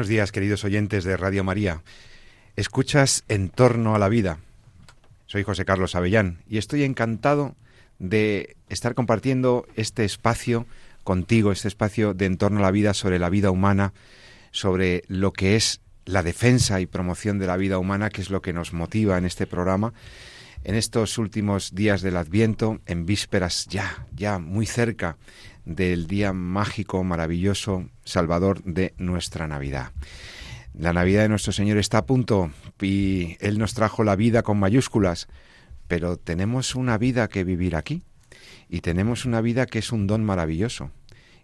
Buenos 0.00 0.08
días, 0.08 0.32
queridos 0.32 0.64
oyentes 0.64 1.04
de 1.04 1.14
Radio 1.18 1.44
María. 1.44 1.82
Escuchas 2.56 3.22
En 3.28 3.50
torno 3.50 3.94
a 3.94 3.98
la 3.98 4.08
vida. 4.08 4.38
Soy 5.26 5.42
José 5.42 5.66
Carlos 5.66 5.94
Avellán 5.94 6.38
y 6.48 6.56
estoy 6.56 6.84
encantado 6.84 7.54
de 7.98 8.56
estar 8.70 8.94
compartiendo 8.94 9.66
este 9.76 10.06
espacio 10.06 10.64
contigo, 11.04 11.52
este 11.52 11.68
espacio 11.68 12.14
de 12.14 12.24
En 12.24 12.38
torno 12.38 12.60
a 12.60 12.62
la 12.62 12.70
vida 12.70 12.94
sobre 12.94 13.18
la 13.18 13.28
vida 13.28 13.50
humana, 13.50 13.92
sobre 14.52 15.02
lo 15.06 15.34
que 15.34 15.56
es 15.56 15.82
la 16.06 16.22
defensa 16.22 16.80
y 16.80 16.86
promoción 16.86 17.38
de 17.38 17.46
la 17.46 17.58
vida 17.58 17.76
humana, 17.76 18.08
que 18.08 18.22
es 18.22 18.30
lo 18.30 18.40
que 18.40 18.54
nos 18.54 18.72
motiva 18.72 19.18
en 19.18 19.26
este 19.26 19.46
programa. 19.46 19.92
En 20.64 20.76
estos 20.76 21.18
últimos 21.18 21.74
días 21.74 22.00
del 22.00 22.16
Adviento, 22.16 22.80
en 22.86 23.04
vísperas 23.04 23.66
ya, 23.66 24.06
ya 24.16 24.38
muy 24.38 24.64
cerca 24.64 25.18
del 25.64 26.06
día 26.06 26.32
mágico, 26.32 27.02
maravilloso, 27.04 27.88
salvador 28.04 28.62
de 28.64 28.94
nuestra 28.98 29.46
Navidad. 29.46 29.92
La 30.74 30.92
Navidad 30.92 31.22
de 31.22 31.28
nuestro 31.28 31.52
Señor 31.52 31.78
está 31.78 31.98
a 31.98 32.06
punto 32.06 32.50
y 32.80 33.36
Él 33.40 33.58
nos 33.58 33.74
trajo 33.74 34.04
la 34.04 34.16
vida 34.16 34.42
con 34.42 34.58
mayúsculas, 34.58 35.28
pero 35.88 36.16
tenemos 36.16 36.74
una 36.74 36.96
vida 36.98 37.28
que 37.28 37.44
vivir 37.44 37.76
aquí 37.76 38.02
y 38.68 38.80
tenemos 38.80 39.24
una 39.24 39.40
vida 39.40 39.66
que 39.66 39.80
es 39.80 39.92
un 39.92 40.06
don 40.06 40.24
maravilloso 40.24 40.90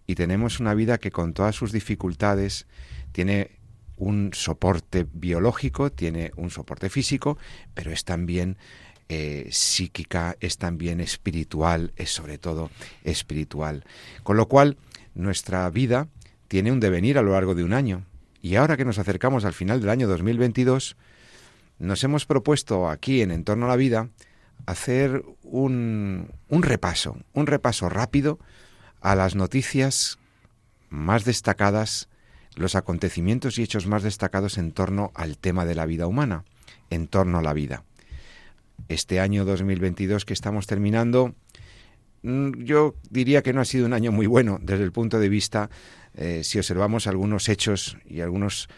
y 0.06 0.14
tenemos 0.14 0.60
una 0.60 0.74
vida 0.74 0.98
que 0.98 1.10
con 1.10 1.32
todas 1.32 1.56
sus 1.56 1.72
dificultades 1.72 2.66
tiene 3.12 3.50
un 3.96 4.30
soporte 4.34 5.06
biológico, 5.12 5.90
tiene 5.90 6.30
un 6.36 6.50
soporte 6.50 6.88
físico, 6.90 7.38
pero 7.74 7.90
es 7.90 8.04
también 8.04 8.58
eh, 9.08 9.48
psíquica, 9.52 10.36
es 10.40 10.58
también 10.58 11.00
espiritual, 11.00 11.92
es 11.96 12.10
sobre 12.10 12.38
todo 12.38 12.70
espiritual. 13.04 13.84
Con 14.24 14.36
lo 14.36 14.48
cual, 14.48 14.76
nuestra 15.14 15.70
vida 15.70 16.08
tiene 16.48 16.72
un 16.72 16.80
devenir 16.80 17.16
a 17.16 17.22
lo 17.22 17.32
largo 17.32 17.54
de 17.54 17.62
un 17.62 17.72
año. 17.72 18.04
Y 18.42 18.56
ahora 18.56 18.76
que 18.76 18.84
nos 18.84 18.98
acercamos 18.98 19.44
al 19.44 19.52
final 19.52 19.80
del 19.80 19.90
año 19.90 20.08
2022, 20.08 20.96
nos 21.78 22.02
hemos 22.02 22.26
propuesto 22.26 22.88
aquí 22.88 23.22
en 23.22 23.30
Entorno 23.30 23.66
a 23.66 23.68
la 23.68 23.76
Vida 23.76 24.08
hacer 24.66 25.22
un, 25.42 26.32
un 26.48 26.62
repaso, 26.62 27.16
un 27.32 27.46
repaso 27.46 27.88
rápido 27.88 28.40
a 29.00 29.14
las 29.14 29.36
noticias 29.36 30.18
más 30.88 31.24
destacadas, 31.24 32.08
los 32.56 32.74
acontecimientos 32.74 33.58
y 33.58 33.62
hechos 33.62 33.86
más 33.86 34.02
destacados 34.02 34.58
en 34.58 34.72
torno 34.72 35.12
al 35.14 35.38
tema 35.38 35.64
de 35.64 35.76
la 35.76 35.86
vida 35.86 36.08
humana, 36.08 36.44
en 36.90 37.06
torno 37.06 37.38
a 37.38 37.42
la 37.42 37.52
vida 37.52 37.84
este 38.88 39.20
año 39.20 39.44
2022 39.44 40.24
que 40.24 40.32
estamos 40.32 40.66
terminando, 40.66 41.34
mm, 42.22 42.62
yo 42.64 42.94
diría 43.10 43.42
que 43.42 43.52
no 43.52 43.60
ha 43.60 43.64
sido 43.64 43.86
un 43.86 43.92
año 43.92 44.12
muy 44.12 44.26
bueno 44.26 44.58
desde 44.62 44.84
el 44.84 44.92
punto 44.92 45.18
de 45.18 45.28
vista, 45.28 45.70
eh, 46.14 46.42
si 46.44 46.58
observamos 46.58 47.06
algunos 47.06 47.48
hechos 47.48 47.98
y 48.06 48.20
algunos, 48.20 48.68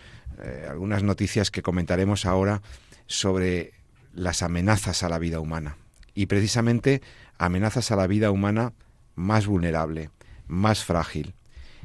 eh, 0.42 0.66
algunas 0.68 1.02
noticias 1.02 1.50
que 1.50 1.62
comentaremos 1.62 2.26
ahora 2.26 2.62
sobre 3.06 3.72
las 4.12 4.42
amenazas 4.42 5.02
a 5.02 5.08
la 5.08 5.18
vida 5.18 5.40
humana. 5.40 5.76
Y 6.14 6.26
precisamente 6.26 7.02
amenazas 7.38 7.90
a 7.92 7.96
la 7.96 8.06
vida 8.06 8.30
humana 8.30 8.72
más 9.14 9.46
vulnerable, 9.46 10.10
más 10.46 10.84
frágil. 10.84 11.34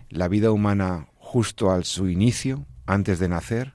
La 0.09 0.27
vida 0.27 0.51
humana 0.51 1.07
justo 1.17 1.71
al 1.71 1.85
su 1.85 2.09
inicio, 2.09 2.65
antes 2.85 3.19
de 3.19 3.29
nacer, 3.29 3.73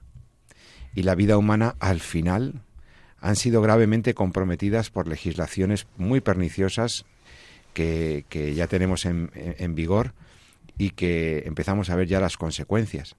y 0.95 1.03
la 1.03 1.15
vida 1.15 1.37
humana 1.37 1.75
al 1.79 1.99
final, 1.99 2.61
han 3.21 3.35
sido 3.35 3.61
gravemente 3.61 4.13
comprometidas 4.13 4.89
por 4.89 5.07
legislaciones 5.07 5.87
muy 5.97 6.21
perniciosas 6.21 7.05
que, 7.73 8.25
ya 8.55 8.67
tenemos 8.67 9.05
en, 9.05 9.31
en 9.33 9.75
vigor 9.75 10.13
y 10.77 10.91
que 10.91 11.43
empezamos 11.45 11.89
a 11.89 11.95
ver 11.95 12.07
ya 12.07 12.19
las 12.19 12.37
consecuencias. 12.37 13.15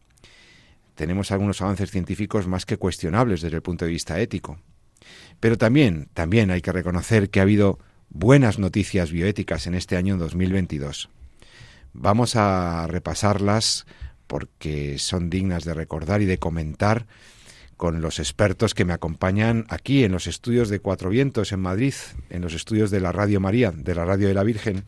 Tenemos 0.94 1.30
algunos 1.30 1.62
avances 1.62 1.90
científicos 1.90 2.46
más 2.46 2.66
que 2.66 2.76
cuestionables 2.76 3.40
desde 3.40 3.56
el 3.56 3.62
punto 3.62 3.84
de 3.84 3.90
vista 3.90 4.20
ético. 4.20 4.58
Pero 5.40 5.56
también, 5.56 6.08
también 6.12 6.50
hay 6.50 6.60
que 6.60 6.72
reconocer 6.72 7.30
que 7.30 7.40
ha 7.40 7.44
habido 7.44 7.78
buenas 8.10 8.58
noticias 8.58 9.10
bioéticas 9.10 9.66
en 9.66 9.74
este 9.74 9.96
año 9.96 10.18
2022. 10.18 11.08
Vamos 11.92 12.36
a 12.36 12.86
repasarlas 12.86 13.86
porque 14.26 14.98
son 14.98 15.30
dignas 15.30 15.64
de 15.64 15.74
recordar 15.74 16.22
y 16.22 16.26
de 16.26 16.38
comentar 16.38 17.06
con 17.80 18.02
los 18.02 18.18
expertos 18.18 18.74
que 18.74 18.84
me 18.84 18.92
acompañan 18.92 19.64
aquí 19.70 20.04
en 20.04 20.12
los 20.12 20.26
estudios 20.26 20.68
de 20.68 20.80
Cuatro 20.80 21.08
Vientos 21.08 21.50
en 21.50 21.60
Madrid, 21.60 21.94
en 22.28 22.42
los 22.42 22.52
estudios 22.52 22.90
de 22.90 23.00
la 23.00 23.10
Radio 23.10 23.40
María, 23.40 23.72
de 23.74 23.94
la 23.94 24.04
Radio 24.04 24.28
de 24.28 24.34
la 24.34 24.42
Virgen, 24.42 24.84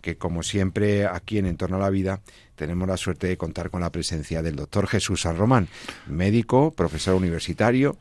que 0.00 0.16
como 0.16 0.42
siempre 0.42 1.04
aquí 1.04 1.36
en 1.36 1.44
Entorno 1.44 1.76
a 1.76 1.80
la 1.80 1.90
Vida 1.90 2.22
tenemos 2.56 2.88
la 2.88 2.96
suerte 2.96 3.26
de 3.26 3.36
contar 3.36 3.68
con 3.68 3.82
la 3.82 3.92
presencia 3.92 4.40
del 4.40 4.56
doctor 4.56 4.86
Jesús 4.86 5.20
San 5.20 5.36
Román, 5.36 5.68
médico, 6.06 6.70
profesor 6.70 7.14
universitario 7.14 7.98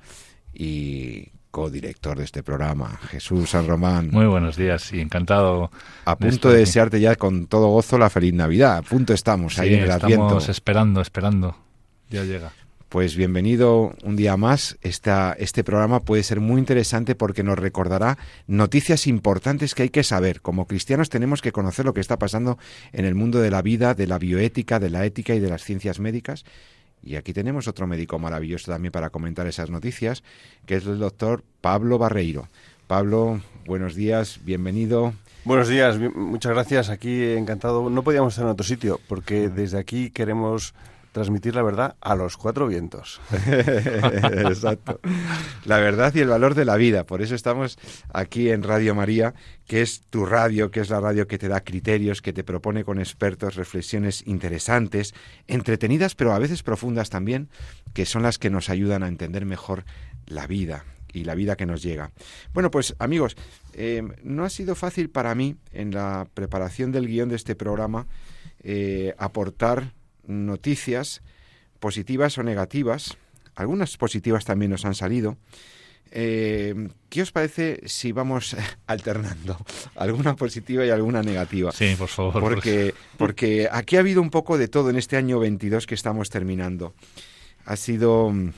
y 0.53 1.33
codirector 1.51 2.17
de 2.17 2.23
este 2.23 2.41
programa. 2.41 2.97
Jesús 3.09 3.50
San 3.50 3.67
Román. 3.67 4.09
Muy 4.09 4.27
buenos 4.27 4.56
días 4.56 4.94
y 4.94 5.01
encantado. 5.01 5.69
A 6.06 6.17
punto 6.17 6.50
de, 6.50 6.59
desearte 6.59 7.01
ya 7.01 7.17
con 7.17 7.47
todo 7.47 7.67
gozo 7.67 7.97
la 7.97 8.09
feliz 8.09 8.33
Navidad. 8.33 8.77
A 8.77 8.81
punto 8.83 9.13
estamos 9.13 9.59
ahí 9.59 9.73
en 9.73 9.81
el 9.81 9.89
Estamos 9.89 10.47
esperando, 10.47 11.01
esperando. 11.01 11.57
Ya 12.09 12.23
llega. 12.23 12.53
Pues 12.89 13.16
bienvenido 13.16 13.94
un 14.03 14.16
día 14.16 14.35
más. 14.35 14.79
Esta, 14.81 15.33
este 15.38 15.63
programa 15.63 16.00
puede 16.00 16.23
ser 16.23 16.39
muy 16.39 16.57
interesante 16.57 17.13
porque 17.13 17.44
nos 17.44 17.59
recordará 17.59 18.17
noticias 18.47 19.05
importantes 19.05 19.75
que 19.75 19.83
hay 19.83 19.89
que 19.89 20.03
saber. 20.03 20.41
Como 20.41 20.66
cristianos 20.66 21.09
tenemos 21.09 21.44
que 21.44 21.51
conocer 21.51 21.85
lo 21.85 21.94
que 21.94 22.01
está 22.01 22.17
pasando 22.17 22.57
en 22.91 23.05
el 23.05 23.13
mundo 23.13 23.41
de 23.41 23.51
la 23.51 23.61
vida, 23.61 23.94
de 23.94 24.07
la 24.07 24.17
bioética, 24.17 24.79
de 24.79 24.89
la 24.89 25.05
ética 25.05 25.35
y 25.35 25.39
de 25.39 25.50
las 25.50 25.63
ciencias 25.63 26.00
médicas. 26.00 26.45
Y 27.03 27.16
aquí 27.16 27.31
tenemos 27.31 27.67
otro 27.67 27.85
médico 27.85 28.17
maravilloso 28.17 28.72
también 28.72 28.91
para 28.91 29.11
comentar 29.11 29.45
esas 29.45 29.69
noticias, 29.69 30.23
que 30.66 30.73
es 30.73 30.88
el 30.88 30.97
doctor 30.97 31.44
Pablo 31.61 32.00
Barreiro. 32.00 32.47
Pablo, 32.88 33.39
buenos 33.67 33.94
días, 33.94 34.39
bienvenido. 34.44 35.13
Buenos 35.45 35.67
días, 35.67 36.00
muchas 36.16 36.53
gracias. 36.53 36.89
Aquí 36.89 37.23
encantado. 37.33 37.88
No 37.91 38.01
podíamos 38.01 38.33
estar 38.33 38.45
en 38.45 38.51
otro 38.51 38.66
sitio 38.66 39.00
porque 39.07 39.47
desde 39.47 39.77
aquí 39.77 40.09
queremos 40.09 40.73
transmitir 41.12 41.56
la 41.56 41.64
verdad 41.64 41.96
a 42.02 42.16
los 42.16 42.38
cuatro 42.38 42.68
vientos. 42.68 43.20
Exacto. 43.47 45.00
La 45.66 45.78
verdad 45.80 46.14
y 46.16 46.20
el 46.20 46.28
valor 46.28 46.56
de 46.56 46.66
la 46.66 46.75
vida. 46.75 47.06
Por 47.06 47.22
eso 47.22 47.36
estamos 47.36 47.78
aquí 48.14 48.50
en 48.50 48.64
Radio 48.64 48.96
María, 48.96 49.34
que 49.66 49.81
es 49.81 50.02
tu 50.09 50.25
radio, 50.25 50.72
que 50.72 50.81
es 50.81 50.90
la 50.90 51.00
radio 51.00 51.28
que 51.28 51.38
te 51.38 51.48
da 51.48 51.62
criterios, 51.62 52.22
que 52.22 52.34
te 52.34 52.44
propone 52.44 52.84
con 52.84 53.00
expertos 53.00 53.56
reflexiones 53.56 54.25
interesantes, 54.28 55.14
entretenidas, 55.48 56.16
pero 56.16 56.33
a 56.33 56.39
veces 56.39 56.63
profundas 56.63 57.10
también, 57.10 57.50
que 57.94 58.06
son 58.06 58.24
las 58.24 58.38
que 58.38 58.50
nos 58.50 58.69
ayudan 58.69 59.04
a 59.04 59.07
entender 59.07 59.45
mejor 59.45 59.86
la 60.28 60.48
vida 60.48 60.86
y 61.12 61.24
la 61.24 61.36
vida 61.36 61.56
que 61.56 61.66
nos 61.66 61.81
llega. 61.81 62.12
Bueno, 62.54 62.72
pues 62.72 62.95
amigos, 63.00 63.36
eh, 63.74 64.04
no 64.24 64.45
ha 64.45 64.50
sido 64.50 64.75
fácil 64.75 65.10
para 65.10 65.33
mí 65.36 65.56
en 65.72 65.92
la 65.92 66.28
preparación 66.33 66.92
del 66.92 67.07
guion 67.07 67.30
de 67.30 67.36
este 67.36 67.56
programa 67.56 68.07
eh, 68.62 69.16
aportar 69.18 69.94
noticias 70.30 71.22
positivas 71.80 72.38
o 72.38 72.44
negativas. 72.44 73.18
Algunas 73.56 73.98
positivas 73.98 74.46
también 74.46 74.72
nos 74.72 74.86
han 74.86 74.96
salido. 74.96 75.38
Eh, 76.12 76.90
¿Qué 77.10 77.22
os 77.22 77.31
parece 77.31 77.81
si 77.86 78.12
vamos 78.12 78.56
alternando 78.88 79.58
alguna 79.96 80.36
positiva 80.36 80.86
y 80.86 80.90
alguna 80.90 81.22
negativa? 81.22 81.72
Sí, 81.72 81.96
por 81.98 82.08
favor. 82.08 82.40
Porque, 82.40 82.94
porque 83.18 83.68
aquí 83.72 83.98
ha 83.98 84.00
habido 84.00 84.22
un 84.22 84.30
poco 84.30 84.58
de 84.58 84.68
todo 84.68 84.90
en 84.90 84.96
este 84.96 85.18
año 85.18 85.40
22 85.40 85.86
que 85.88 85.96
estamos 85.96 86.30
terminando. 86.30 86.94
Ha 87.66 87.76
sido 87.76 88.30
mm, 88.30 88.54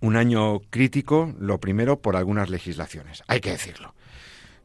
un 0.00 0.16
año 0.16 0.60
crítico, 0.70 1.34
lo 1.38 1.58
primero, 1.58 2.00
por 2.00 2.16
algunas 2.16 2.48
legislaciones, 2.48 3.22
hay 3.26 3.40
que 3.40 3.50
decirlo 3.50 3.94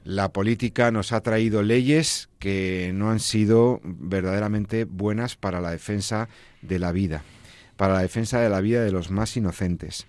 la 0.03 0.31
política 0.33 0.91
nos 0.91 1.11
ha 1.11 1.21
traído 1.21 1.63
leyes 1.63 2.29
que 2.39 2.91
no 2.93 3.11
han 3.11 3.19
sido 3.19 3.79
verdaderamente 3.83 4.85
buenas 4.85 5.35
para 5.35 5.61
la 5.61 5.71
defensa 5.71 6.27
de 6.61 6.79
la 6.79 6.91
vida, 6.91 7.23
para 7.77 7.95
la 7.95 8.01
defensa 8.01 8.39
de 8.39 8.49
la 8.49 8.61
vida 8.61 8.83
de 8.83 8.91
los 8.91 9.11
más 9.11 9.37
inocentes. 9.37 10.07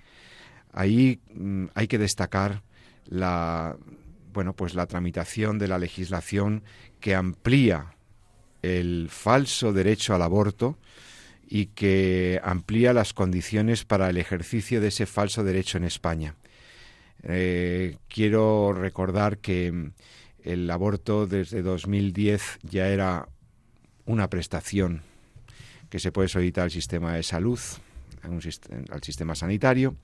Ahí 0.72 1.20
mm, 1.34 1.66
hay 1.74 1.88
que 1.88 1.98
destacar 1.98 2.62
la 3.06 3.76
bueno, 4.32 4.54
pues 4.54 4.74
la 4.74 4.86
tramitación 4.86 5.58
de 5.58 5.68
la 5.68 5.78
legislación 5.78 6.62
que 7.00 7.14
amplía 7.14 7.94
el 8.62 9.08
falso 9.10 9.72
derecho 9.72 10.14
al 10.14 10.22
aborto 10.22 10.78
y 11.46 11.66
que 11.66 12.40
amplía 12.42 12.92
las 12.92 13.12
condiciones 13.12 13.84
para 13.84 14.08
el 14.08 14.16
ejercicio 14.16 14.80
de 14.80 14.88
ese 14.88 15.06
falso 15.06 15.44
derecho 15.44 15.76
en 15.76 15.84
España. 15.84 16.34
Eh, 17.24 17.96
quiero 18.08 18.72
recordar 18.72 19.38
que 19.38 19.92
el 20.42 20.70
aborto 20.70 21.26
desde 21.26 21.62
2010 21.62 22.58
ya 22.62 22.88
era 22.88 23.28
una 24.06 24.28
prestación 24.28 25.02
que 25.88 25.98
se 25.98 26.10
puede 26.10 26.28
solicitar 26.28 26.64
al 26.64 26.70
sistema 26.70 27.14
de 27.14 27.22
salud, 27.22 27.60
al 28.22 29.02
sistema 29.02 29.34
sanitario, 29.34 29.94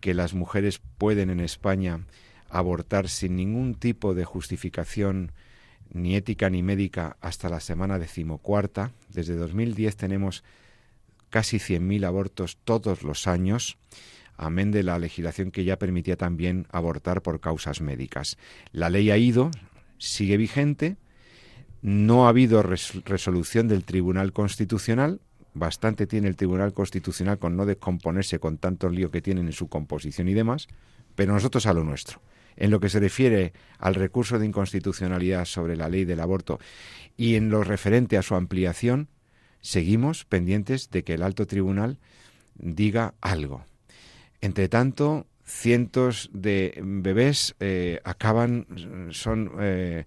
que 0.00 0.14
las 0.14 0.34
mujeres 0.34 0.80
pueden 0.98 1.30
en 1.30 1.40
España 1.40 2.00
abortar 2.48 3.08
sin 3.08 3.36
ningún 3.36 3.74
tipo 3.74 4.14
de 4.14 4.24
justificación 4.24 5.32
ni 5.92 6.16
ética 6.16 6.50
ni 6.50 6.62
médica 6.62 7.16
hasta 7.20 7.48
la 7.48 7.60
semana 7.60 7.98
decimocuarta. 7.98 8.92
Desde 9.08 9.36
2010 9.36 9.96
tenemos 9.96 10.44
casi 11.28 11.58
100.000 11.58 12.06
abortos 12.06 12.58
todos 12.64 13.02
los 13.02 13.26
años, 13.26 13.76
amén 14.40 14.70
de 14.70 14.82
la 14.82 14.98
legislación 14.98 15.50
que 15.50 15.64
ya 15.64 15.78
permitía 15.78 16.16
también 16.16 16.66
abortar 16.72 17.20
por 17.22 17.40
causas 17.40 17.80
médicas. 17.80 18.38
La 18.72 18.88
ley 18.88 19.10
ha 19.10 19.18
ido, 19.18 19.50
sigue 19.98 20.38
vigente, 20.38 20.96
no 21.82 22.26
ha 22.26 22.30
habido 22.30 22.62
resolución 22.62 23.68
del 23.68 23.84
Tribunal 23.84 24.32
Constitucional, 24.32 25.20
bastante 25.52 26.06
tiene 26.06 26.28
el 26.28 26.36
Tribunal 26.36 26.72
Constitucional 26.72 27.38
con 27.38 27.56
no 27.56 27.66
descomponerse 27.66 28.38
con 28.38 28.56
tanto 28.56 28.88
lío 28.88 29.10
que 29.10 29.22
tienen 29.22 29.46
en 29.46 29.52
su 29.52 29.68
composición 29.68 30.28
y 30.28 30.34
demás, 30.34 30.68
pero 31.14 31.34
nosotros 31.34 31.66
a 31.66 31.74
lo 31.74 31.84
nuestro. 31.84 32.22
En 32.56 32.70
lo 32.70 32.80
que 32.80 32.88
se 32.88 33.00
refiere 33.00 33.52
al 33.78 33.94
recurso 33.94 34.38
de 34.38 34.46
inconstitucionalidad 34.46 35.44
sobre 35.44 35.76
la 35.76 35.88
ley 35.88 36.04
del 36.04 36.20
aborto 36.20 36.58
y 37.16 37.36
en 37.36 37.50
lo 37.50 37.62
referente 37.62 38.16
a 38.16 38.22
su 38.22 38.34
ampliación, 38.34 39.08
seguimos 39.60 40.24
pendientes 40.24 40.90
de 40.90 41.04
que 41.04 41.14
el 41.14 41.22
alto 41.22 41.46
tribunal 41.46 41.98
diga 42.54 43.14
algo. 43.20 43.64
Entre 44.40 44.68
tanto, 44.68 45.26
cientos 45.44 46.30
de 46.32 46.80
bebés 46.82 47.54
eh, 47.60 48.00
acaban, 48.04 48.66
son 49.10 49.52
eh, 49.60 50.04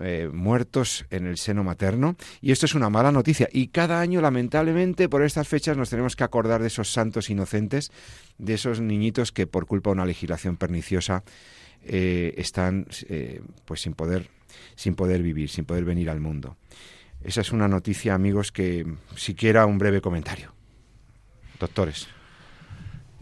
eh, 0.00 0.30
muertos 0.32 1.06
en 1.10 1.26
el 1.26 1.36
seno 1.36 1.64
materno 1.64 2.16
y 2.40 2.52
esto 2.52 2.66
es 2.66 2.74
una 2.74 2.90
mala 2.90 3.12
noticia 3.12 3.48
y 3.52 3.68
cada 3.68 4.00
año 4.00 4.20
lamentablemente 4.20 5.08
por 5.08 5.22
estas 5.22 5.48
fechas 5.48 5.76
nos 5.76 5.90
tenemos 5.90 6.16
que 6.16 6.24
acordar 6.24 6.60
de 6.60 6.68
esos 6.68 6.92
santos 6.92 7.30
inocentes, 7.30 7.90
de 8.38 8.54
esos 8.54 8.80
niñitos 8.80 9.32
que 9.32 9.46
por 9.46 9.66
culpa 9.66 9.90
de 9.90 9.94
una 9.94 10.06
legislación 10.06 10.56
perniciosa 10.56 11.24
están 11.82 12.86
pues 13.64 13.82
sin 13.82 13.94
poder 13.94 14.28
sin 14.74 14.94
poder 14.94 15.22
vivir, 15.22 15.48
sin 15.48 15.64
poder 15.64 15.84
venir 15.84 16.10
al 16.10 16.20
mundo. 16.20 16.56
Esa 17.22 17.40
es 17.40 17.52
una 17.52 17.68
noticia, 17.68 18.14
amigos, 18.14 18.52
que 18.52 18.86
siquiera 19.16 19.66
un 19.66 19.78
breve 19.78 20.00
comentario. 20.00 20.52
Doctores. 21.58 22.08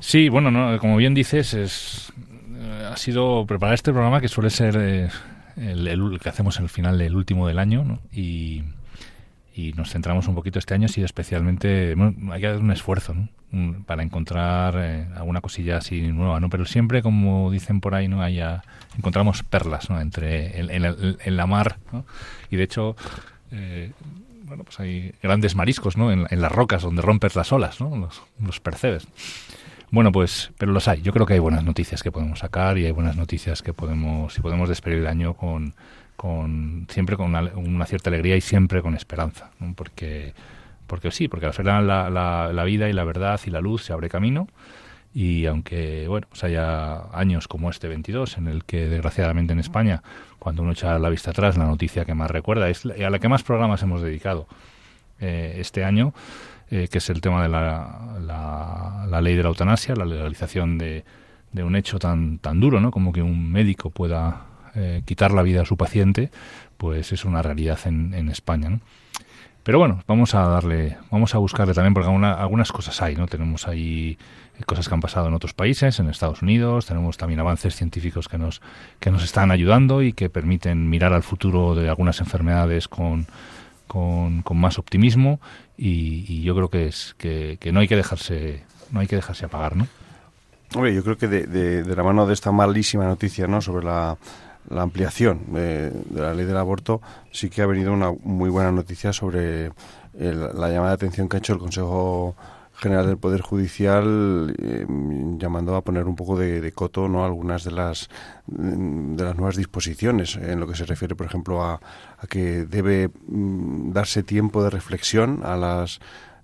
Sí, 0.07 0.29
bueno, 0.29 0.51
no, 0.51 0.79
como 0.79 0.99
bien 0.99 1.15
dices, 1.15 1.55
es, 1.55 2.13
eh, 2.59 2.89
ha 2.93 2.97
sido 2.99 3.47
preparar 3.47 3.75
este 3.75 3.91
programa 3.91 4.21
que 4.21 4.29
suele 4.29 4.51
ser 4.51 4.77
eh, 4.77 5.09
el, 5.57 6.19
que 6.23 6.29
hacemos 6.29 6.61
al 6.61 6.69
final 6.69 6.99
del 6.99 7.17
último 7.17 7.49
del 7.49 7.59
año 7.59 8.01
y, 8.13 8.63
nos 9.77 9.91
centramos 9.91 10.29
un 10.29 10.35
poquito 10.35 10.59
este 10.59 10.75
año, 10.75 10.89
sí, 10.89 11.03
especialmente, 11.03 11.95
hay 12.33 12.41
que 12.41 12.47
hacer 12.47 12.61
un 12.61 12.71
esfuerzo 12.71 13.15
para 13.87 14.03
encontrar 14.03 14.75
eh, 14.77 15.09
alguna 15.17 15.41
cosilla 15.41 15.79
así 15.79 16.03
nueva, 16.03 16.39
¿no? 16.39 16.51
Pero 16.51 16.67
siempre, 16.67 17.03
como 17.03 17.51
dicen 17.51 17.81
por 17.81 17.95
ahí, 17.95 18.07
no 18.07 18.21
haya 18.21 18.63
encontramos 18.99 19.43
perlas, 19.43 19.89
¿no? 19.89 20.01
Entre 20.03 20.61
en, 20.61 21.37
la 21.37 21.47
mar, 21.47 21.79
Y 22.51 22.57
de 22.57 22.63
hecho 22.63 22.95
eh, 23.53 23.93
bueno, 24.45 24.65
pues 24.65 24.79
hay 24.81 25.15
grandes 25.23 25.55
mariscos, 25.55 25.97
¿no? 25.97 26.13
En, 26.13 26.27
las 26.31 26.53
rocas 26.53 26.83
donde 26.83 27.03
rompes 27.03 27.35
las 27.35 27.53
olas, 27.53 27.81
¿no? 27.81 28.11
Los, 28.41 28.61
percebes. 28.61 29.07
Bueno, 29.95 30.11
pues, 30.11 30.51
pero 30.59 30.73
los 30.73 30.89
hay. 30.89 31.03
Yo 31.03 31.13
creo 31.13 31.25
que 31.25 31.35
hay 31.35 31.39
buenas 31.39 31.63
noticias 31.63 32.03
que 32.03 32.11
podemos 32.11 32.41
sacar 32.41 32.77
y 32.79 32.85
hay 32.85 32.91
buenas 32.91 33.17
noticias 33.17 33.63
que 33.63 33.73
podemos, 33.73 34.35
si 34.35 34.41
podemos 34.41 34.69
despedir 34.69 34.99
el 34.99 35.07
año 35.07 35.35
con, 35.35 35.73
con 36.17 36.89
siempre 36.91 37.17
con 37.17 37.33
una, 37.33 37.87
cierta 37.87 38.11
alegría 38.11 38.35
y 38.35 38.41
siempre 38.41 38.83
con 38.83 38.97
esperanza, 38.97 39.53
porque, 39.77 40.35
porque 40.89 41.13
sí, 41.13 41.29
porque 41.29 41.47
al 41.47 41.53
final 41.53 41.87
la, 41.87 42.11
la, 42.11 42.53
la, 42.53 42.65
vida 42.65 42.89
y 42.89 42.93
la 42.93 43.05
verdad 43.05 43.41
y 43.47 43.51
la 43.51 43.61
luz 43.61 43.85
se 43.85 43.93
abre 43.93 44.09
camino 44.09 44.49
y 45.15 45.47
aunque 45.47 46.09
bueno 46.09 46.27
pues 46.29 46.43
haya 46.43 47.05
años 47.17 47.47
como 47.47 47.71
este 47.71 47.87
22 47.87 48.39
en 48.39 48.49
el 48.49 48.65
que 48.65 48.89
desgraciadamente 48.89 49.53
en 49.53 49.61
España 49.61 50.03
cuando 50.41 50.63
uno 50.63 50.73
echa 50.73 50.99
la 50.99 51.09
vista 51.09 51.31
atrás 51.31 51.57
la 51.57 51.67
noticia 51.67 52.05
que 52.05 52.15
más 52.15 52.33
recuerda 52.33 52.69
es 52.69 52.85
a 52.85 53.11
la 53.11 53.21
que 53.21 53.29
más 53.29 53.45
programas 53.45 53.81
hemos 53.85 54.03
dedicado 54.03 54.49
eh, 55.21 55.59
este 55.59 55.85
año 55.85 56.13
eh, 56.75 56.89
que 56.89 56.99
es 56.99 57.09
el 57.09 57.21
tema 57.21 57.41
de 57.41 57.49
la, 57.49 59.07
la, 59.09 59.21
ley 59.21 59.37
de 59.37 59.45
la 59.45 59.49
eutanasia 59.49 59.95
la 59.95 60.05
legalización 60.05 60.77
de, 60.77 61.05
un 61.53 61.77
hecho 61.77 62.01
tan 62.01 62.39
tan 62.39 62.59
duro 62.59 62.81
no 62.81 62.91
como 62.91 63.13
que 63.13 63.23
un 63.23 63.53
médico 63.53 63.91
pueda 63.91 64.47
eh, 64.75 65.03
quitar 65.05 65.31
la 65.31 65.43
vida 65.43 65.63
a 65.63 65.65
su 65.65 65.77
paciente 65.77 66.33
pues 66.77 67.13
es 67.13 67.25
una 67.25 67.43
realidad 67.43 67.79
en, 67.85 68.13
en 68.13 68.29
España. 68.29 68.81
Pero 69.63 69.79
bueno, 69.79 70.03
vamos 70.07 70.35
a 70.35 70.41
darle, 70.49 70.99
vamos 71.11 71.35
a 71.35 71.39
buscarle 71.39 71.73
también, 71.73 71.95
porque 71.95 72.11
algunas 72.11 72.71
cosas 72.71 73.01
hay, 73.01 73.17
¿no? 73.17 73.27
Tenemos 73.27 73.67
ahí 73.67 74.19
cosas 74.67 74.89
que 74.89 74.95
han 74.95 75.01
pasado 75.01 75.29
en 75.29 75.35
otros 75.35 75.55
países, 75.55 75.99
en 76.01 76.11
Estados 76.11 76.43
Unidos, 76.43 76.87
tenemos 76.87 77.17
también 77.17 77.41
avances 77.41 77.75
científicos 77.75 78.29
que 78.29 78.37
nos, 78.37 78.61
que 79.01 79.11
nos 79.11 79.25
están 79.25 79.51
ayudando 79.51 80.03
y 80.03 80.13
que 80.13 80.29
permiten 80.29 80.91
mirar 80.91 81.15
al 81.15 81.23
futuro 81.23 81.75
de 81.75 81.89
algunas 81.89 82.21
enfermedades 82.21 82.89
con, 82.89 83.27
con, 83.87 84.43
más 84.55 84.79
optimismo 84.79 85.41
y, 85.77 86.43
yo 86.43 86.55
creo 86.55 86.69
que 86.69 86.87
es 86.87 87.15
que, 87.19 87.59
no 87.73 87.81
hay 87.81 87.89
que 87.89 87.97
dejarse 87.97 88.65
no 88.91 89.01
hay 89.01 89.07
que 89.07 89.17
dejarse 89.17 89.47
apagar, 89.47 89.77
¿no? 89.77 89.89
Hombre, 90.75 90.95
yo 90.95 91.03
creo 91.03 91.17
que 91.17 91.29
de, 91.29 91.47
de 91.47 91.97
la 91.97 92.03
mano 92.03 92.27
de 92.27 92.35
esta 92.35 92.53
malísima 92.53 93.05
noticia, 93.05 93.47
¿no? 93.47 93.61
Sobre 93.61 93.85
la 93.85 94.17
la 94.71 94.83
ampliación 94.83 95.53
de, 95.53 95.93
la 96.15 96.35
ley 96.35 96.47
del 96.47 96.57
aborto, 96.57 97.01
sí 97.31 97.51
que 97.51 97.63
ha 97.63 97.67
venido 97.67 97.93
una 97.93 98.13
muy 98.13 98.51
buena 98.51 98.73
noticia 98.73 99.13
sobre 99.13 99.73
la 100.19 100.69
llamada 100.69 100.91
de 100.91 100.95
atención 100.95 101.29
que 101.29 101.37
ha 101.37 101.39
hecho 101.39 101.55
el 101.55 101.59
Consejo 101.59 102.37
General 102.75 103.07
del 103.07 103.19
Poder 103.19 103.41
Judicial, 103.41 104.55
eh, 104.59 104.87
llamando 105.39 105.77
a 105.77 105.83
poner 105.83 106.07
un 106.07 106.17
poco 106.17 106.37
de, 106.39 106.73
coto 106.73 107.09
¿no? 107.09 107.25
algunas 107.25 107.65
de 107.65 107.71
las, 107.71 108.09
de 108.47 109.25
las 109.25 109.37
nuevas 109.37 109.57
disposiciones, 109.57 110.37
en 110.37 110.61
lo 110.61 110.67
que 110.67 110.75
se 110.75 110.85
refiere, 110.85 111.15
por 111.15 111.27
ejemplo, 111.27 111.63
a, 111.63 111.81
que 112.29 112.65
debe 112.65 113.11
mm, 113.29 113.93
darse 113.93 114.23
tiempo 114.23 114.63
de 114.63 114.71
reflexión 114.71 115.41
a 115.45 115.57
las 115.57 116.01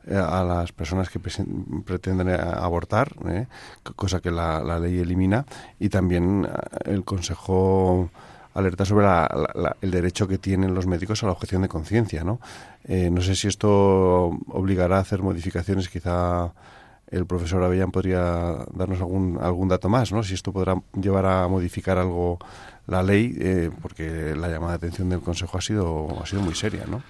eh, 0.07 0.17
a 0.17 0.43
las 0.45 0.73
personas 0.73 1.11
que 1.11 1.21
pretenden 1.21 2.31
abortar, 2.31 3.13
¿eh? 3.29 3.47
cosa 3.97 4.21
que 4.21 4.31
la, 4.31 4.79
ley 4.79 4.99
elimina, 4.99 5.45
y 5.79 5.91
también 5.91 6.49
el 6.87 7.05
Consejo 7.05 8.09
alerta 8.55 8.85
sobre 8.85 9.07
el 9.81 9.91
derecho 9.91 10.27
que 10.27 10.39
tienen 10.39 10.75
los 10.75 10.87
médicos 10.87 11.23
a 11.23 11.27
la 11.27 11.33
objeción 11.33 11.63
de 11.63 11.69
conciencia. 11.69 12.25
¿no? 12.25 12.41
No 12.89 13.21
sé 13.21 13.35
si 13.35 13.49
esto 13.49 14.31
obligará 14.49 14.97
a 14.97 15.01
hacer 15.01 15.23
modificaciones, 15.23 15.89
quizá 15.89 16.53
el 17.11 17.27
profesor 17.27 17.63
Avellán 17.63 17.91
podría 17.91 18.65
darnos 18.73 19.01
algún, 19.01 19.39
algún 19.41 19.69
dato 19.69 19.89
más, 19.89 20.13
¿no? 20.13 20.23
si 20.23 20.35
esto 20.35 20.53
podrá 20.53 20.81
llevar 21.01 21.27
a 21.27 21.49
modificar 21.49 21.99
algo 21.99 22.39
la 22.87 23.03
ley, 23.03 23.71
porque 23.83 24.35
la 24.37 24.49
llamada 24.49 24.73
de 24.73 24.87
atención 24.87 25.09
del 25.09 25.21
Consejo 25.21 25.59
ha 25.59 25.61
sido, 25.61 26.21
ha 26.23 26.27
sido 26.27 26.43
muy 26.43 26.55
seria. 26.55 26.85
¿no? 26.87 27.03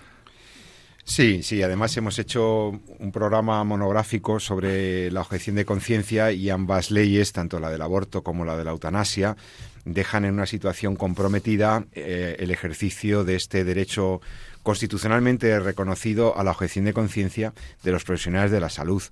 Sí, 1.05 1.43
sí, 1.43 1.61
además 1.61 1.97
hemos 1.97 2.19
hecho 2.21 2.69
un 2.69 3.11
programa 3.13 3.65
monográfico 3.65 4.39
sobre 4.39 5.11
la 5.11 5.23
objeción 5.23 5.57
de 5.57 5.65
conciencia 5.65 6.31
y 6.31 6.51
ambas 6.51 6.91
leyes, 6.91 7.33
tanto 7.33 7.59
la 7.59 7.69
del 7.69 7.83
aborto 7.83 8.23
como 8.23 8.45
la 8.45 8.57
de 8.57 8.65
la 8.65 8.71
eutanasia, 8.71 9.37
dejan 9.85 10.25
en 10.25 10.35
una 10.35 10.47
situación 10.47 10.97
comprometida 10.97 11.85
eh, 11.93 12.37
el 12.39 12.51
ejercicio 12.51 13.25
de 13.25 13.37
este 13.37 13.65
derecho 13.65 14.21
constitucionalmente 14.63 15.59
reconocido 15.61 16.37
a 16.37 16.45
la 16.45 16.51
objeción 16.51 16.85
de 16.85 16.93
conciencia 16.93 17.55
de 17.83 17.93
los 17.93 18.05
profesionales 18.05 18.51
de 18.51 18.61
la 18.61 18.69
salud. 18.69 19.03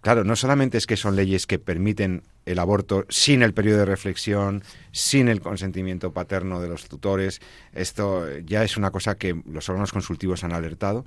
Claro, 0.00 0.22
no 0.22 0.36
solamente 0.36 0.78
es 0.78 0.86
que 0.86 0.96
son 0.96 1.16
leyes 1.16 1.46
que 1.46 1.58
permiten 1.58 2.22
el 2.46 2.60
aborto 2.60 3.04
sin 3.08 3.42
el 3.42 3.52
periodo 3.52 3.80
de 3.80 3.84
reflexión, 3.84 4.62
sin 4.92 5.28
el 5.28 5.40
consentimiento 5.40 6.12
paterno 6.12 6.60
de 6.60 6.68
los 6.68 6.88
tutores, 6.88 7.40
esto 7.74 8.38
ya 8.38 8.62
es 8.62 8.76
una 8.76 8.92
cosa 8.92 9.16
que 9.16 9.42
los 9.44 9.68
órganos 9.68 9.92
consultivos 9.92 10.44
han 10.44 10.52
alertado, 10.52 11.04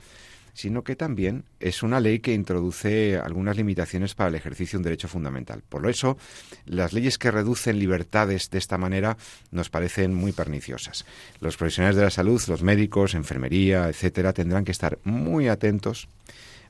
sino 0.54 0.84
que 0.84 0.96
también 0.96 1.44
es 1.60 1.84
una 1.84 2.00
ley 2.00 2.20
que 2.20 2.34
introduce 2.34 3.18
algunas 3.18 3.58
limitaciones 3.58 4.16
para 4.16 4.30
el 4.30 4.36
ejercicio 4.36 4.78
de 4.78 4.82
un 4.82 4.84
derecho 4.84 5.08
fundamental. 5.08 5.64
Por 5.68 5.90
eso, 5.90 6.18
las 6.66 6.94
leyes 6.94 7.18
que 7.18 7.32
reducen 7.32 7.80
libertades 7.80 8.50
de 8.50 8.58
esta 8.58 8.78
manera 8.78 9.18
nos 9.52 9.70
parecen 9.70 10.14
muy 10.14 10.32
perniciosas. 10.32 11.06
Los 11.40 11.58
profesionales 11.58 11.96
de 11.96 12.04
la 12.04 12.10
salud, 12.10 12.42
los 12.48 12.64
médicos, 12.64 13.14
enfermería, 13.14 13.90
etcétera, 13.90 14.34
tendrán 14.34 14.66
que 14.66 14.72
estar 14.72 15.00
muy 15.04 15.48
atentos 15.48 16.08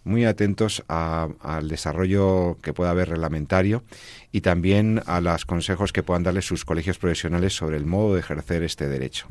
muy 0.03 0.25
atentos 0.25 0.83
al 0.87 1.67
desarrollo 1.67 2.57
que 2.61 2.73
pueda 2.73 2.91
haber 2.91 3.09
reglamentario 3.09 3.83
y 4.31 4.41
también 4.41 5.01
a 5.05 5.21
los 5.21 5.45
consejos 5.45 5.93
que 5.93 6.03
puedan 6.03 6.23
darle 6.23 6.41
sus 6.41 6.65
colegios 6.65 6.97
profesionales 6.97 7.53
sobre 7.53 7.77
el 7.77 7.85
modo 7.85 8.15
de 8.15 8.21
ejercer 8.21 8.63
este 8.63 8.87
derecho. 8.87 9.27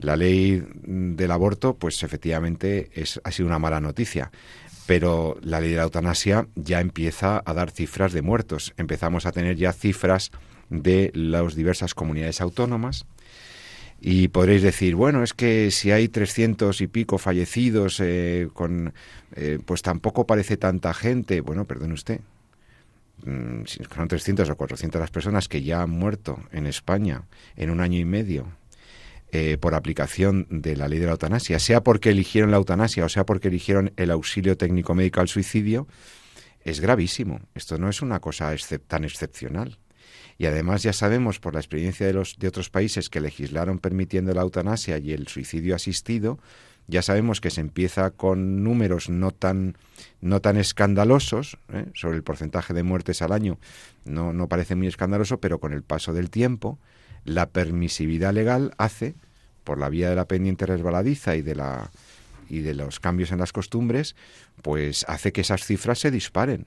La 0.00 0.16
ley 0.16 0.62
del 0.82 1.30
aborto, 1.30 1.74
pues 1.74 2.02
efectivamente 2.02 2.90
es, 2.94 3.20
ha 3.24 3.30
sido 3.30 3.46
una 3.46 3.58
mala 3.58 3.80
noticia. 3.80 4.30
Pero 4.86 5.36
la 5.42 5.60
ley 5.60 5.70
de 5.70 5.76
la 5.76 5.84
eutanasia 5.84 6.48
ya 6.56 6.80
empieza 6.80 7.42
a 7.44 7.54
dar 7.54 7.70
cifras 7.70 8.12
de 8.12 8.22
muertos. 8.22 8.74
Empezamos 8.76 9.26
a 9.26 9.32
tener 9.32 9.56
ya 9.56 9.72
cifras 9.72 10.32
de 10.68 11.10
las 11.14 11.54
diversas 11.54 11.94
comunidades 11.94 12.40
autónomas. 12.40 13.06
Y 14.00 14.28
podréis 14.28 14.62
decir, 14.62 14.94
bueno, 14.94 15.22
es 15.22 15.34
que 15.34 15.70
si 15.70 15.90
hay 15.90 16.08
300 16.08 16.80
y 16.80 16.86
pico 16.86 17.18
fallecidos, 17.18 18.00
eh, 18.00 18.48
con, 18.54 18.94
eh, 19.36 19.58
pues 19.64 19.82
tampoco 19.82 20.26
parece 20.26 20.56
tanta 20.56 20.94
gente. 20.94 21.42
Bueno, 21.42 21.66
perdone 21.66 21.92
usted, 21.92 22.20
mm, 23.26 23.66
si 23.66 23.84
son 23.84 24.08
300 24.08 24.48
o 24.48 24.56
400 24.56 24.98
las 24.98 25.10
personas 25.10 25.48
que 25.48 25.62
ya 25.62 25.82
han 25.82 25.90
muerto 25.90 26.40
en 26.50 26.66
España 26.66 27.24
en 27.56 27.68
un 27.68 27.80
año 27.80 27.98
y 27.98 28.06
medio 28.06 28.59
eh, 29.32 29.58
por 29.58 29.74
aplicación 29.74 30.46
de 30.50 30.76
la 30.76 30.88
ley 30.88 30.98
de 30.98 31.06
la 31.06 31.12
eutanasia, 31.12 31.58
sea 31.58 31.82
porque 31.82 32.10
eligieron 32.10 32.50
la 32.50 32.56
eutanasia 32.56 33.04
o 33.04 33.08
sea 33.08 33.24
porque 33.24 33.48
eligieron 33.48 33.92
el 33.96 34.10
auxilio 34.10 34.56
técnico 34.56 34.94
médico 34.94 35.20
al 35.20 35.28
suicidio, 35.28 35.86
es 36.64 36.80
gravísimo. 36.80 37.40
Esto 37.54 37.78
no 37.78 37.88
es 37.88 38.02
una 38.02 38.20
cosa 38.20 38.54
tan 38.86 39.04
excepcional. 39.04 39.78
Y 40.36 40.46
además 40.46 40.82
ya 40.82 40.92
sabemos 40.92 41.38
por 41.38 41.54
la 41.54 41.60
experiencia 41.60 42.06
de, 42.06 42.12
los, 42.12 42.38
de 42.38 42.48
otros 42.48 42.70
países 42.70 43.10
que 43.10 43.20
legislaron 43.20 43.78
permitiendo 43.78 44.32
la 44.32 44.42
eutanasia 44.42 44.98
y 44.98 45.12
el 45.12 45.28
suicidio 45.28 45.76
asistido, 45.76 46.38
ya 46.86 47.02
sabemos 47.02 47.40
que 47.40 47.50
se 47.50 47.60
empieza 47.60 48.10
con 48.10 48.64
números 48.64 49.08
no 49.10 49.30
tan, 49.30 49.76
no 50.20 50.40
tan 50.40 50.56
escandalosos, 50.56 51.58
¿eh? 51.72 51.86
sobre 51.94 52.16
el 52.16 52.22
porcentaje 52.22 52.74
de 52.74 52.82
muertes 52.82 53.22
al 53.22 53.32
año, 53.32 53.58
no, 54.04 54.32
no 54.32 54.48
parece 54.48 54.74
muy 54.74 54.88
escandaloso, 54.88 55.38
pero 55.38 55.60
con 55.60 55.72
el 55.72 55.82
paso 55.82 56.12
del 56.12 56.30
tiempo, 56.30 56.78
la 57.24 57.46
permisividad 57.46 58.32
legal 58.32 58.74
hace, 58.78 59.14
por 59.64 59.78
la 59.78 59.88
vía 59.88 60.10
de 60.10 60.16
la 60.16 60.26
pendiente 60.26 60.66
resbaladiza 60.66 61.36
y 61.36 61.42
de 61.42 61.54
la 61.54 61.90
y 62.48 62.60
de 62.60 62.74
los 62.74 62.98
cambios 62.98 63.30
en 63.30 63.38
las 63.38 63.52
costumbres, 63.52 64.16
pues 64.62 65.04
hace 65.06 65.30
que 65.30 65.42
esas 65.42 65.64
cifras 65.64 66.00
se 66.00 66.10
disparen 66.10 66.66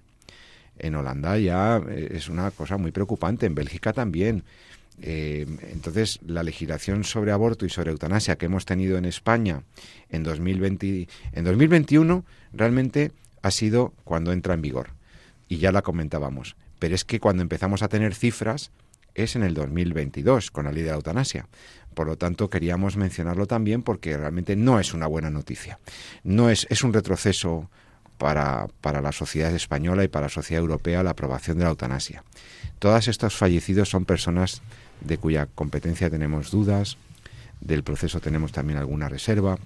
en 0.80 0.96
Holanda 0.96 1.38
ya 1.38 1.82
eh, 1.90 2.10
es 2.12 2.30
una 2.30 2.52
cosa 2.52 2.78
muy 2.78 2.92
preocupante, 2.92 3.46
en 3.46 3.56
Bélgica 3.56 3.94
también. 3.94 4.44
Eh, 5.02 5.46
entonces, 5.72 6.20
la 6.26 6.44
legislación 6.44 7.04
sobre 7.04 7.32
aborto 7.32 7.66
y 7.66 7.70
sobre 7.70 7.92
eutanasia 7.92 8.38
que 8.38 8.46
hemos 8.46 8.66
tenido 8.66 8.98
en 8.98 9.06
España 9.06 9.64
en, 10.10 10.24
2020, 10.24 11.08
en 11.32 11.44
2021 11.44 12.24
realmente 12.54 13.12
ha 13.42 13.52
sido 13.52 13.94
cuando 14.04 14.32
entra 14.32 14.54
en 14.54 14.62
vigor. 14.62 14.92
Y 15.50 15.58
ya 15.58 15.72
la 15.72 15.82
comentábamos. 15.82 16.56
Pero 16.80 16.96
es 16.96 17.06
que 17.06 17.20
cuando 17.20 17.42
empezamos 17.42 17.82
a 17.82 17.88
tener 17.88 18.14
cifras 18.14 18.72
es 19.16 19.36
en 19.36 19.44
el 19.44 19.54
2022 19.54 20.52
con 20.52 20.66
la 20.66 20.72
ley 20.72 20.84
de 20.84 20.90
la 20.90 20.96
eutanasia. 20.96 21.48
Por 21.94 22.08
lo 22.08 22.18
tanto, 22.18 22.50
queríamos 22.50 22.98
mencionarlo 22.98 23.46
también 23.46 23.84
porque 23.84 24.18
realmente 24.18 24.56
no 24.56 24.80
es 24.80 24.94
una 24.94 25.08
buena 25.08 25.30
noticia. 25.30 25.80
No 26.24 26.50
es, 26.50 26.66
es 26.70 26.84
un 26.84 26.94
retroceso 26.94 27.70
para, 28.18 28.68
para 28.82 29.02
la 29.02 29.12
sociedad 29.12 29.54
española 29.54 30.04
y 30.04 30.08
para 30.08 30.26
la 30.26 30.30
sociedad 30.30 30.62
europea 30.62 31.04
la 31.04 31.12
aprobación 31.12 31.58
de 31.58 31.66
la 31.66 31.70
eutanasia. 31.70 32.24
Todos 32.80 33.08
estos 33.08 33.36
fallecidos 33.36 33.90
son 33.90 34.06
personas 34.06 34.62
de 35.02 35.18
cuya 35.18 35.48
competencia 35.48 36.10
tenemos 36.10 36.52
dudas, 36.52 36.98
del 37.62 37.84
proceso 37.84 38.20
tenemos 38.20 38.52
también 38.52 38.80
alguna 38.80 39.10
reserva 39.10 39.58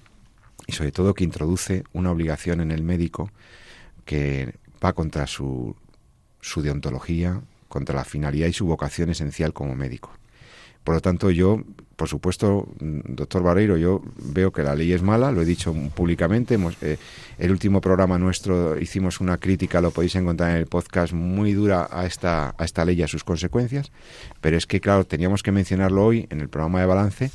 y 0.65 0.73
sobre 0.73 0.91
todo 0.91 1.13
que 1.13 1.23
introduce 1.23 1.83
una 1.93 2.11
obligación 2.11 2.61
en 2.61 2.71
el 2.71 2.83
médico 2.83 3.31
que 4.05 4.55
va 4.83 4.93
contra 4.93 5.27
su, 5.27 5.75
su 6.41 6.61
deontología, 6.61 7.41
contra 7.67 7.95
la 7.95 8.05
finalidad 8.05 8.47
y 8.47 8.53
su 8.53 8.65
vocación 8.65 9.09
esencial 9.09 9.53
como 9.53 9.75
médico. 9.75 10.11
Por 10.87 10.95
lo 10.95 11.01
tanto, 11.01 11.31
yo, 11.31 11.61
por 11.97 12.07
supuesto, 12.07 12.65
doctor 12.79 13.43
Barreiro, 13.43 13.75
yo 13.75 14.01
veo 14.23 14.53
que 14.53 14.63
la 14.63 14.73
ley 14.73 14.93
es 14.93 15.01
mala, 15.01 15.33
lo 15.33 15.41
he 15.41 15.45
dicho 15.45 15.73
públicamente. 15.93 16.57
Eh, 16.81 16.97
el 17.37 17.51
último 17.51 17.81
programa 17.81 18.17
nuestro 18.17 18.79
hicimos 18.79 19.19
una 19.19 19.37
crítica, 19.37 19.81
lo 19.81 19.91
podéis 19.91 20.15
encontrar 20.15 20.51
en 20.51 20.55
el 20.55 20.67
podcast, 20.67 21.11
muy 21.11 21.51
dura 21.51 21.89
a 21.91 22.05
esta, 22.05 22.55
a 22.57 22.63
esta 22.63 22.85
ley 22.85 22.97
y 22.97 23.03
a 23.03 23.09
sus 23.09 23.25
consecuencias. 23.25 23.91
Pero 24.39 24.55
es 24.55 24.65
que, 24.65 24.79
claro, 24.79 25.03
teníamos 25.03 25.43
que 25.43 25.51
mencionarlo 25.51 26.05
hoy 26.05 26.25
en 26.29 26.39
el 26.39 26.47
programa 26.47 26.79
de 26.79 26.85
balance, 26.85 27.31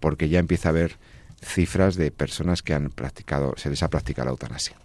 porque 0.00 0.28
ya 0.28 0.40
empieza 0.40 0.68
a 0.68 0.70
haber 0.70 0.96
cifras 1.40 1.94
de 1.94 2.10
personas 2.10 2.62
que 2.62 2.74
han 2.74 2.90
practicado, 2.90 3.54
se 3.56 3.70
les 3.70 3.80
ha 3.84 3.90
practicado 3.90 4.26
la 4.26 4.32
eutanasia. 4.32 4.76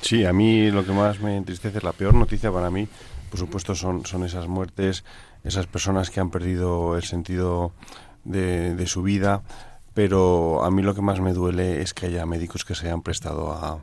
Sí, 0.00 0.24
a 0.24 0.32
mí 0.32 0.70
lo 0.70 0.84
que 0.84 0.92
más 0.92 1.20
me 1.20 1.36
entristece, 1.36 1.80
la 1.80 1.92
peor 1.92 2.14
noticia 2.14 2.50
para 2.50 2.70
mí, 2.70 2.88
por 3.32 3.38
supuesto, 3.40 3.74
son, 3.74 4.04
son 4.04 4.24
esas 4.24 4.46
muertes 4.46 5.04
esas 5.42 5.66
personas 5.66 6.10
que 6.10 6.20
han 6.20 6.30
perdido 6.30 6.98
el 6.98 7.02
sentido 7.02 7.72
de, 8.24 8.86
su 8.86 9.02
vida, 9.02 9.42
pero 9.94 10.62
a 10.62 10.70
mí 10.70 10.82
lo 10.82 10.94
que 10.94 11.00
más 11.00 11.20
me 11.20 11.32
duele 11.32 11.80
es 11.80 11.94
que 11.94 12.06
haya 12.06 12.26
médicos 12.26 12.66
que 12.66 12.74
se 12.74 12.88
hayan 12.88 13.00
prestado 13.00 13.52
a, 13.52 13.82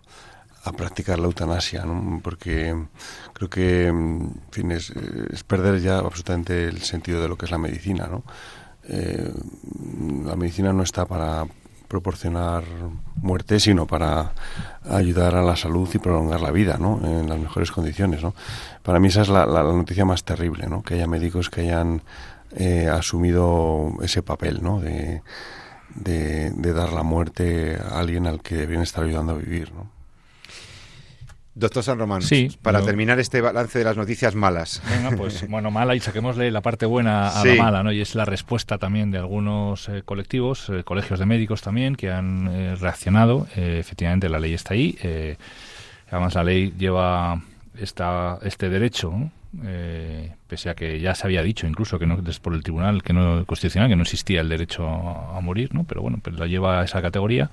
practicar 0.77 1.17
la 1.17 1.25
eutanasia, 1.25 1.83
porque 2.21 2.75
creo 3.33 3.49
que 3.49 3.87
en 3.87 4.71
es, 4.71 4.93
perder 5.47 5.81
ya 5.81 5.97
absolutamente 5.97 6.65
el 6.65 6.83
sentido 6.83 7.23
de 7.23 7.27
lo 7.27 7.39
que 7.39 7.45
es 7.45 7.51
la 7.51 7.57
medicina. 7.57 8.05
¿no? 8.05 8.23
Eh, 8.83 9.33
la 10.25 10.35
medicina 10.35 10.71
no 10.71 10.83
está 10.83 11.07
para 11.07 11.47
proporcionar 11.89 12.63
muerte, 13.15 13.60
sino 13.60 13.86
para 13.88 14.31
ayudar 14.89 15.36
a 15.36 15.41
la 15.41 15.58
salud 15.58 15.89
y 15.93 15.98
prolongar 15.98 16.39
la 16.39 16.51
vida, 16.51 16.77
¿no? 16.77 17.01
En 17.03 17.27
las 17.27 17.39
mejores 17.39 17.72
condiciones, 17.72 18.24
¿no? 18.24 18.34
Para 18.84 19.00
mí 19.00 19.10
esa 19.10 19.24
es 19.24 19.29
la, 19.29 19.46
noticia 19.46 20.05
más 20.05 20.24
terrible, 20.24 20.67
¿no? 20.67 20.84
Que 20.84 20.93
haya 20.93 21.08
médicos 21.08 21.50
que 21.50 21.62
hayan 21.62 22.03
eh, 22.55 22.88
asumido 22.88 23.91
ese 24.01 24.22
papel, 24.22 24.63
¿no? 24.63 24.79
De, 24.79 25.24
de, 25.96 26.74
dar 26.74 26.93
la 26.93 27.03
muerte 27.03 27.77
a 27.77 28.00
alguien 28.00 28.27
al 28.27 28.41
que 28.41 28.55
deben 28.55 28.81
estar 28.81 29.03
ayudando 29.03 29.34
a 29.34 29.36
vivir, 29.36 29.74
¿no? 29.74 29.98
Doctor 31.55 31.83
San 31.83 31.97
Román, 31.97 32.21
sí, 32.21 32.55
para 32.61 32.81
terminar 32.83 33.19
este 33.19 33.41
balance 33.41 33.79
de 33.79 33.85
las 33.85 33.97
noticias 33.97 34.35
malas. 34.35 34.81
Venga, 34.89 35.15
pues 35.17 35.47
bueno, 35.49 35.71
mala 35.71 35.95
y 35.95 35.99
saquémosle 35.99 36.51
la 36.51 36.61
parte 36.61 36.85
buena 36.85 37.29
a 37.29 37.43
la 37.43 37.55
mala, 37.55 37.83
¿no? 37.83 37.91
Y 37.91 38.01
es 38.01 38.15
la 38.15 38.23
respuesta 38.23 38.77
también 38.77 39.11
de 39.11 39.17
algunos 39.17 39.89
eh, 39.89 40.03
colectivos, 40.05 40.69
eh, 40.69 40.83
colegios 40.83 41.19
de 41.19 41.25
médicos 41.25 41.61
también, 41.61 41.95
que 41.95 42.11
han 42.11 42.47
eh, 42.47 42.75
reaccionado. 42.75 43.47
efectivamente, 43.55 44.29
la 44.29 44.39
ley 44.39 44.53
está 44.53 44.73
ahí. 44.73 44.97
además, 46.09 46.35
la 46.35 46.43
ley 46.43 46.73
lleva 46.77 47.41
esta, 47.77 48.37
este 48.43 48.69
derecho, 48.69 49.13
pese 50.47 50.69
a 50.69 50.75
que 50.75 50.99
ya 50.99 51.15
se 51.15 51.25
había 51.25 51.41
dicho 51.41 51.65
incluso 51.65 51.97
que 51.97 52.05
no 52.05 52.21
es 52.25 52.39
por 52.39 52.53
el 52.53 52.61
tribunal 52.61 53.01
que 53.01 53.13
no 53.13 53.43
constitucional 53.47 53.89
que 53.89 53.95
no 53.95 54.03
existía 54.03 54.41
el 54.41 54.49
derecho 54.49 54.87
a, 54.87 55.37
a 55.37 55.41
morir, 55.41 55.73
¿no? 55.73 55.85
Pero 55.85 56.03
bueno, 56.03 56.19
pues 56.21 56.37
la 56.37 56.45
lleva 56.45 56.81
a 56.81 56.85
esa 56.85 57.01
categoría 57.01 57.49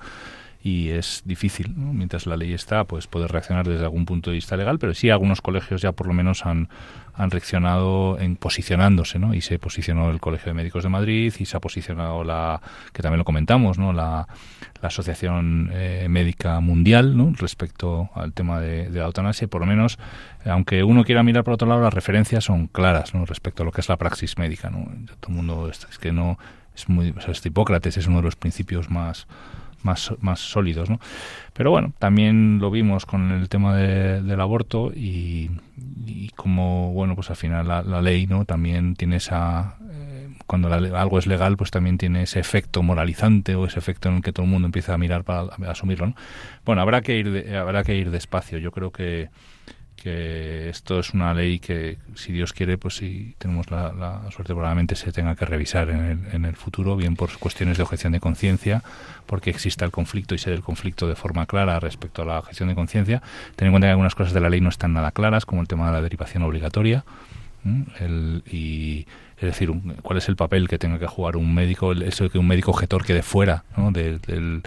y 0.67 0.89
es 0.89 1.21
difícil, 1.23 1.73
mientras 1.77 2.25
la 2.25 2.35
ley 2.35 2.51
está, 2.51 2.83
pues 2.83 3.07
poder 3.07 3.31
reaccionar 3.31 3.65
desde 3.65 3.85
algún 3.85 4.05
punto 4.05 4.31
de 4.31 4.35
vista 4.35 4.57
legal, 4.57 4.79
pero 4.79 4.93
sí 4.93 5.09
algunos 5.09 5.39
colegios 5.39 5.81
ya 5.81 5.93
por 5.93 6.07
lo 6.07 6.13
menos 6.13 6.45
han, 6.45 6.67
han 7.13 7.31
reaccionado 7.31 8.19
en 8.19 8.35
posicionándose, 8.35 9.17
¿no? 9.17 9.33
Y 9.33 9.39
se 9.39 9.59
posicionó 9.59 10.09
el 10.11 10.19
Colegio 10.19 10.47
de 10.47 10.55
Médicos 10.55 10.83
de 10.83 10.89
Madrid 10.89 11.33
y 11.39 11.45
se 11.45 11.55
ha 11.55 11.61
posicionado 11.61 12.25
la, 12.25 12.59
que 12.91 13.01
también 13.01 13.19
lo 13.19 13.23
comentamos, 13.23 13.79
¿no? 13.79 13.93
La, 13.93 14.27
la 14.81 14.87
Asociación 14.89 15.69
eh, 15.71 16.07
Médica 16.09 16.59
Mundial, 16.59 17.15
¿no? 17.15 17.31
Respecto 17.37 18.09
al 18.13 18.33
tema 18.33 18.59
de, 18.59 18.89
la 18.89 19.05
eutanasia, 19.05 19.47
por 19.47 19.61
lo 19.61 19.67
menos, 19.67 19.97
aunque 20.43 20.83
uno 20.83 21.05
quiera 21.05 21.23
mirar 21.23 21.45
por 21.45 21.53
otro 21.53 21.69
lado, 21.69 21.79
las 21.79 21.93
referencias 21.93 22.43
son 22.43 22.67
claras, 22.67 23.13
¿no? 23.13 23.25
Respecto 23.25 23.63
a 23.63 23.65
lo 23.65 23.71
que 23.71 23.79
es 23.79 23.87
la 23.87 23.95
praxis 23.95 24.37
médica, 24.37 24.69
¿no? 24.69 24.85
Todo 25.21 25.29
el 25.29 25.33
mundo, 25.33 25.69
es, 25.69 25.97
que 25.97 26.11
no, 26.11 26.37
es 26.75 26.89
muy, 26.89 27.11
o 27.11 27.21
sea, 27.21 27.31
este 27.31 27.47
Hipócrates 27.47 27.95
es 27.95 28.07
uno 28.07 28.17
de 28.17 28.23
los 28.23 28.35
principios 28.35 28.89
más 28.89 29.27
más, 29.83 30.13
más 30.19 30.39
sólidos. 30.39 30.89
¿no? 30.89 30.99
Pero 31.53 31.71
bueno, 31.71 31.93
también 31.99 32.59
lo 32.59 32.71
vimos 32.71 33.05
con 33.05 33.31
el 33.31 33.49
tema 33.49 33.75
del 33.75 34.41
aborto 34.41 34.91
y, 34.93 35.51
como, 36.35 36.93
bueno, 36.93 37.15
pues 37.15 37.29
al 37.29 37.35
final 37.35 37.67
la, 37.67 38.01
ley 38.01 38.27
no 38.27 38.45
también 38.45 38.95
tiene 38.95 39.17
esa... 39.17 39.77
Eh, 39.91 40.29
cuando 40.45 40.73
algo 40.73 41.19
es 41.19 41.27
legal, 41.27 41.57
pues 41.57 41.71
también 41.71 41.97
tiene 41.97 42.23
ese 42.23 42.39
efecto 42.39 42.81
moralizante 42.81 43.55
o 43.55 43.65
ese 43.65 43.79
efecto 43.79 44.07
en 44.07 44.17
el 44.17 44.21
que 44.21 44.31
todo 44.31 44.45
el 44.45 44.51
mundo 44.51 44.67
empieza 44.67 44.93
a 44.93 44.97
mirar 44.97 45.23
para 45.23 45.49
asumirlo. 45.69 46.07
¿no? 46.07 46.15
Bueno, 46.63 46.81
habrá 46.81 47.01
que 47.01 47.17
ir, 47.17 47.53
habrá 47.55 47.83
que 47.83 47.95
ir 47.95 48.11
despacio. 48.11 48.57
Yo 48.57 48.71
creo 48.71 48.91
que 48.91 49.29
que 50.01 50.69
esto 50.69 50.99
es 50.99 51.13
una 51.13 51.33
ley 51.33 51.59
que, 51.59 51.97
si 52.15 52.31
Dios 52.31 52.53
quiere, 52.53 52.77
pues 52.77 52.95
si 52.95 53.35
tenemos 53.37 53.69
la, 53.71 54.21
suerte, 54.31 54.53
probablemente 54.53 54.95
se 54.95 55.11
tenga 55.11 55.35
que 55.35 55.45
revisar 55.45 55.89
en 55.89 56.05
el, 56.05 56.19
en 56.33 56.45
el, 56.45 56.55
futuro, 56.55 56.95
bien 56.95 57.15
por 57.15 57.35
cuestiones 57.39 57.77
de 57.77 57.83
objeción 57.83 58.13
de 58.13 58.19
conciencia, 58.19 58.83
porque 59.25 59.49
exista 59.49 59.83
el 59.83 59.91
conflicto 59.91 60.35
y 60.35 60.37
se 60.37 60.53
el 60.53 60.61
conflicto 60.61 61.07
de 61.07 61.15
forma 61.15 61.45
clara 61.45 61.79
respecto 61.79 62.21
a 62.21 62.25
la 62.25 62.39
objeción 62.39 62.69
de 62.69 62.75
conciencia. 62.75 63.21
Ten 63.55 63.67
en 63.67 63.73
cuenta 63.73 63.87
que 63.87 63.91
algunas 63.91 64.15
cosas 64.15 64.33
de 64.33 64.39
la 64.39 64.49
ley 64.49 64.61
no 64.61 64.69
están 64.69 64.93
nada 64.93 65.11
claras, 65.11 65.45
como 65.45 65.61
el 65.61 65.67
tema 65.67 65.87
de 65.87 65.93
la 65.93 66.01
derivación 66.01 66.43
obligatoria. 66.43 67.03
El, 67.99 68.43
y 68.49 69.07
es 69.37 69.43
decir, 69.43 69.71
cuál 70.01 70.17
es 70.19 70.29
el 70.29 70.35
papel 70.35 70.67
que 70.67 70.77
tenga 70.77 70.99
que 70.99 71.07
jugar 71.07 71.35
un 71.35 71.53
médico, 71.53 71.91
eso 71.91 72.23
de 72.23 72.29
que 72.29 72.39
un 72.39 72.47
médico 72.47 72.71
objetor 72.71 73.03
quede 73.05 73.23
fuera 73.23 73.65
¿no? 73.75 73.91
del 73.91 74.63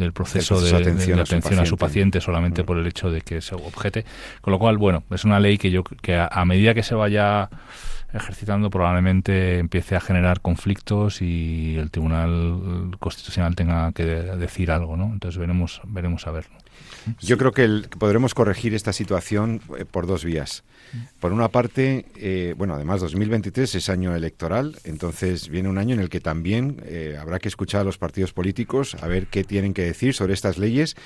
del 0.00 0.12
proceso, 0.12 0.60
de, 0.60 0.74
atención, 0.74 1.20
a, 1.58 1.66
su 1.66 1.76
paciente 1.76 2.20
solamente 2.20 2.62
mm. 2.62 2.66
por 2.66 2.78
el 2.78 2.86
hecho 2.86 3.10
de 3.10 3.20
que 3.20 3.40
se 3.40 3.54
objete. 3.54 4.04
Con 4.40 4.52
lo 4.52 4.58
cual, 4.58 4.78
bueno, 4.78 5.04
es 5.10 5.24
una 5.24 5.38
ley 5.38 5.58
que 5.58 5.70
yo 5.70 5.84
que 5.84 6.16
a, 6.16 6.44
medida 6.44 6.74
que 6.74 6.82
se 6.82 6.94
vaya 6.94 7.48
ejercitando 8.12 8.70
probablemente 8.70 9.58
empiece 9.58 9.94
a 9.94 10.00
generar 10.00 10.40
conflictos 10.40 11.22
y 11.22 11.76
el 11.76 11.90
Tribunal 11.92 12.96
Constitucional 12.98 13.54
tenga 13.54 13.92
que 13.92 14.04
decir 14.04 14.72
algo, 14.72 14.96
¿no? 14.96 15.12
Entonces 15.12 15.38
veremos, 15.38 15.80
veremos 15.86 16.26
a 16.26 16.32
ver. 16.32 16.46
Yo 17.20 17.38
creo 17.38 17.52
que 17.52 17.82
podremos 17.98 18.34
corregir 18.34 18.74
esta 18.74 18.92
situación 18.92 19.60
eh, 19.78 19.84
por 19.84 20.06
dos 20.06 20.24
vías. 20.24 20.64
Por 21.20 21.32
una 21.32 21.48
parte, 21.48 22.06
eh, 22.16 22.54
bueno, 22.56 22.74
además 22.74 23.00
2023 23.00 23.74
es 23.74 23.88
año 23.88 24.14
electoral, 24.14 24.76
entonces 24.84 25.48
viene 25.48 25.68
un 25.68 25.78
año 25.78 25.94
en 25.94 26.00
el 26.00 26.08
que 26.08 26.20
también 26.20 26.82
eh, 26.86 27.16
habrá 27.20 27.38
que 27.38 27.48
escuchar 27.48 27.82
a 27.82 27.84
los 27.84 27.98
partidos 27.98 28.32
políticos 28.32 28.96
a 29.00 29.06
ver 29.06 29.26
qué 29.26 29.44
tienen 29.44 29.74
que 29.74 29.82
decir 29.82 30.14
sobre 30.14 30.34
estas 30.34 30.58
leyes, 30.58 30.96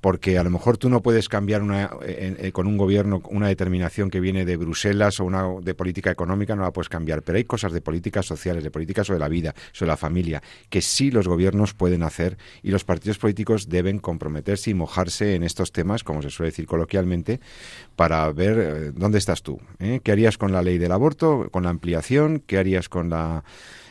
porque 0.00 0.38
a 0.38 0.44
lo 0.44 0.50
mejor 0.50 0.76
tú 0.76 0.88
no 0.90 1.02
puedes 1.02 1.28
cambiar 1.28 1.62
una, 1.62 1.90
con 2.52 2.66
un 2.66 2.76
gobierno 2.76 3.22
una 3.30 3.48
determinación 3.48 4.10
que 4.10 4.20
viene 4.20 4.44
de 4.44 4.56
Bruselas 4.56 5.18
o 5.20 5.24
una 5.24 5.44
de 5.62 5.74
política 5.74 6.10
económica, 6.10 6.54
no 6.54 6.62
la 6.62 6.72
puedes 6.72 6.88
cambiar, 6.88 7.22
pero 7.22 7.38
hay 7.38 7.44
cosas 7.44 7.72
de 7.72 7.80
políticas 7.80 8.26
sociales, 8.26 8.62
de 8.62 8.70
políticas 8.70 9.06
sobre 9.06 9.20
la 9.20 9.28
vida, 9.28 9.54
sobre 9.72 9.88
la 9.88 9.96
familia, 9.96 10.42
que 10.68 10.82
sí 10.82 11.10
los 11.10 11.26
gobiernos 11.26 11.74
pueden 11.74 12.02
hacer 12.02 12.36
y 12.62 12.70
los 12.70 12.84
partidos 12.84 13.18
políticos 13.18 13.68
deben 13.68 13.98
comprometerse 13.98 14.70
y 14.70 14.74
mojarse 14.74 15.34
en 15.34 15.42
estos 15.42 15.72
temas, 15.72 16.04
como 16.04 16.22
se 16.22 16.30
suele 16.30 16.50
decir 16.50 16.66
coloquialmente, 16.66 17.40
para 17.96 18.30
ver 18.32 18.58
eh, 18.58 18.92
dónde 18.94 19.18
tú. 19.42 19.60
¿eh? 19.78 20.00
¿Qué 20.02 20.12
harías 20.12 20.38
con 20.38 20.52
la 20.52 20.62
ley 20.62 20.78
del 20.78 20.92
aborto, 20.92 21.48
con 21.50 21.64
la 21.64 21.70
ampliación? 21.70 22.42
¿Qué 22.46 22.58
harías 22.58 22.88
con 22.88 23.10
la 23.10 23.44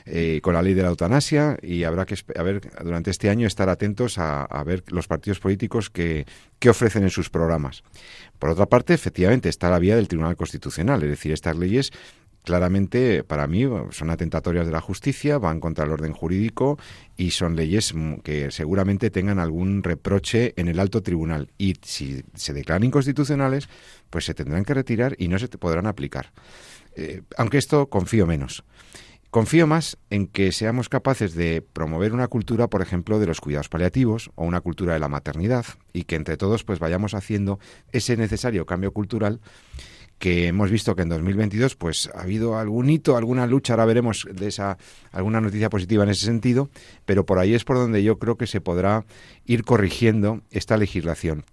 eh, 0.05 0.41
con 0.41 0.53
la 0.53 0.62
ley 0.62 0.73
de 0.73 0.81
la 0.81 0.89
eutanasia 0.89 1.57
y 1.62 1.85
habrá 1.85 2.05
que 2.05 2.17
a 2.35 2.43
ver 2.43 2.59
durante 2.83 3.09
este 3.09 3.29
año 3.29 3.47
estar 3.47 3.69
atentos 3.69 4.17
a, 4.17 4.62
ver 4.65 4.83
los 4.89 5.07
partidos 5.07 5.39
políticos 5.39 5.89
que, 5.89 6.25
que, 6.59 6.69
ofrecen 6.69 7.03
en 7.03 7.09
sus 7.09 7.29
programas. 7.29 7.83
Por 8.38 8.50
otra 8.50 8.65
parte, 8.65 8.93
efectivamente, 8.93 9.47
está 9.47 9.69
la 9.69 9.79
vía 9.79 9.95
del 9.95 10.09
Tribunal 10.09 10.35
Constitucional, 10.35 11.01
es 11.03 11.09
decir, 11.09 11.31
estas 11.31 11.55
leyes 11.55 11.93
claramente 12.43 13.23
para 13.23 13.47
mí 13.47 13.65
son 13.91 14.09
atentatorias 14.09 14.65
de 14.65 14.71
la 14.71 14.81
justicia, 14.81 15.38
van 15.38 15.59
contra 15.59 15.85
el 15.85 15.91
orden 15.91 16.13
jurídico 16.13 16.77
y 17.17 17.31
son 17.31 17.55
leyes 17.55 17.93
que 18.23 18.51
seguramente 18.51 19.09
tengan 19.09 19.39
algún 19.39 19.83
reproche 19.83 20.53
en 20.57 20.67
el 20.67 20.79
alto 20.79 21.01
tribunal. 21.01 21.50
Y 21.57 21.75
si 21.81 22.23
se 22.35 22.53
declaran 22.53 22.83
inconstitucionales, 22.83 23.69
pues 24.09 24.25
se 24.25 24.33
tendrán 24.33 24.65
que 24.65 24.73
retirar 24.73 25.15
y 25.17 25.27
no 25.27 25.39
se 25.39 25.47
podrán 25.47 25.88
aplicar. 25.88 26.31
Eh, 26.95 27.21
aunque 27.38 27.57
esto 27.57 27.88
confío 27.88 28.27
menos. 28.27 28.63
Confío 29.33 29.65
más 29.65 29.97
en 30.12 30.27
que 30.27 30.51
seamos 30.51 30.89
capaces 30.89 31.33
de 31.33 31.63
promover 31.63 32.13
una 32.13 32.27
cultura, 32.27 32.67
por 32.67 32.83
ejemplo, 32.83 33.17
de 33.17 33.25
los 33.25 33.41
cuidados 33.41 33.67
paliativos 33.67 34.29
o 34.35 34.45
una 34.45 34.62
cultura 34.62 34.93
de 34.93 35.00
la 35.00 35.09
maternidad 35.09 35.65
y 35.91 36.03
que 36.03 36.17
entre 36.17 36.38
todos 36.38 36.63
pues 36.63 36.77
vayamos 36.77 37.15
haciendo 37.15 37.57
ese 37.91 38.15
necesario 38.15 38.67
cambio 38.67 38.91
cultural 38.91 39.41
que 40.20 40.48
hemos 40.48 40.72
visto 40.72 40.96
que 40.96 41.01
en 41.01 41.10
2022 41.10 41.75
pues 41.75 42.10
ha 42.13 42.22
habido 42.22 42.58
algún 42.58 42.89
hito, 42.89 43.17
alguna 43.17 43.46
lucha, 43.48 43.74
ahora 43.74 43.86
veremos 43.86 44.27
de 44.32 44.48
esa 44.48 44.77
alguna 45.12 45.41
noticia 45.41 45.70
positiva 45.70 46.03
en 46.03 46.10
ese 46.10 46.25
sentido, 46.25 46.70
pero 47.05 47.25
por 47.25 47.39
ahí 47.39 47.53
es 47.53 47.63
por 47.63 47.77
donde 47.77 48.03
yo 48.03 48.20
creo 48.20 48.38
que 48.38 48.48
se 48.48 48.62
podrá 48.62 49.05
ir 49.46 49.63
corrigiendo 49.63 50.41
esta 50.51 50.77
legislación, 50.77 51.43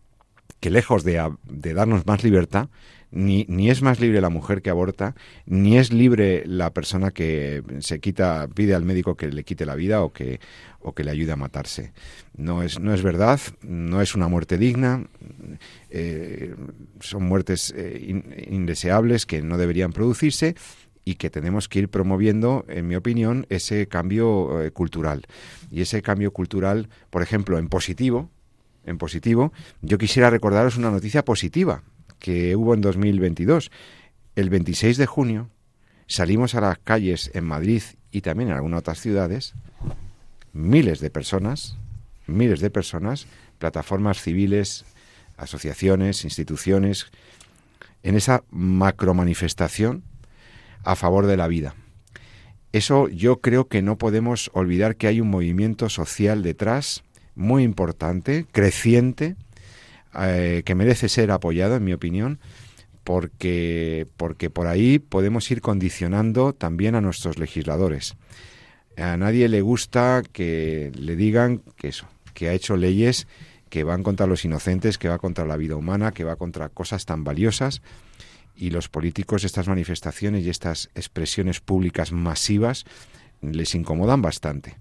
que 0.61 0.71
lejos 0.71 1.05
de, 1.05 1.33
de 1.45 1.75
darnos 1.75 2.07
más 2.07 2.23
libertad, 2.23 2.69
ni, 3.11 3.45
ni 3.49 3.71
es 3.71 3.83
más 3.83 4.01
libre 4.01 4.21
la 4.21 4.29
mujer 4.29 4.63
que 4.63 4.71
aborta, 4.71 5.15
ni 5.47 5.79
es 5.79 5.93
libre 5.93 6.45
la 6.47 6.73
persona 6.73 7.11
que 7.11 7.63
se 7.81 8.01
quita, 8.01 8.49
pide 8.55 8.75
al 8.75 8.85
médico 8.85 9.17
que 9.17 9.29
le 9.29 9.45
quite 9.45 9.67
la 9.67 9.75
vida 9.75 10.03
o 10.03 10.13
que, 10.13 10.41
o 10.81 10.95
que 10.95 11.05
le 11.05 11.11
ayude 11.11 11.33
a 11.33 11.37
matarse. 11.37 11.93
No 12.37 12.63
es, 12.63 12.79
no 12.79 12.95
es 12.95 13.03
verdad, 13.03 13.41
no 13.63 14.01
es 14.01 14.15
una 14.15 14.29
muerte 14.29 14.59
digna, 14.59 15.07
eh, 15.91 16.55
son 17.01 17.25
muertes 17.25 17.75
eh, 17.77 18.23
indeseables 18.49 19.27
que 19.27 19.43
no 19.43 19.59
deberían 19.59 19.93
producirse 19.93 20.55
y 21.05 21.17
que 21.17 21.31
tenemos 21.31 21.69
que 21.69 21.81
ir 21.81 21.89
promoviendo, 21.89 22.65
en 22.69 22.87
mi 22.87 22.95
opinión, 22.95 23.47
ese 23.49 23.89
cambio 23.89 24.63
eh, 24.63 24.71
cultural. 24.71 25.27
Y 25.71 25.81
ese 25.81 26.03
cambio 26.03 26.33
cultural, 26.33 26.89
por 27.11 27.23
ejemplo, 27.23 27.59
en 27.59 27.69
positivo, 27.69 28.31
en 28.85 28.99
positivo, 28.99 29.53
yo 29.83 29.99
quisiera 29.99 30.31
recordaros 30.31 30.77
una 30.77 30.91
noticia 30.91 31.25
positiva 31.25 31.83
que 32.21 32.55
hubo 32.55 32.75
en 32.75 32.81
2022. 32.81 33.73
El 34.37 34.51
26 34.51 34.97
de 34.97 35.07
junio 35.07 35.51
salimos 36.07 36.55
a 36.55 36.61
las 36.61 36.79
calles 36.79 37.31
en 37.35 37.45
Madrid 37.45 37.83
y 38.13 38.21
también 38.21 38.51
en 38.51 38.57
algunas 38.57 38.81
otras 38.81 39.01
ciudades, 39.01 39.55
miles 40.53 41.01
de 41.01 41.11
personas, 41.11 41.77
miles 42.27 42.61
de 42.61 42.71
personas, 42.71 43.27
plataformas 43.59 44.23
civiles, 44.23 44.85
asociaciones, 45.37 46.25
instituciones, 46.25 47.07
en 48.03 48.15
esa 48.15 48.45
macromanifestación 48.51 50.05
a 50.85 50.97
favor 50.97 51.27
de 51.27 51.37
la 51.37 51.49
vida. 51.49 51.75
Eso 52.73 53.09
yo 53.09 53.41
creo 53.41 53.69
que 53.69 53.83
no 53.83 53.99
podemos 53.99 54.51
olvidar 54.55 54.97
que 54.97 55.09
hay 55.09 55.21
un 55.21 55.29
movimiento 55.29 55.89
social 55.89 56.43
detrás 56.43 57.03
muy 57.35 57.65
importante, 57.65 58.47
creciente, 58.53 59.37
eh, 60.19 60.63
que 60.65 60.75
merece 60.75 61.09
ser 61.09 61.31
apoyado, 61.31 61.77
en 61.77 61.85
mi 61.85 61.93
opinión, 61.93 62.39
porque, 63.05 64.07
porque 64.17 64.51
por 64.51 64.67
ahí 64.67 64.99
podemos 64.99 65.51
ir 65.51 65.61
condicionando 65.61 66.53
también 66.53 66.95
a 66.95 67.01
nuestros 67.01 67.39
legisladores. 67.39 68.17
A 68.97 69.17
nadie 69.17 69.49
le 69.49 69.63
gusta 69.63 70.23
que 70.33 70.93
le 70.95 71.17
digan 71.17 71.63
que 71.77 71.89
eso, 71.89 72.07
que 72.35 72.49
ha 72.49 72.53
hecho 72.53 72.77
leyes 72.77 73.27
que 73.71 73.85
van 73.85 74.03
contra 74.03 74.27
los 74.27 74.45
inocentes, 74.45 74.99
que 74.99 75.09
va 75.09 75.19
contra 75.19 75.47
la 75.47 75.57
vida 75.57 75.77
humana, 75.77 76.13
que 76.13 76.25
va 76.25 76.37
contra 76.37 76.69
cosas 76.69 77.07
tan 77.07 77.25
valiosas. 77.25 77.81
Y 78.57 78.71
los 78.71 78.89
políticos 78.89 79.45
estas 79.45 79.69
manifestaciones 79.69 80.45
y 80.45 80.51
estas 80.51 80.91
expresiones 80.95 81.61
públicas 81.61 82.13
masivas 82.13 82.85
les 83.41 83.75
incomodan 83.75 84.21
bastante. 84.21 84.77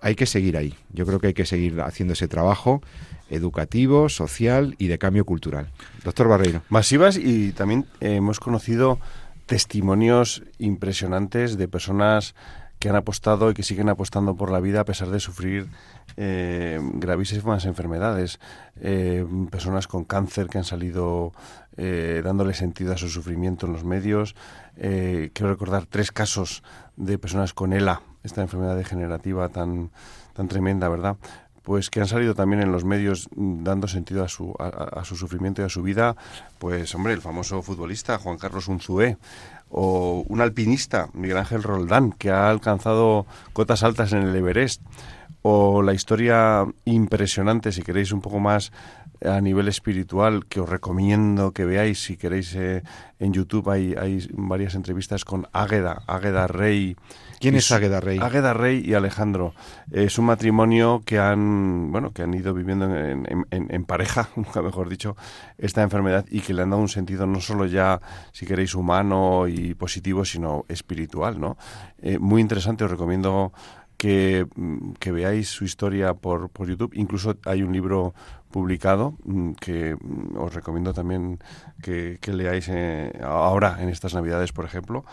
Hay 0.00 0.14
que 0.14 0.26
seguir 0.26 0.56
ahí. 0.56 0.74
Yo 0.92 1.06
creo 1.06 1.20
que 1.20 1.28
hay 1.28 1.34
que 1.34 1.46
seguir 1.46 1.80
haciendo 1.80 2.12
ese 2.12 2.28
trabajo 2.28 2.82
educativo, 3.30 4.08
social 4.08 4.74
y 4.78 4.86
de 4.86 4.98
cambio 4.98 5.24
cultural. 5.24 5.70
Doctor 6.04 6.28
Barreiro. 6.28 6.62
Masivas 6.68 7.16
y 7.16 7.52
también 7.52 7.86
hemos 8.00 8.40
conocido 8.40 8.98
testimonios 9.46 10.42
impresionantes 10.58 11.56
de 11.56 11.68
personas 11.68 12.34
que 12.78 12.88
han 12.88 12.96
apostado 12.96 13.50
y 13.50 13.54
que 13.54 13.62
siguen 13.62 13.88
apostando 13.88 14.36
por 14.36 14.50
la 14.50 14.60
vida 14.60 14.80
a 14.80 14.84
pesar 14.84 15.08
de 15.08 15.20
sufrir 15.20 15.68
eh, 16.16 16.78
gravísimas 16.94 17.64
enfermedades. 17.64 18.38
Eh, 18.80 19.26
personas 19.50 19.88
con 19.88 20.04
cáncer 20.04 20.46
que 20.46 20.58
han 20.58 20.64
salido 20.64 21.32
eh, 21.76 22.22
dándole 22.24 22.54
sentido 22.54 22.92
a 22.92 22.96
su 22.96 23.08
sufrimiento 23.08 23.66
en 23.66 23.72
los 23.72 23.84
medios. 23.84 24.36
quiero 24.76 25.50
recordar 25.50 25.86
tres 25.86 26.12
casos 26.12 26.62
de 26.96 27.18
personas 27.18 27.52
con 27.52 27.72
ELA, 27.72 28.02
esta 28.22 28.42
enfermedad 28.42 28.76
degenerativa 28.76 29.48
tan, 29.48 29.90
tan 30.34 30.48
tremenda, 30.48 30.88
¿verdad? 30.88 31.16
pues 31.68 31.90
que 31.90 32.00
han 32.00 32.08
salido 32.08 32.34
también 32.34 32.62
en 32.62 32.72
los 32.72 32.86
medios 32.86 33.28
dando 33.36 33.88
sentido 33.88 34.24
a 34.24 34.28
su, 34.28 34.54
a, 34.58 35.04
su 35.04 35.16
sufrimiento 35.16 35.60
y 35.60 35.66
a 35.66 35.68
su 35.68 35.82
vida, 35.82 36.16
pues 36.58 36.94
hombre, 36.94 37.12
el 37.12 37.20
famoso 37.20 37.60
futbolista 37.60 38.16
Juan 38.16 38.38
Carlos 38.38 38.68
Unzué, 38.68 39.18
o 39.68 40.24
un 40.26 40.40
alpinista, 40.40 41.10
Miguel 41.12 41.36
Ángel 41.36 41.62
Roldán, 41.62 42.12
que 42.12 42.30
ha 42.30 42.48
alcanzado 42.48 43.26
cotas 43.52 43.82
altas 43.82 44.14
en 44.14 44.22
el 44.22 44.34
Everest, 44.34 44.80
o 45.42 45.82
la 45.82 45.92
historia 45.92 46.64
impresionante, 46.86 47.70
si 47.70 47.82
queréis 47.82 48.12
un 48.12 48.22
poco 48.22 48.40
más 48.40 48.72
a 49.22 49.38
nivel 49.42 49.68
espiritual, 49.68 50.46
que 50.46 50.60
os 50.60 50.68
recomiendo 50.70 51.52
que 51.52 51.66
veáis, 51.66 52.02
si 52.02 52.16
queréis 52.16 52.54
eh, 52.54 52.82
en 53.18 53.34
YouTube 53.34 53.68
hay, 53.68 53.94
hay 53.94 54.26
varias 54.32 54.74
entrevistas 54.74 55.26
con 55.26 55.46
Águeda, 55.52 56.02
Águeda 56.06 56.46
Rey, 56.46 56.96
¿Quién 57.40 57.54
es 57.54 57.70
Águeda 57.70 58.00
Rey? 58.00 58.18
Águeda 58.20 58.52
Rey 58.52 58.82
y 58.84 58.94
Alejandro. 58.94 59.54
Es 59.90 60.18
un 60.18 60.26
matrimonio 60.26 61.02
que 61.04 61.18
han, 61.18 61.92
bueno, 61.92 62.12
que 62.12 62.22
han 62.22 62.34
ido 62.34 62.52
viviendo 62.52 62.92
en, 62.92 63.84
pareja, 63.84 64.28
nunca 64.36 64.60
mejor 64.60 64.88
dicho, 64.88 65.16
esta 65.56 65.82
enfermedad 65.82 66.26
y 66.28 66.40
que 66.40 66.52
le 66.52 66.62
han 66.62 66.70
dado 66.70 66.82
un 66.82 66.88
sentido 66.88 67.26
no 67.26 67.40
solo 67.40 67.66
ya, 67.66 68.00
si 68.32 68.44
queréis, 68.44 68.74
humano 68.74 69.46
y 69.46 69.74
positivo, 69.74 70.24
sino 70.24 70.64
espiritual, 70.68 71.38
¿no? 71.38 71.56
Eh, 72.02 72.18
muy 72.18 72.40
interesante, 72.40 72.84
os 72.84 72.90
recomiendo 72.90 73.52
que, 73.96 74.46
que, 74.98 75.12
veáis 75.12 75.48
su 75.48 75.64
historia 75.64 76.14
por, 76.14 76.50
por 76.50 76.68
YouTube. 76.68 76.92
Incluso 76.94 77.36
hay 77.44 77.62
un 77.62 77.72
libro 77.72 78.14
publicado 78.50 79.16
mm, 79.24 79.52
que 79.52 79.94
mm, 79.94 80.36
os 80.38 80.54
recomiendo 80.54 80.92
también 80.92 81.38
que, 81.82 82.18
que 82.20 82.32
leáis 82.32 82.68
eh, 82.68 83.12
ahora 83.22 83.78
en 83.80 83.88
estas 83.90 84.14
Navidades, 84.14 84.52
por 84.52 84.64
ejemplo 84.64 85.04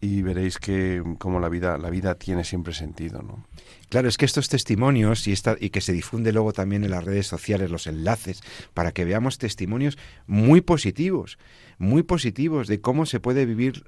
y 0.00 0.22
veréis 0.22 0.58
que 0.58 1.02
como 1.18 1.40
la 1.40 1.48
vida 1.48 1.78
la 1.78 1.90
vida 1.90 2.14
tiene 2.16 2.44
siempre 2.44 2.74
sentido, 2.74 3.22
¿no? 3.22 3.46
Claro, 3.88 4.08
es 4.08 4.18
que 4.18 4.24
estos 4.24 4.48
testimonios 4.48 5.26
y 5.26 5.32
esta 5.32 5.56
y 5.58 5.70
que 5.70 5.80
se 5.80 5.92
difunde 5.92 6.32
luego 6.32 6.52
también 6.52 6.84
en 6.84 6.90
las 6.90 7.04
redes 7.04 7.26
sociales 7.26 7.70
los 7.70 7.86
enlaces 7.86 8.42
para 8.74 8.92
que 8.92 9.04
veamos 9.04 9.38
testimonios 9.38 9.96
muy 10.26 10.60
positivos, 10.60 11.38
muy 11.78 12.02
positivos 12.02 12.68
de 12.68 12.80
cómo 12.80 13.06
se 13.06 13.20
puede 13.20 13.46
vivir 13.46 13.84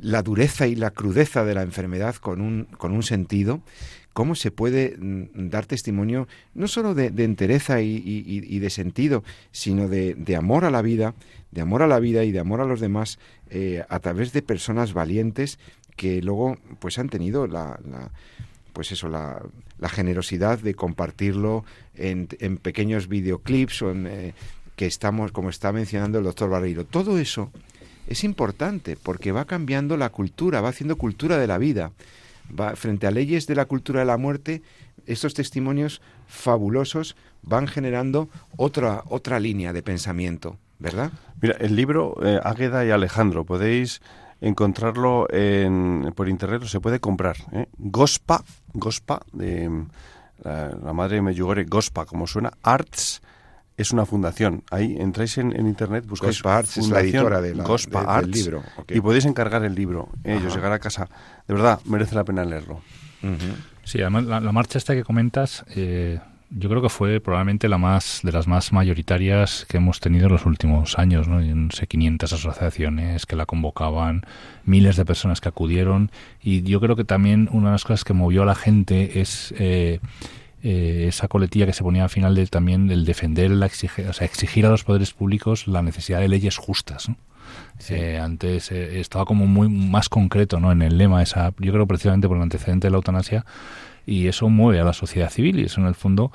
la 0.00 0.22
dureza 0.22 0.66
y 0.66 0.74
la 0.74 0.90
crudeza 0.90 1.44
de 1.44 1.54
la 1.54 1.62
enfermedad 1.62 2.16
con 2.16 2.40
un 2.40 2.64
con 2.64 2.92
un 2.92 3.02
sentido 3.02 3.62
cómo 4.12 4.34
se 4.34 4.50
puede 4.50 4.96
mm, 4.98 5.48
dar 5.50 5.66
testimonio 5.66 6.28
no 6.54 6.68
solo 6.68 6.94
de, 6.94 7.06
entereza 7.24 7.80
y, 7.80 8.58
de 8.58 8.70
sentido, 8.70 9.22
sino 9.52 9.88
de, 9.88 10.36
amor 10.36 10.64
a 10.64 10.70
la 10.70 10.82
vida, 10.82 11.14
de 11.50 11.60
amor 11.60 11.82
a 11.82 11.86
la 11.86 12.00
vida 12.00 12.24
y 12.24 12.32
de 12.32 12.40
amor 12.40 12.60
a 12.60 12.66
los 12.66 12.80
demás 12.80 13.18
eh, 13.50 13.84
a 13.88 13.98
través 14.00 14.32
de 14.32 14.42
personas 14.42 14.92
valientes 14.92 15.58
que 15.96 16.22
luego 16.22 16.56
pues 16.78 16.98
han 16.98 17.08
tenido 17.08 17.46
la, 17.46 17.78
pues 18.72 18.92
eso, 18.92 19.08
la, 19.08 19.42
la, 19.78 19.88
generosidad 19.88 20.58
de 20.58 20.74
compartirlo 20.74 21.64
en, 21.94 22.28
en 22.38 22.56
pequeños 22.56 23.08
videoclips 23.08 23.82
o 23.82 23.90
en, 23.90 24.06
eh, 24.06 24.34
que 24.76 24.86
estamos, 24.86 25.30
como 25.32 25.50
está 25.50 25.72
mencionando 25.72 26.18
el 26.18 26.24
doctor 26.24 26.48
Barreiro. 26.48 26.86
Todo 26.86 27.18
eso 27.18 27.50
es 28.06 28.24
importante 28.24 28.96
porque 28.96 29.30
va 29.30 29.44
cambiando 29.44 29.98
la 29.98 30.08
cultura, 30.08 30.62
va 30.62 30.70
haciendo 30.70 30.96
cultura 30.96 31.36
de 31.36 31.46
la 31.46 31.58
vida. 31.58 31.92
Va, 32.58 32.76
frente 32.76 33.06
a 33.06 33.10
leyes 33.10 33.46
de 33.46 33.54
la 33.54 33.66
cultura 33.66 34.00
de 34.00 34.06
la 34.06 34.16
muerte, 34.16 34.62
estos 35.06 35.34
testimonios 35.34 36.00
fabulosos 36.26 37.16
van 37.42 37.66
generando 37.66 38.28
otra, 38.56 39.02
otra 39.06 39.40
línea 39.40 39.72
de 39.72 39.82
pensamiento, 39.82 40.58
¿verdad? 40.78 41.12
Mira, 41.40 41.56
el 41.58 41.76
libro 41.76 42.16
eh, 42.22 42.40
Águeda 42.42 42.84
y 42.84 42.90
Alejandro, 42.90 43.44
podéis 43.44 44.02
encontrarlo 44.40 45.26
en, 45.30 46.12
por 46.14 46.28
internet, 46.28 46.64
se 46.64 46.80
puede 46.80 47.00
comprar. 47.00 47.36
¿eh? 47.52 47.66
Gospa, 47.78 48.42
Gospa, 48.72 49.22
de 49.32 49.68
la, 50.44 50.92
madre 50.92 51.20
de 51.20 51.64
Gospa, 51.64 52.06
como 52.06 52.26
suena, 52.26 52.52
Arts 52.62 53.22
es 53.80 53.92
una 53.92 54.04
fundación. 54.04 54.62
Ahí 54.70 54.96
entráis 54.98 55.38
en, 55.38 55.54
internet, 55.66 56.06
buscáis 56.06 56.42
Gospa 56.42 56.58
Arts 56.58 56.76
es 56.78 56.88
la 56.88 57.00
editora 57.00 57.40
de 57.40 57.54
la, 57.54 57.64
del 58.20 58.30
libro. 58.30 58.62
Y 58.88 59.00
podéis 59.00 59.24
encargar 59.24 59.64
el 59.64 59.74
libro. 59.74 60.08
Ellos 60.24 60.54
llegar 60.54 60.72
a 60.72 60.78
casa. 60.78 61.08
De 61.48 61.54
verdad, 61.54 61.80
merece 61.86 62.14
la 62.14 62.24
pena 62.24 62.44
leerlo. 62.44 62.80
Sí, 63.84 64.00
además 64.00 64.24
la, 64.24 64.52
marcha 64.52 64.78
esta 64.78 64.94
que 64.94 65.02
comentas, 65.02 65.64
eh, 65.74 66.20
yo 66.50 66.68
creo 66.68 66.82
que 66.82 66.88
fue 66.88 67.20
probablemente 67.20 67.68
la 67.68 67.78
más 67.78 68.20
de 68.22 68.32
las 68.32 68.46
más 68.46 68.72
mayoritarias 68.72 69.66
que 69.68 69.76
hemos 69.76 70.00
tenido 70.00 70.26
en 70.26 70.32
los 70.32 70.46
últimos 70.46 70.98
años, 70.98 71.28
¿no? 71.28 71.40
no 71.40 71.70
sé, 71.70 71.86
500 71.86 72.32
asociaciones 72.32 73.26
que 73.26 73.36
la 73.36 73.46
convocaban, 73.46 74.22
miles 74.64 74.96
de 74.96 75.04
personas 75.04 75.40
que 75.40 75.48
acudieron 75.48 76.10
y 76.42 76.62
yo 76.62 76.80
creo 76.80 76.96
que 76.96 77.04
también 77.04 77.48
una 77.52 77.68
de 77.68 77.72
las 77.72 77.84
cosas 77.84 78.04
que 78.04 78.12
movió 78.12 78.42
a 78.42 78.46
la 78.46 78.54
gente 78.54 79.20
es 79.20 79.54
eh, 79.58 80.00
eh, 80.62 81.06
esa 81.08 81.28
coletilla 81.28 81.66
que 81.66 81.72
se 81.72 81.82
ponía 81.82 82.04
al 82.04 82.10
final 82.10 82.34
del 82.34 82.50
también 82.50 82.86
del 82.86 83.04
defender 83.04 83.50
la 83.50 83.66
exigir, 83.66 84.06
o 84.06 84.12
sea, 84.12 84.26
exigir 84.26 84.66
a 84.66 84.70
los 84.70 84.84
poderes 84.84 85.12
públicos 85.12 85.66
la 85.66 85.82
necesidad 85.82 86.20
de 86.20 86.28
leyes 86.28 86.56
justas. 86.56 87.10
Eh, 87.88 88.18
antes 88.18 88.70
estaba 88.70 89.24
como 89.24 89.46
muy 89.46 89.68
más 89.68 90.08
concreto 90.08 90.60
¿no? 90.60 90.70
en 90.70 90.82
el 90.82 90.98
lema 90.98 91.20
esa 91.20 91.52
yo 91.58 91.72
creo 91.72 91.84
precisamente 91.86 92.28
por 92.28 92.36
el 92.36 92.44
antecedente 92.44 92.86
de 92.86 92.92
la 92.92 92.98
eutanasia 92.98 93.44
y 94.06 94.28
eso 94.28 94.48
mueve 94.48 94.78
a 94.78 94.84
la 94.84 94.92
sociedad 94.92 95.30
civil 95.30 95.58
y 95.58 95.64
eso 95.64 95.80
en 95.80 95.88
el 95.88 95.96
fondo 95.96 96.30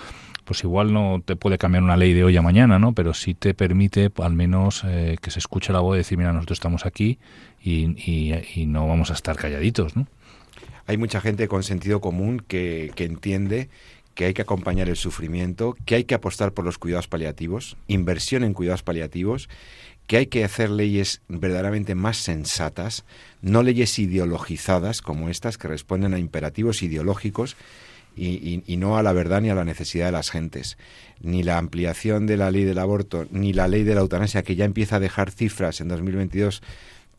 pues 0.45 0.63
igual 0.63 0.93
no 0.93 1.21
te 1.25 1.35
puede 1.35 1.57
cambiar 1.57 1.83
una 1.83 1.97
ley 1.97 2.13
de 2.13 2.23
hoy 2.23 2.37
a 2.37 2.41
mañana, 2.41 2.79
¿no? 2.79 2.93
Pero 2.93 3.13
sí 3.13 3.33
te 3.33 3.53
permite 3.53 4.11
al 4.17 4.33
menos 4.33 4.83
eh, 4.85 5.17
que 5.21 5.31
se 5.31 5.39
escuche 5.39 5.73
la 5.73 5.79
voz 5.79 5.93
de 5.93 5.97
decir, 5.99 6.17
mira, 6.17 6.31
nosotros 6.31 6.57
estamos 6.57 6.85
aquí 6.85 7.17
y, 7.61 7.85
y, 8.55 8.65
no 8.67 8.87
vamos 8.87 9.09
a 9.09 9.15
estar 9.15 9.35
calladitos, 9.35 9.95
¿no? 9.97 10.07
Hay 10.85 10.97
mucha 10.97 11.19
gente 11.19 11.47
con 11.47 11.63
sentido 11.63 11.99
común 11.99 12.43
que, 12.47 12.91
que 12.95 13.05
entiende 13.05 13.69
que 14.15 14.25
hay 14.25 14.33
que 14.33 14.41
acompañar 14.41 14.89
el 14.89 14.95
sufrimiento, 14.95 15.75
que 15.85 15.95
hay 15.95 16.03
que 16.05 16.15
apostar 16.15 16.53
por 16.53 16.65
los 16.65 16.77
cuidados 16.77 17.07
paliativos, 17.07 17.77
inversión 17.87 18.43
en 18.43 18.53
cuidados 18.53 18.81
paliativos, 18.81 19.49
que 20.07 20.17
hay 20.17 20.27
que 20.27 20.43
hacer 20.43 20.69
leyes 20.69 21.21
verdaderamente 21.27 21.95
más 21.95 22.17
sensatas, 22.17 23.03
no 23.41 23.61
leyes 23.61 23.99
ideologizadas 23.99 25.01
como 25.01 25.29
estas 25.29 25.57
que 25.57 25.67
responden 25.67 26.13
a 26.13 26.19
imperativos 26.19 26.81
ideológicos 26.81 27.57
y, 28.15 28.77
no 28.77 28.97
a 28.97 29.03
la 29.03 29.11
verdad 29.11 29.41
ni 29.41 29.49
a 29.49 29.55
la 29.55 29.65
necesidad 29.65 30.05
de 30.05 30.11
las 30.13 30.31
gentes. 30.31 30.77
Ni 31.21 31.43
la 31.43 31.57
ampliación 31.57 32.27
de 32.27 32.37
la 32.37 32.51
ley 32.51 32.63
del 32.63 32.79
aborto, 32.79 33.27
ni 33.31 33.51
la 33.51 33.67
ley 33.67 33.83
de 33.83 33.95
la 33.95 34.01
eutanasia, 34.01 34.43
que 34.43 34.55
ya 34.55 34.63
empieza 34.63 34.97
a 34.97 34.99
dejar 35.01 35.31
cifras 35.31 35.81
en 35.81 35.89
2022 35.89 36.61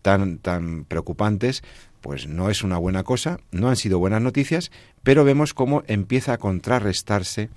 tan, 0.01 0.39
tan 0.39 0.85
preocupantes, 0.85 1.63
pues 2.07 2.29
no 2.29 2.51
es 2.51 2.63
una 2.63 2.79
buena 2.79 3.03
cosa, 3.03 3.41
no 3.51 3.69
han 3.69 3.75
sido 3.75 3.99
buenas 3.99 4.23
noticias, 4.23 4.71
pero 5.03 5.25
vemos 5.25 5.55
cómo 5.55 5.83
empieza 5.89 6.35
a 6.35 6.39
contrarrestarse 6.39 7.49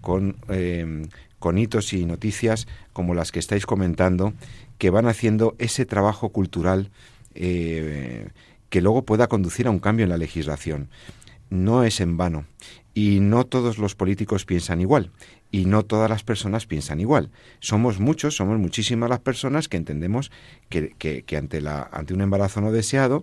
con, 0.00 0.36
eh, 0.48 1.06
con 1.38 1.58
hitos 1.58 1.92
y 1.92 2.06
noticias 2.06 2.66
como 2.94 3.14
las 3.14 3.32
que 3.32 3.38
estáis 3.38 3.66
comentando, 3.66 4.32
que 4.78 4.88
van 4.88 5.08
haciendo 5.08 5.56
ese 5.58 5.84
trabajo 5.84 6.30
cultural 6.30 6.90
eh, 7.34 8.28
que 8.70 8.80
luego 8.80 9.04
pueda 9.04 9.26
conducir 9.26 9.66
a 9.66 9.70
un 9.70 9.78
cambio 9.78 10.04
en 10.04 10.10
la 10.10 10.16
legislación. 10.16 10.88
No 11.50 11.84
es 11.84 12.00
en 12.00 12.16
vano. 12.16 12.46
Y 12.94 13.20
no 13.20 13.44
todos 13.44 13.76
los 13.76 13.94
políticos 13.94 14.46
piensan 14.46 14.80
igual. 14.80 15.10
Y 15.50 15.66
no 15.66 15.84
todas 15.84 16.08
las 16.08 16.24
personas 16.24 16.64
piensan 16.64 16.98
igual. 16.98 17.30
Somos 17.60 18.00
muchos, 18.00 18.36
somos 18.36 18.58
muchísimas 18.58 19.10
las 19.10 19.20
personas 19.20 19.68
que 19.68 19.76
entendemos 19.76 20.30
que, 20.70 20.94
que, 20.96 21.36
ante, 21.36 21.60
la, 21.60 21.82
ante 21.92 22.14
un 22.14 22.22
embarazo 22.22 22.62
no 22.62 22.72
deseado 22.72 23.22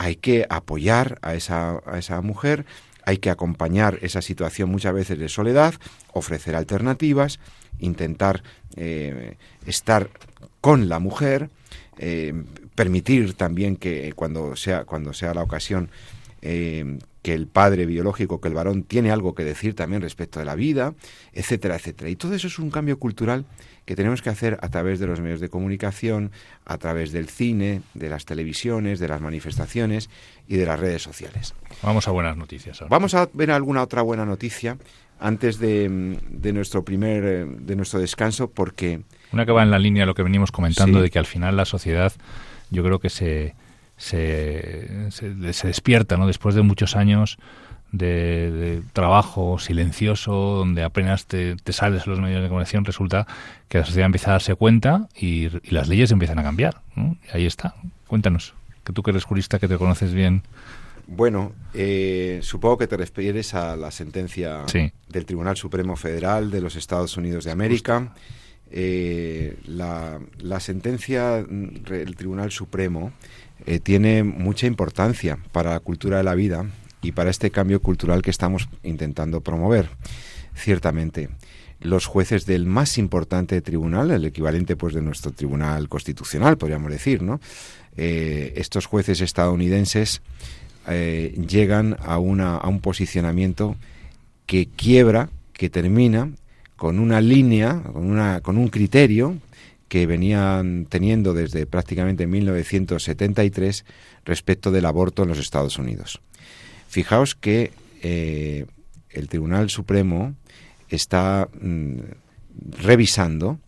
hay 0.00 0.16
que 0.16 0.46
apoyar 0.48 1.18
a 1.20 1.34
esa, 1.34 1.82
a 1.84 1.98
esa 1.98 2.22
mujer, 2.22 2.64
hay 3.04 3.18
que 3.18 3.28
acompañar 3.28 3.98
esa 4.00 4.22
situación 4.22 4.70
muchas 4.70 4.94
veces 4.94 5.18
de 5.18 5.28
soledad, 5.28 5.74
ofrecer 6.14 6.56
alternativas, 6.56 7.38
intentar 7.80 8.42
eh, 8.76 9.36
estar 9.66 10.08
con 10.62 10.88
la 10.88 11.00
mujer, 11.00 11.50
eh, 11.98 12.32
permitir 12.74 13.34
también 13.34 13.76
que 13.76 14.14
cuando 14.14 14.56
sea, 14.56 14.84
cuando 14.84 15.12
sea 15.12 15.34
la 15.34 15.42
ocasión 15.42 15.90
eh, 16.40 16.98
que 17.22 17.34
el 17.34 17.46
padre 17.46 17.86
biológico, 17.86 18.40
que 18.40 18.48
el 18.48 18.54
varón 18.54 18.82
tiene 18.82 19.10
algo 19.10 19.34
que 19.34 19.44
decir 19.44 19.74
también 19.74 20.02
respecto 20.02 20.38
de 20.38 20.44
la 20.44 20.54
vida, 20.54 20.94
etcétera, 21.32 21.76
etcétera. 21.76 22.10
Y 22.10 22.16
todo 22.16 22.34
eso 22.34 22.46
es 22.46 22.58
un 22.58 22.70
cambio 22.70 22.98
cultural 22.98 23.44
que 23.84 23.96
tenemos 23.96 24.22
que 24.22 24.30
hacer 24.30 24.58
a 24.62 24.68
través 24.68 25.00
de 25.00 25.06
los 25.06 25.20
medios 25.20 25.40
de 25.40 25.48
comunicación, 25.48 26.30
a 26.64 26.78
través 26.78 27.12
del 27.12 27.28
cine, 27.28 27.82
de 27.94 28.08
las 28.08 28.24
televisiones, 28.24 29.00
de 29.00 29.08
las 29.08 29.20
manifestaciones 29.20 30.08
y 30.46 30.56
de 30.56 30.66
las 30.66 30.80
redes 30.80 31.02
sociales. 31.02 31.54
Vamos 31.82 32.08
a 32.08 32.10
buenas 32.10 32.36
noticias. 32.36 32.82
Vamos 32.88 33.14
a 33.14 33.28
ver 33.32 33.50
alguna 33.50 33.82
otra 33.82 34.02
buena 34.02 34.24
noticia 34.24 34.78
antes 35.18 35.58
de, 35.58 36.18
de 36.30 36.52
nuestro 36.52 36.84
primer 36.84 37.24
eh, 37.24 37.44
de 37.46 37.76
nuestro 37.76 38.00
descanso 38.00 38.50
porque 38.50 39.02
una 39.32 39.44
que 39.44 39.52
va 39.52 39.62
en 39.62 39.70
la 39.70 39.78
línea 39.78 40.04
de 40.04 40.06
lo 40.06 40.14
que 40.14 40.22
venimos 40.22 40.50
comentando 40.50 41.02
de 41.02 41.10
que 41.10 41.18
al 41.18 41.26
final 41.26 41.58
la 41.58 41.66
sociedad 41.66 42.12
yo 42.70 42.82
creo 42.82 43.00
que 43.00 43.10
se 43.10 43.54
se, 44.00 45.10
se, 45.10 45.66
despierta 45.66 46.16
no 46.16 46.26
después 46.26 46.54
de 46.54 46.62
muchos 46.62 46.96
años 46.96 47.38
de, 47.92 48.82
trabajo 48.94 49.58
silencioso 49.58 50.32
donde 50.32 50.82
apenas 50.82 51.26
te, 51.26 51.56
sales 51.70 52.06
a 52.06 52.10
los 52.10 52.18
medios 52.18 52.42
de 52.42 52.48
comunicación 52.48 52.86
resulta 52.86 53.26
que 53.68 53.78
la 53.78 53.84
sociedad 53.84 54.06
empieza 54.06 54.30
a 54.30 54.32
darse 54.32 54.54
cuenta 54.54 55.08
y, 55.14 55.48
las 55.70 55.88
leyes 55.88 56.10
empiezan 56.12 56.38
a 56.38 56.42
cambiar 56.42 56.80
ahí 57.32 57.44
está. 57.44 57.74
Cuéntanos 58.06 58.54
que 58.84 58.94
tú 58.94 59.02
que 59.02 59.10
eres 59.10 59.24
jurista 59.24 59.58
que 59.58 59.68
te 59.68 59.76
conoces 59.76 60.14
bien. 60.14 60.42
Bueno, 61.06 61.52
eh, 61.74 62.40
supongo 62.42 62.78
que 62.78 62.86
te 62.86 62.96
refieres 62.96 63.52
a 63.52 63.76
la 63.76 63.90
sentencia 63.90 64.64
del 65.08 65.26
Tribunal 65.26 65.58
Supremo 65.58 65.96
Federal 65.96 66.50
de 66.50 66.62
los 66.62 66.76
Estados 66.76 67.18
Unidos 67.18 67.44
de 67.44 67.50
América. 67.50 68.14
Eh, 68.72 69.56
la, 69.66 70.20
sentencia 70.60 71.42
del 71.42 72.14
Tribunal 72.14 72.52
Supremo 72.52 73.12
eh, 73.66 73.80
tiene 73.80 74.22
mucha 74.22 74.66
importancia 74.66 75.38
para 75.52 75.70
la 75.70 75.80
cultura 75.80 76.18
de 76.18 76.24
la 76.24 76.34
vida 76.34 76.66
y 77.02 77.12
para 77.12 77.30
este 77.30 77.50
cambio 77.50 77.80
cultural 77.80 78.22
que 78.22 78.30
estamos 78.30 78.68
intentando 78.82 79.40
promover. 79.40 79.88
Ciertamente, 80.54 81.30
los 81.80 82.06
jueces 82.06 82.46
del 82.46 82.66
más 82.66 82.98
importante 82.98 83.60
tribunal, 83.62 84.10
el 84.10 84.24
equivalente 84.24 84.76
pues 84.76 84.94
de 84.94 85.02
nuestro 85.02 85.32
tribunal 85.32 85.88
constitucional, 85.88 86.58
podríamos 86.58 86.90
decir, 86.90 87.22
¿no? 87.22 87.40
estos 87.96 88.86
jueces 88.86 89.20
estadounidenses 89.20 90.22
eh, 90.88 91.38
llegan 91.46 91.96
a, 92.02 92.18
una, 92.18 92.56
a 92.56 92.68
un 92.68 92.80
posicionamiento 92.80 93.76
que 94.46 94.66
quiebra, 94.66 95.28
que 95.52 95.68
termina 95.68 96.30
con 96.76 96.98
una 96.98 97.20
línea, 97.20 97.82
con, 97.92 98.10
una, 98.10 98.40
con 98.40 98.56
un 98.56 98.68
criterio 98.68 99.36
que 99.90 100.06
venían 100.06 100.86
teniendo 100.88 101.34
desde 101.34 101.66
prácticamente 101.66 102.28
1973 102.28 103.84
respecto 104.24 104.70
del 104.70 104.86
aborto 104.86 105.24
en 105.24 105.30
los 105.30 105.38
Estados 105.40 105.78
Unidos. 105.78 106.20
Fijaos 106.88 107.34
que 107.34 107.72
eh, 108.00 108.66
el 109.10 109.28
Tribunal 109.28 109.68
Supremo 109.68 110.36
está 110.88 111.48
mm, 111.60 111.98
revisando, 112.78 113.58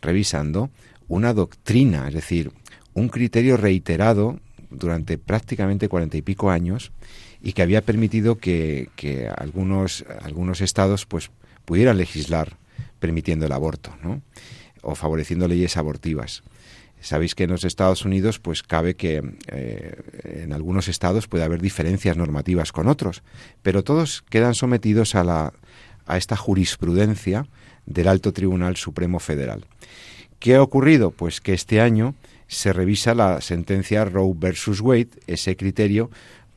revisando 0.00 0.70
una 1.08 1.34
doctrina, 1.34 2.08
es 2.08 2.14
decir, 2.14 2.52
un 2.94 3.10
criterio 3.10 3.58
reiterado 3.58 4.40
durante 4.70 5.18
prácticamente 5.18 5.90
cuarenta 5.90 6.16
y 6.16 6.22
pico 6.22 6.50
años 6.50 6.90
y 7.42 7.52
que 7.52 7.60
había 7.60 7.82
permitido 7.82 8.38
que, 8.38 8.88
algunos, 9.36 10.06
algunos 10.22 10.62
estados 10.62 11.04
pues 11.04 11.30
pudieran 11.66 11.98
legislar 11.98 12.56
permitiendo 12.98 13.44
el 13.44 13.52
aborto, 13.52 13.94
¿no? 14.02 14.22
O 14.86 14.94
favoreciendo 14.94 15.48
leyes 15.48 15.76
abortivas. 15.76 16.42
Sabéis 17.00 17.34
que 17.34 17.44
en 17.44 17.50
los 17.50 17.64
Estados 17.64 18.04
Unidos 18.04 18.38
pues 18.38 18.62
cabe 18.62 18.94
que 18.94 19.22
eh, 19.48 19.96
en 20.44 20.52
algunos 20.52 20.88
estados 20.88 21.26
puede 21.26 21.44
haber 21.44 21.60
diferencias 21.60 22.16
normativas 22.16 22.72
con 22.72 22.88
otros, 22.88 23.22
pero 23.62 23.84
todos 23.84 24.22
quedan 24.30 24.54
sometidos 24.54 25.14
a, 25.14 25.24
la, 25.24 25.52
a 26.06 26.16
esta 26.16 26.36
jurisprudencia 26.36 27.46
del 27.84 28.08
Alto 28.08 28.32
Tribunal 28.32 28.76
Supremo 28.76 29.18
Federal. 29.18 29.66
¿Qué 30.38 30.54
ha 30.54 30.62
ocurrido? 30.62 31.10
Pues 31.10 31.40
que 31.40 31.52
este 31.52 31.80
año 31.80 32.14
se 32.46 32.72
revisa 32.72 33.14
la 33.14 33.40
sentencia 33.40 34.04
Roe 34.04 34.34
versus 34.36 34.80
Wade, 34.80 35.10
ese 35.26 35.56
criterio 35.56 36.10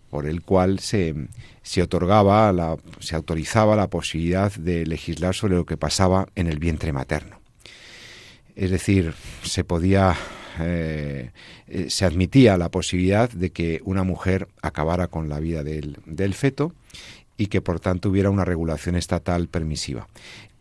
por 0.10 0.26
el 0.26 0.42
cual 0.42 0.80
se, 0.80 1.16
se 1.62 1.82
otorgaba, 1.82 2.52
la, 2.52 2.78
se 3.00 3.16
autorizaba 3.16 3.76
la 3.76 3.90
posibilidad 3.90 4.52
de 4.54 4.86
legislar 4.86 5.36
sobre 5.36 5.56
lo 5.56 5.66
que 5.66 5.78
pasaba 5.78 6.28
en 6.36 6.48
el 6.48 6.58
vientre 6.58 6.94
materno. 6.94 7.39
Es 8.60 8.72
decir, 8.72 9.14
se 9.42 9.64
podía, 9.64 10.18
eh, 10.60 11.32
eh, 11.70 11.90
se 11.90 12.04
admitía 12.04 12.58
la 12.58 12.68
posibilidad 12.68 13.30
de 13.30 13.52
que 13.52 13.82
una 13.86 14.04
mujer 14.04 14.50
acabara 14.62 15.08
con 15.08 15.30
la 15.30 15.40
vida 15.40 15.64
del, 15.64 15.98
del 16.06 16.34
feto 16.34 16.74
y 17.38 17.48
que 17.48 17.62
por 17.62 17.80
tanto 17.80 18.10
hubiera 18.10 18.30
una 18.30 18.44
regulación 18.44 18.98
estatal 18.98 19.48
permisiva. 19.48 20.10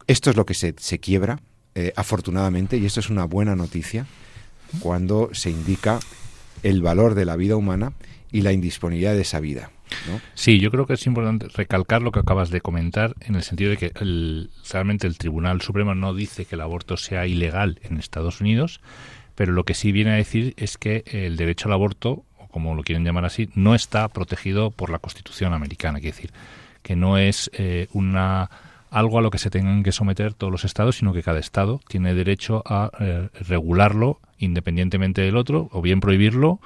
Esto 0.06 0.30
es 0.30 0.36
lo 0.36 0.46
que 0.46 0.54
se, 0.54 0.76
se 0.78 1.00
quiebra, 1.00 1.40
eh, 1.74 1.92
afortunadamente, 1.96 2.76
y 2.76 2.86
esto 2.86 3.00
es 3.00 3.10
una 3.10 3.24
buena 3.24 3.56
noticia, 3.56 4.06
cuando 4.78 5.30
se 5.32 5.50
indica 5.50 5.98
el 6.62 6.82
valor 6.82 7.16
de 7.16 7.24
la 7.24 7.34
vida 7.34 7.56
humana 7.56 7.94
y 8.30 8.42
la 8.42 8.52
indisponibilidad 8.52 9.14
de 9.14 9.22
esa 9.22 9.40
vida. 9.40 9.72
¿No? 10.06 10.20
Sí, 10.34 10.58
yo 10.60 10.70
creo 10.70 10.86
que 10.86 10.94
es 10.94 11.06
importante 11.06 11.48
recalcar 11.48 12.02
lo 12.02 12.12
que 12.12 12.20
acabas 12.20 12.50
de 12.50 12.60
comentar 12.60 13.14
en 13.20 13.34
el 13.34 13.42
sentido 13.42 13.70
de 13.70 13.76
que 13.76 13.92
el, 14.00 14.50
realmente 14.70 15.06
el 15.06 15.18
Tribunal 15.18 15.60
Supremo 15.60 15.94
no 15.94 16.14
dice 16.14 16.44
que 16.44 16.54
el 16.54 16.60
aborto 16.60 16.96
sea 16.96 17.26
ilegal 17.26 17.80
en 17.82 17.98
Estados 17.98 18.40
Unidos, 18.40 18.80
pero 19.34 19.52
lo 19.52 19.64
que 19.64 19.74
sí 19.74 19.92
viene 19.92 20.12
a 20.12 20.14
decir 20.14 20.54
es 20.56 20.78
que 20.78 21.04
el 21.06 21.36
derecho 21.36 21.68
al 21.68 21.74
aborto, 21.74 22.24
o 22.38 22.48
como 22.48 22.74
lo 22.74 22.82
quieren 22.82 23.04
llamar 23.04 23.24
así, 23.24 23.50
no 23.54 23.74
está 23.74 24.08
protegido 24.08 24.70
por 24.70 24.90
la 24.90 24.98
Constitución 24.98 25.52
americana. 25.52 26.00
Quiere 26.00 26.16
decir 26.16 26.32
que 26.82 26.96
no 26.96 27.18
es 27.18 27.50
eh, 27.54 27.88
una 27.92 28.50
algo 28.90 29.18
a 29.18 29.22
lo 29.22 29.30
que 29.30 29.38
se 29.38 29.50
tengan 29.50 29.82
que 29.82 29.92
someter 29.92 30.34
todos 30.34 30.50
los 30.50 30.64
estados, 30.64 30.96
sino 30.96 31.12
que 31.12 31.22
cada 31.22 31.38
estado 31.38 31.80
tiene 31.88 32.14
derecho 32.14 32.62
a 32.66 32.90
eh, 32.98 33.28
regularlo 33.46 34.20
independientemente 34.38 35.20
del 35.20 35.36
otro, 35.36 35.68
o 35.72 35.82
bien 35.82 36.00
prohibirlo, 36.00 36.60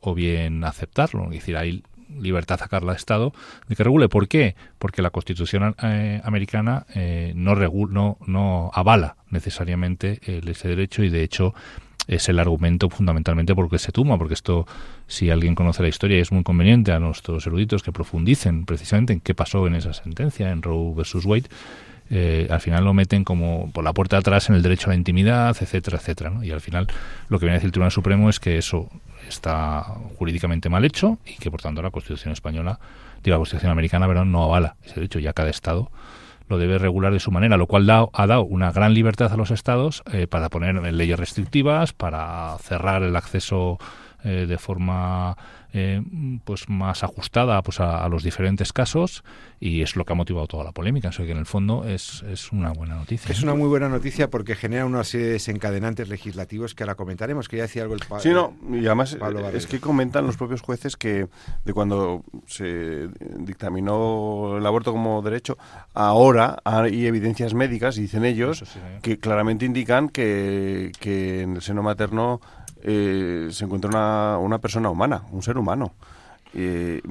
o 0.00 0.14
bien 0.14 0.64
aceptarlo. 0.64 1.24
Es 1.24 1.40
decir, 1.40 1.56
hay 1.56 1.82
libertad 2.20 2.60
a 2.62 2.68
cada 2.68 2.94
estado 2.94 3.32
de 3.68 3.76
que 3.76 3.84
regule. 3.84 4.08
¿Por 4.08 4.28
qué? 4.28 4.54
Porque 4.78 5.02
la 5.02 5.10
Constitución 5.10 5.74
eh, 5.82 6.20
americana 6.24 6.86
eh, 6.94 7.32
no, 7.34 7.54
no, 7.54 8.18
no 8.26 8.70
avala 8.74 9.16
necesariamente 9.30 10.20
ese 10.24 10.68
derecho 10.68 11.02
y, 11.02 11.10
de 11.10 11.22
hecho, 11.22 11.54
es 12.06 12.28
el 12.28 12.38
argumento 12.38 12.88
fundamentalmente 12.88 13.54
porque 13.54 13.78
se 13.78 13.92
toma, 13.92 14.18
porque 14.18 14.34
esto, 14.34 14.66
si 15.06 15.30
alguien 15.30 15.54
conoce 15.54 15.82
la 15.82 15.88
historia, 15.88 16.20
es 16.20 16.32
muy 16.32 16.42
conveniente 16.42 16.92
a 16.92 16.98
nuestros 16.98 17.46
eruditos 17.46 17.82
que 17.82 17.92
profundicen 17.92 18.64
precisamente 18.64 19.12
en 19.12 19.20
qué 19.20 19.34
pasó 19.34 19.66
en 19.66 19.74
esa 19.74 19.92
sentencia, 19.92 20.50
en 20.50 20.62
Roe 20.62 20.94
versus 20.94 21.24
Wade, 21.24 21.48
eh, 22.08 22.46
al 22.50 22.60
final 22.60 22.84
lo 22.84 22.94
meten 22.94 23.24
como 23.24 23.70
por 23.72 23.82
la 23.82 23.92
puerta 23.92 24.16
de 24.16 24.20
atrás 24.20 24.48
en 24.48 24.54
el 24.54 24.62
derecho 24.62 24.86
a 24.86 24.90
la 24.90 24.96
intimidad, 24.96 25.56
etcétera, 25.60 25.98
etcétera. 25.98 26.30
¿no? 26.30 26.44
Y 26.44 26.52
al 26.52 26.60
final 26.60 26.86
lo 27.28 27.38
que 27.38 27.46
viene 27.46 27.54
a 27.54 27.58
decir 27.58 27.66
el 27.66 27.72
Tribunal 27.72 27.90
Supremo 27.90 28.30
es 28.30 28.38
que 28.38 28.58
eso 28.58 28.88
está 29.28 29.82
jurídicamente 30.18 30.68
mal 30.68 30.84
hecho 30.84 31.18
y 31.26 31.34
que 31.34 31.50
por 31.50 31.62
tanto 31.62 31.82
la 31.82 31.90
Constitución 31.90 32.32
española, 32.32 32.78
digo 33.22 33.34
la 33.34 33.38
Constitución 33.38 33.72
americana, 33.72 34.06
pero 34.06 34.24
no 34.24 34.44
avala 34.44 34.76
ese 34.84 34.96
derecho, 34.96 35.18
ya 35.18 35.32
cada 35.32 35.50
Estado 35.50 35.90
lo 36.48 36.58
debe 36.58 36.78
regular 36.78 37.12
de 37.12 37.20
su 37.20 37.30
manera, 37.30 37.56
lo 37.56 37.66
cual 37.66 37.86
da, 37.86 38.06
ha 38.12 38.26
dado 38.26 38.44
una 38.44 38.70
gran 38.70 38.94
libertad 38.94 39.32
a 39.32 39.36
los 39.36 39.50
estados 39.50 40.02
eh, 40.12 40.26
para 40.26 40.48
poner 40.48 40.76
leyes 40.92 41.18
restrictivas, 41.18 41.92
para 41.92 42.56
cerrar 42.60 43.02
el 43.02 43.16
acceso 43.16 43.78
eh, 44.22 44.46
de 44.48 44.58
forma 44.58 45.36
eh, 45.76 46.02
pues 46.44 46.68
más 46.68 47.04
ajustada 47.04 47.60
pues 47.62 47.80
a, 47.80 48.08
los 48.08 48.22
diferentes 48.22 48.72
casos 48.72 49.24
y 49.60 49.82
es 49.82 49.94
lo 49.94 50.04
que 50.04 50.12
ha 50.12 50.16
motivado 50.16 50.46
toda 50.46 50.64
la 50.64 50.72
polémica. 50.72 51.10
Que 51.10 51.30
en 51.30 51.38
el 51.38 51.46
fondo 51.46 51.84
es, 51.84 52.24
es 52.30 52.52
una 52.52 52.72
buena 52.72 52.94
noticia. 52.96 53.30
Es 53.30 53.42
una 53.42 53.54
muy 53.54 53.68
buena 53.68 53.88
noticia 53.88 54.30
porque 54.30 54.54
genera 54.54 54.86
una 54.86 55.04
serie 55.04 55.26
de 55.26 55.32
desencadenantes 55.34 56.08
legislativos 56.08 56.74
que 56.74 56.84
ahora 56.84 56.94
comentaremos, 56.94 57.48
que 57.48 57.58
ya 57.58 57.64
decía 57.64 57.82
algo 57.82 57.94
el 57.94 58.00
Sí, 58.20 58.30
no, 58.30 58.54
y 58.72 58.86
además 58.86 59.16
es 59.52 59.66
que 59.66 59.80
comentan 59.80 60.26
los 60.26 60.36
propios 60.36 60.62
jueces 60.62 60.96
que 60.96 61.28
de 61.64 61.72
cuando 61.72 62.24
se 62.46 63.08
dictaminó 63.38 64.56
el 64.58 64.66
aborto 64.66 64.92
como 64.92 65.20
derecho, 65.22 65.58
ahora 65.94 66.58
hay 66.64 67.06
evidencias 67.06 67.54
médicas, 67.54 67.96
dicen 67.96 68.24
ellos, 68.24 68.64
que 69.02 69.18
claramente 69.18 69.64
indican 69.64 70.08
que, 70.08 70.92
que 71.00 71.42
en 71.42 71.56
el 71.56 71.62
seno 71.62 71.82
materno 71.82 72.40
eh, 72.88 73.48
se 73.50 73.64
encuentra 73.64 73.90
una, 73.90 74.38
una, 74.38 74.58
persona 74.58 74.88
humana, 74.88 75.24
un 75.32 75.42
ser 75.42 75.58
humano, 75.58 75.92
eh, 76.54 77.02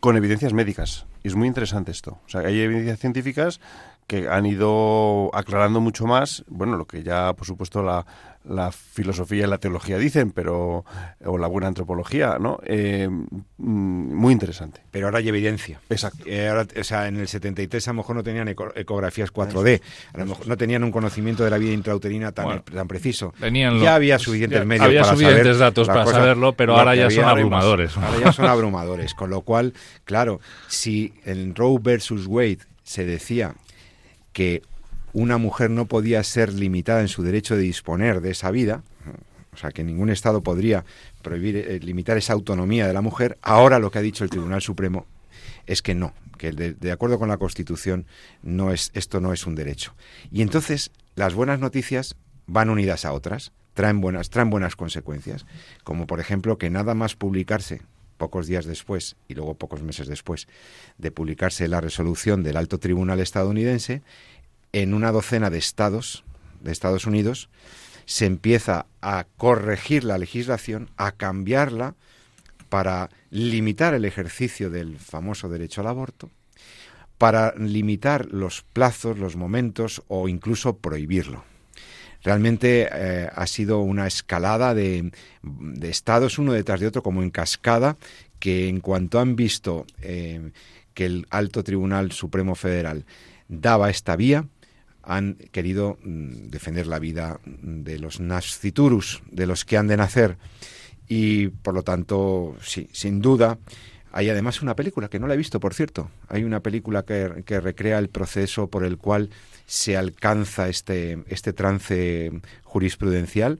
con 0.00 0.16
evidencias 0.16 0.54
médicas. 0.54 1.06
Y 1.22 1.28
es 1.28 1.34
muy 1.34 1.46
interesante 1.46 1.90
esto. 1.90 2.18
O 2.24 2.28
sea, 2.28 2.40
hay 2.40 2.58
evidencias 2.60 2.98
científicas 2.98 3.60
que 4.08 4.26
han 4.26 4.46
ido 4.46 5.30
aclarando 5.34 5.80
mucho 5.80 6.06
más, 6.06 6.42
bueno, 6.48 6.76
lo 6.76 6.86
que 6.86 7.02
ya, 7.02 7.34
por 7.34 7.46
supuesto, 7.46 7.82
la, 7.82 8.06
la 8.48 8.72
filosofía 8.72 9.44
y 9.44 9.46
la 9.46 9.58
teología 9.58 9.98
dicen, 9.98 10.30
pero 10.30 10.86
o 11.24 11.38
la 11.38 11.46
buena 11.46 11.68
antropología, 11.68 12.38
¿no? 12.40 12.58
Eh, 12.64 13.06
mm, 13.08 14.14
muy 14.14 14.32
interesante. 14.32 14.80
Pero 14.90 15.06
ahora 15.06 15.18
hay 15.18 15.28
evidencia. 15.28 15.78
Exacto. 15.90 16.24
Eh, 16.26 16.50
o 16.80 16.84
sea, 16.84 17.06
en 17.08 17.18
el 17.18 17.28
73 17.28 17.86
a 17.86 17.90
lo 17.90 17.96
mejor 17.96 18.16
no 18.16 18.22
tenían 18.22 18.48
ecografías 18.48 19.30
4D, 19.30 19.82
a 20.14 20.18
lo 20.18 20.24
mejor 20.24 20.48
no 20.48 20.56
tenían 20.56 20.84
un 20.84 20.90
conocimiento 20.90 21.44
de 21.44 21.50
la 21.50 21.58
vida 21.58 21.74
intrauterina 21.74 22.32
tan, 22.32 22.62
tan 22.62 22.88
preciso. 22.88 23.34
ya 23.52 23.94
había 23.94 24.18
suficientes 24.18 24.64
medios 24.64 24.86
había 24.86 25.02
para 25.02 25.12
suficientes 25.12 25.58
datos 25.58 25.86
para 25.86 26.06
saberlo, 26.06 26.54
pero 26.54 26.78
ahora 26.78 26.94
ya 26.94 27.10
son 27.10 27.24
abrumadores. 27.24 27.94
Ahora 27.96 28.18
ya 28.18 28.32
son 28.32 28.46
abrumadores, 28.46 29.12
con 29.12 29.28
lo 29.28 29.42
cual, 29.42 29.74
claro, 30.04 30.40
si 30.66 31.12
en 31.26 31.54
Roe 31.54 31.78
versus 31.78 32.26
Wade 32.26 32.60
se 32.82 33.04
decía 33.04 33.54
que 34.38 34.62
una 35.12 35.36
mujer 35.36 35.68
no 35.68 35.86
podía 35.86 36.22
ser 36.22 36.52
limitada 36.52 37.00
en 37.00 37.08
su 37.08 37.24
derecho 37.24 37.56
de 37.56 37.62
disponer 37.62 38.20
de 38.20 38.30
esa 38.30 38.52
vida, 38.52 38.84
o 39.52 39.56
sea, 39.56 39.72
que 39.72 39.82
ningún 39.82 40.10
Estado 40.10 40.44
podría 40.44 40.84
prohibir, 41.22 41.56
eh, 41.56 41.80
limitar 41.82 42.16
esa 42.16 42.34
autonomía 42.34 42.86
de 42.86 42.92
la 42.92 43.00
mujer, 43.00 43.36
ahora 43.42 43.80
lo 43.80 43.90
que 43.90 43.98
ha 43.98 44.02
dicho 44.02 44.22
el 44.22 44.30
Tribunal 44.30 44.62
Supremo 44.62 45.06
es 45.66 45.82
que 45.82 45.96
no, 45.96 46.14
que 46.38 46.52
de, 46.52 46.72
de, 46.74 46.92
acuerdo 46.92 47.18
con 47.18 47.28
la 47.28 47.36
Constitución 47.36 48.06
no 48.44 48.70
es, 48.70 48.92
esto 48.94 49.18
no 49.20 49.32
es 49.32 49.44
un 49.44 49.56
derecho. 49.56 49.96
Y 50.30 50.42
entonces 50.42 50.92
las 51.16 51.34
buenas 51.34 51.58
noticias 51.58 52.14
van 52.46 52.70
unidas 52.70 53.04
a 53.04 53.14
otras, 53.14 53.50
traen 53.74 54.00
buenas, 54.00 54.30
traen 54.30 54.50
buenas 54.50 54.76
consecuencias, 54.76 55.46
como 55.82 56.06
por 56.06 56.20
ejemplo 56.20 56.58
que 56.58 56.70
nada 56.70 56.94
más 56.94 57.16
publicarse 57.16 57.82
pocos 58.18 58.46
días 58.46 58.66
después 58.66 59.16
y 59.28 59.34
luego 59.34 59.54
pocos 59.54 59.82
meses 59.82 60.08
después 60.08 60.46
de 60.98 61.10
publicarse 61.10 61.68
la 61.68 61.80
resolución 61.80 62.42
del 62.42 62.58
alto 62.58 62.78
tribunal 62.78 63.20
estadounidense, 63.20 64.02
en 64.72 64.92
una 64.92 65.12
docena 65.12 65.48
de 65.48 65.58
estados 65.58 66.24
de 66.60 66.72
Estados 66.72 67.06
Unidos 67.06 67.48
se 68.04 68.26
empieza 68.26 68.86
a 69.00 69.26
corregir 69.36 70.04
la 70.04 70.18
legislación, 70.18 70.90
a 70.96 71.12
cambiarla 71.12 71.94
para 72.68 73.10
limitar 73.30 73.94
el 73.94 74.04
ejercicio 74.04 74.70
del 74.70 74.98
famoso 74.98 75.48
derecho 75.48 75.80
al 75.80 75.88
aborto, 75.88 76.30
para 77.18 77.54
limitar 77.56 78.26
los 78.26 78.62
plazos, 78.62 79.18
los 79.18 79.36
momentos 79.36 80.02
o 80.08 80.28
incluso 80.28 80.78
prohibirlo. 80.78 81.44
Realmente 82.22 82.88
eh, 82.90 83.28
ha 83.32 83.46
sido 83.46 83.80
una 83.80 84.06
escalada 84.06 84.74
de, 84.74 85.12
estados 85.82 86.38
uno 86.38 86.52
detrás 86.52 86.80
de 86.80 86.86
otro 86.88 87.02
como 87.02 87.22
en 87.22 87.30
cascada 87.30 87.96
que 88.38 88.68
en 88.68 88.80
cuanto 88.80 89.20
han 89.20 89.36
visto 89.36 89.86
eh, 90.02 90.50
que 90.94 91.06
el 91.06 91.26
alto 91.30 91.62
tribunal 91.62 92.12
supremo 92.12 92.54
federal 92.54 93.04
daba 93.48 93.90
esta 93.90 94.16
vía, 94.16 94.46
han 95.02 95.34
querido 95.52 95.98
mm, 96.02 96.48
defender 96.48 96.86
la 96.86 96.98
vida 96.98 97.40
de 97.44 97.98
los 97.98 98.20
nasciturus, 98.20 99.22
de 99.30 99.46
los 99.46 99.64
que 99.64 99.76
han 99.76 99.88
de 99.88 99.96
nacer. 99.96 100.36
Y 101.08 101.48
por 101.48 101.72
lo 101.72 101.82
tanto, 101.82 102.56
sí, 102.60 102.88
sin 102.92 103.20
duda, 103.20 103.58
hay 104.12 104.30
además 104.30 104.62
una 104.62 104.74
película 104.76 105.08
que 105.08 105.18
no 105.18 105.26
la 105.26 105.34
he 105.34 105.36
visto, 105.36 105.60
por 105.60 105.74
cierto. 105.74 106.10
Hay 106.28 106.44
una 106.44 106.60
película 106.60 107.04
que, 107.04 107.42
que 107.44 107.60
recrea 107.60 107.98
el 107.98 108.08
proceso 108.08 108.68
por 108.68 108.84
el 108.84 108.98
cual 108.98 109.30
se 109.66 109.96
alcanza 109.96 110.68
este, 110.68 111.18
este 111.28 111.52
trance 111.52 112.32
jurisprudencial 112.62 113.58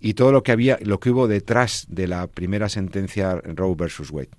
y 0.00 0.14
todo 0.14 0.32
lo 0.32 0.42
que 0.42 0.52
había, 0.52 0.78
lo 0.82 1.00
que 1.00 1.10
hubo 1.10 1.28
detrás 1.28 1.86
de 1.88 2.06
la 2.06 2.26
primera 2.26 2.68
sentencia 2.68 3.40
Roe 3.44 3.74
versus 3.76 4.10
Wade. 4.10 4.30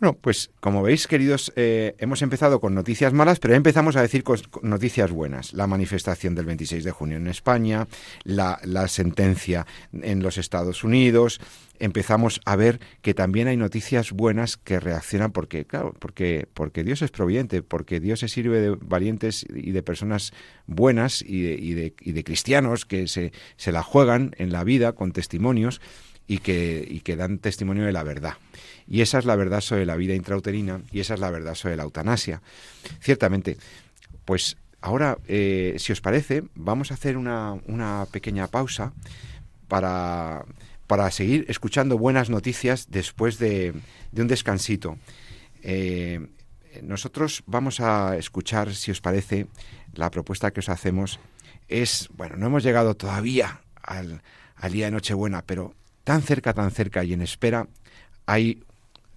Bueno, 0.00 0.16
pues 0.20 0.50
como 0.60 0.82
veis, 0.82 1.08
queridos, 1.08 1.52
eh, 1.56 1.96
hemos 1.98 2.22
empezado 2.22 2.60
con 2.60 2.72
noticias 2.72 3.12
malas, 3.12 3.40
pero 3.40 3.54
empezamos 3.54 3.96
a 3.96 4.02
decir 4.02 4.22
noticias 4.62 5.10
buenas. 5.10 5.52
La 5.54 5.66
manifestación 5.66 6.36
del 6.36 6.46
26 6.46 6.84
de 6.84 6.92
junio 6.92 7.16
en 7.16 7.26
España, 7.26 7.88
la, 8.22 8.60
la 8.62 8.86
sentencia 8.86 9.66
en 9.92 10.22
los 10.22 10.38
Estados 10.38 10.84
Unidos. 10.84 11.40
Empezamos 11.80 12.40
a 12.44 12.54
ver 12.54 12.78
que 13.02 13.12
también 13.12 13.48
hay 13.48 13.56
noticias 13.56 14.12
buenas 14.12 14.56
que 14.56 14.78
reaccionan 14.78 15.32
porque, 15.32 15.64
claro, 15.64 15.92
porque, 15.98 16.46
porque 16.54 16.84
Dios 16.84 17.02
es 17.02 17.10
providente, 17.10 17.62
porque 17.62 17.98
Dios 17.98 18.20
se 18.20 18.28
sirve 18.28 18.60
de 18.60 18.76
valientes 18.80 19.46
y 19.52 19.72
de 19.72 19.82
personas 19.82 20.32
buenas 20.68 21.22
y 21.22 21.42
de, 21.42 21.54
y 21.54 21.74
de, 21.74 21.94
y 22.00 22.12
de 22.12 22.22
cristianos 22.22 22.84
que 22.84 23.08
se, 23.08 23.32
se 23.56 23.72
la 23.72 23.82
juegan 23.82 24.32
en 24.38 24.52
la 24.52 24.62
vida 24.62 24.92
con 24.92 25.10
testimonios 25.10 25.80
y 26.28 26.38
que, 26.38 26.86
y 26.88 27.00
que 27.00 27.16
dan 27.16 27.38
testimonio 27.38 27.84
de 27.86 27.92
la 27.92 28.04
verdad. 28.04 28.34
Y 28.86 29.00
esa 29.00 29.18
es 29.18 29.24
la 29.24 29.34
verdad 29.34 29.62
sobre 29.62 29.86
la 29.86 29.96
vida 29.96 30.14
intrauterina 30.14 30.82
y 30.92 31.00
esa 31.00 31.14
es 31.14 31.20
la 31.20 31.30
verdad 31.30 31.54
sobre 31.54 31.76
la 31.76 31.82
eutanasia. 31.82 32.42
Ciertamente, 33.00 33.56
pues 34.24 34.56
ahora, 34.82 35.18
eh, 35.26 35.74
si 35.78 35.92
os 35.92 36.02
parece, 36.02 36.44
vamos 36.54 36.90
a 36.90 36.94
hacer 36.94 37.16
una, 37.16 37.54
una 37.66 38.06
pequeña 38.12 38.46
pausa 38.46 38.92
para, 39.68 40.44
para 40.86 41.10
seguir 41.10 41.46
escuchando 41.48 41.96
buenas 41.96 42.28
noticias 42.28 42.88
después 42.90 43.38
de, 43.38 43.74
un 44.12 44.28
descansito. 44.28 44.98
Eh, 45.62 46.28
nosotros 46.82 47.42
vamos 47.46 47.80
a 47.80 48.16
escuchar, 48.18 48.74
si 48.74 48.90
os 48.90 49.00
parece, 49.00 49.46
la 49.94 50.10
propuesta 50.10 50.50
que 50.50 50.60
os 50.60 50.68
hacemos 50.68 51.20
es, 51.68 52.08
bueno, 52.14 52.36
no 52.36 52.46
hemos 52.46 52.62
llegado 52.62 52.94
todavía 52.94 53.62
al, 53.82 54.22
al 54.56 54.72
día 54.72 54.86
de 54.86 54.92
Nochebuena, 54.92 55.42
pero 55.42 55.74
tan 56.08 56.22
cerca, 56.22 56.54
tan 56.54 56.70
cerca 56.70 57.04
y 57.04 57.12
en 57.12 57.20
espera, 57.20 57.68
hay 58.24 58.62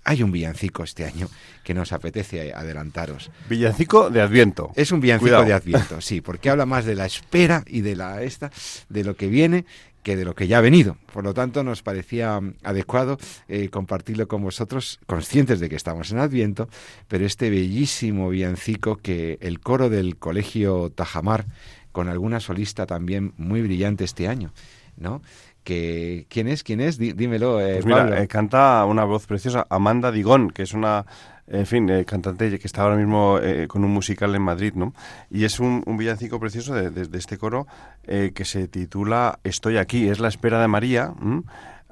hay 0.03 0.23
un 0.23 0.31
villancico 0.33 0.83
este 0.83 1.05
año 1.05 1.29
que 1.63 1.73
nos 1.73 1.93
apetece 1.93 2.53
adelantaros. 2.53 3.31
Villancico 3.47 4.09
de 4.09 4.19
Adviento. 4.19 4.71
Es 4.75 4.91
un 4.91 4.99
villancico 4.99 5.45
de 5.45 5.53
Adviento, 5.53 6.01
sí, 6.01 6.19
porque 6.19 6.49
habla 6.49 6.65
más 6.65 6.83
de 6.83 6.95
la 6.95 7.05
espera 7.05 7.63
y 7.65 7.79
de 7.79 7.95
la 7.95 8.23
esta, 8.23 8.51
de 8.89 9.05
lo 9.05 9.15
que 9.15 9.27
viene 9.27 9.63
que 10.03 10.17
de 10.17 10.25
lo 10.25 10.35
que 10.35 10.47
ya 10.47 10.57
ha 10.57 10.61
venido. 10.61 10.97
Por 11.13 11.23
lo 11.23 11.33
tanto, 11.33 11.63
nos 11.63 11.81
parecía 11.81 12.41
adecuado 12.61 13.17
eh, 13.47 13.69
compartirlo 13.69 14.27
con 14.27 14.41
vosotros, 14.41 14.99
conscientes 15.05 15.61
de 15.61 15.69
que 15.69 15.77
estamos 15.77 16.11
en 16.11 16.17
Adviento, 16.17 16.67
pero 17.07 17.25
este 17.25 17.49
bellísimo 17.49 18.27
villancico 18.31 18.97
que 18.97 19.37
el 19.39 19.61
coro 19.61 19.89
del 19.89 20.17
Colegio 20.17 20.91
Tajamar, 20.93 21.45
con 21.93 22.09
alguna 22.09 22.41
solista 22.41 22.85
también 22.85 23.33
muy 23.37 23.61
brillante 23.61 24.03
este 24.03 24.27
año, 24.27 24.51
¿no? 24.97 25.21
que 25.63 26.25
quién 26.29 26.47
es 26.47 26.63
quién 26.63 26.81
es 26.81 26.97
dímelo 26.97 27.59
eh, 27.61 27.75
pues 27.75 27.85
mira, 27.85 28.21
eh, 28.21 28.27
canta 28.27 28.83
una 28.85 29.03
voz 29.03 29.27
preciosa 29.27 29.67
Amanda 29.69 30.11
Digón 30.11 30.49
que 30.49 30.63
es 30.63 30.73
una 30.73 31.05
en 31.47 31.65
fin 31.65 31.89
eh, 31.89 32.05
cantante 32.05 32.57
que 32.57 32.67
está 32.67 32.81
ahora 32.81 32.95
mismo 32.95 33.39
con 33.67 33.83
un 33.83 33.91
musical 33.91 34.33
en 34.33 34.41
Madrid 34.41 34.73
no 34.75 34.93
y 35.29 35.43
es 35.43 35.59
un, 35.59 35.83
villancico 35.97 36.39
precioso 36.39 36.73
de, 36.73 37.17
este 37.17 37.37
coro 37.37 37.67
que 38.03 38.45
se 38.45 38.67
titula 38.67 39.39
Estoy 39.43 39.77
aquí 39.77 40.07
es 40.07 40.19
la 40.19 40.29
espera 40.29 40.61
de 40.61 40.67
María 40.67 41.13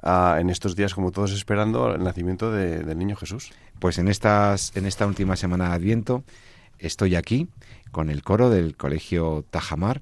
en 0.02 0.50
estos 0.50 0.76
días 0.76 0.94
como 0.94 1.12
todos 1.12 1.32
esperando 1.32 1.94
el 1.94 2.02
nacimiento 2.02 2.50
del 2.50 2.98
niño 2.98 3.16
Jesús. 3.16 3.52
Pues 3.78 3.98
en 3.98 4.08
estas 4.08 4.72
en 4.76 4.86
esta 4.86 5.06
última 5.06 5.36
semana 5.36 5.68
de 5.68 5.74
Adviento 5.74 6.24
estoy 6.78 7.16
aquí 7.16 7.48
con 7.90 8.08
el 8.10 8.22
coro 8.22 8.50
del 8.50 8.76
colegio 8.76 9.44
Tajamar. 9.50 10.00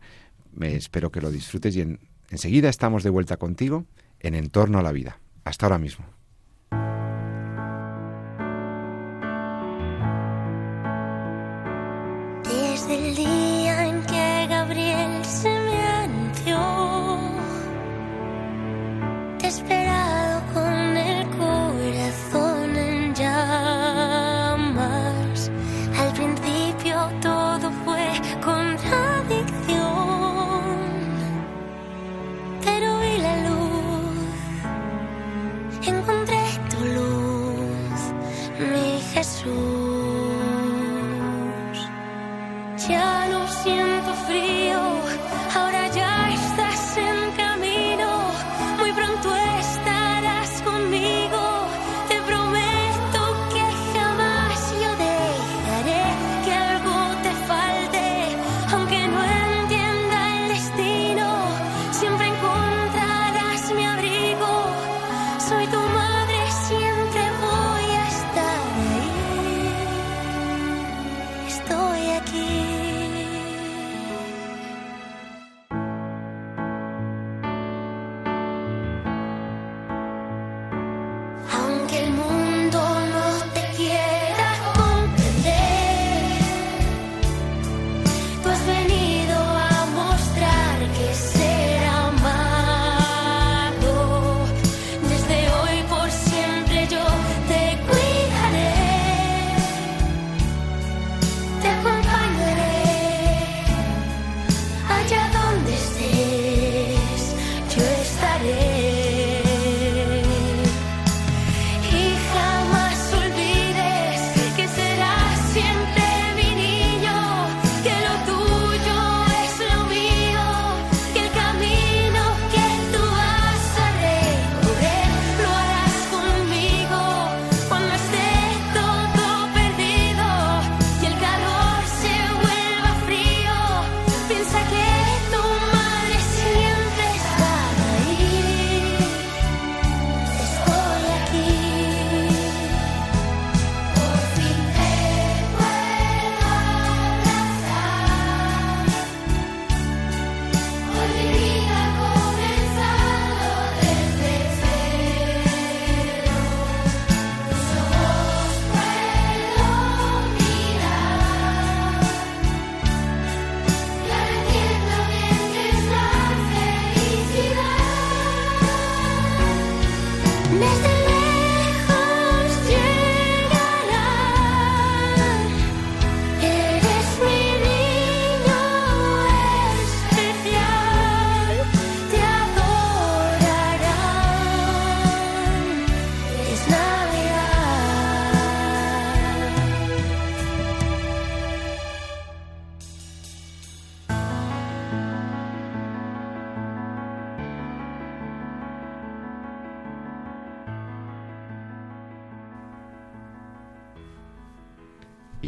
Me 0.54 0.76
espero 0.76 1.10
que 1.10 1.20
lo 1.20 1.30
disfrutes 1.30 1.74
y 1.76 1.80
en 1.80 1.98
Enseguida 2.30 2.68
estamos 2.68 3.02
de 3.02 3.10
vuelta 3.10 3.36
contigo 3.36 3.86
en 4.20 4.34
Entorno 4.34 4.78
a 4.78 4.82
la 4.82 4.92
Vida. 4.92 5.20
Hasta 5.44 5.66
ahora 5.66 5.78
mismo. 5.78 6.17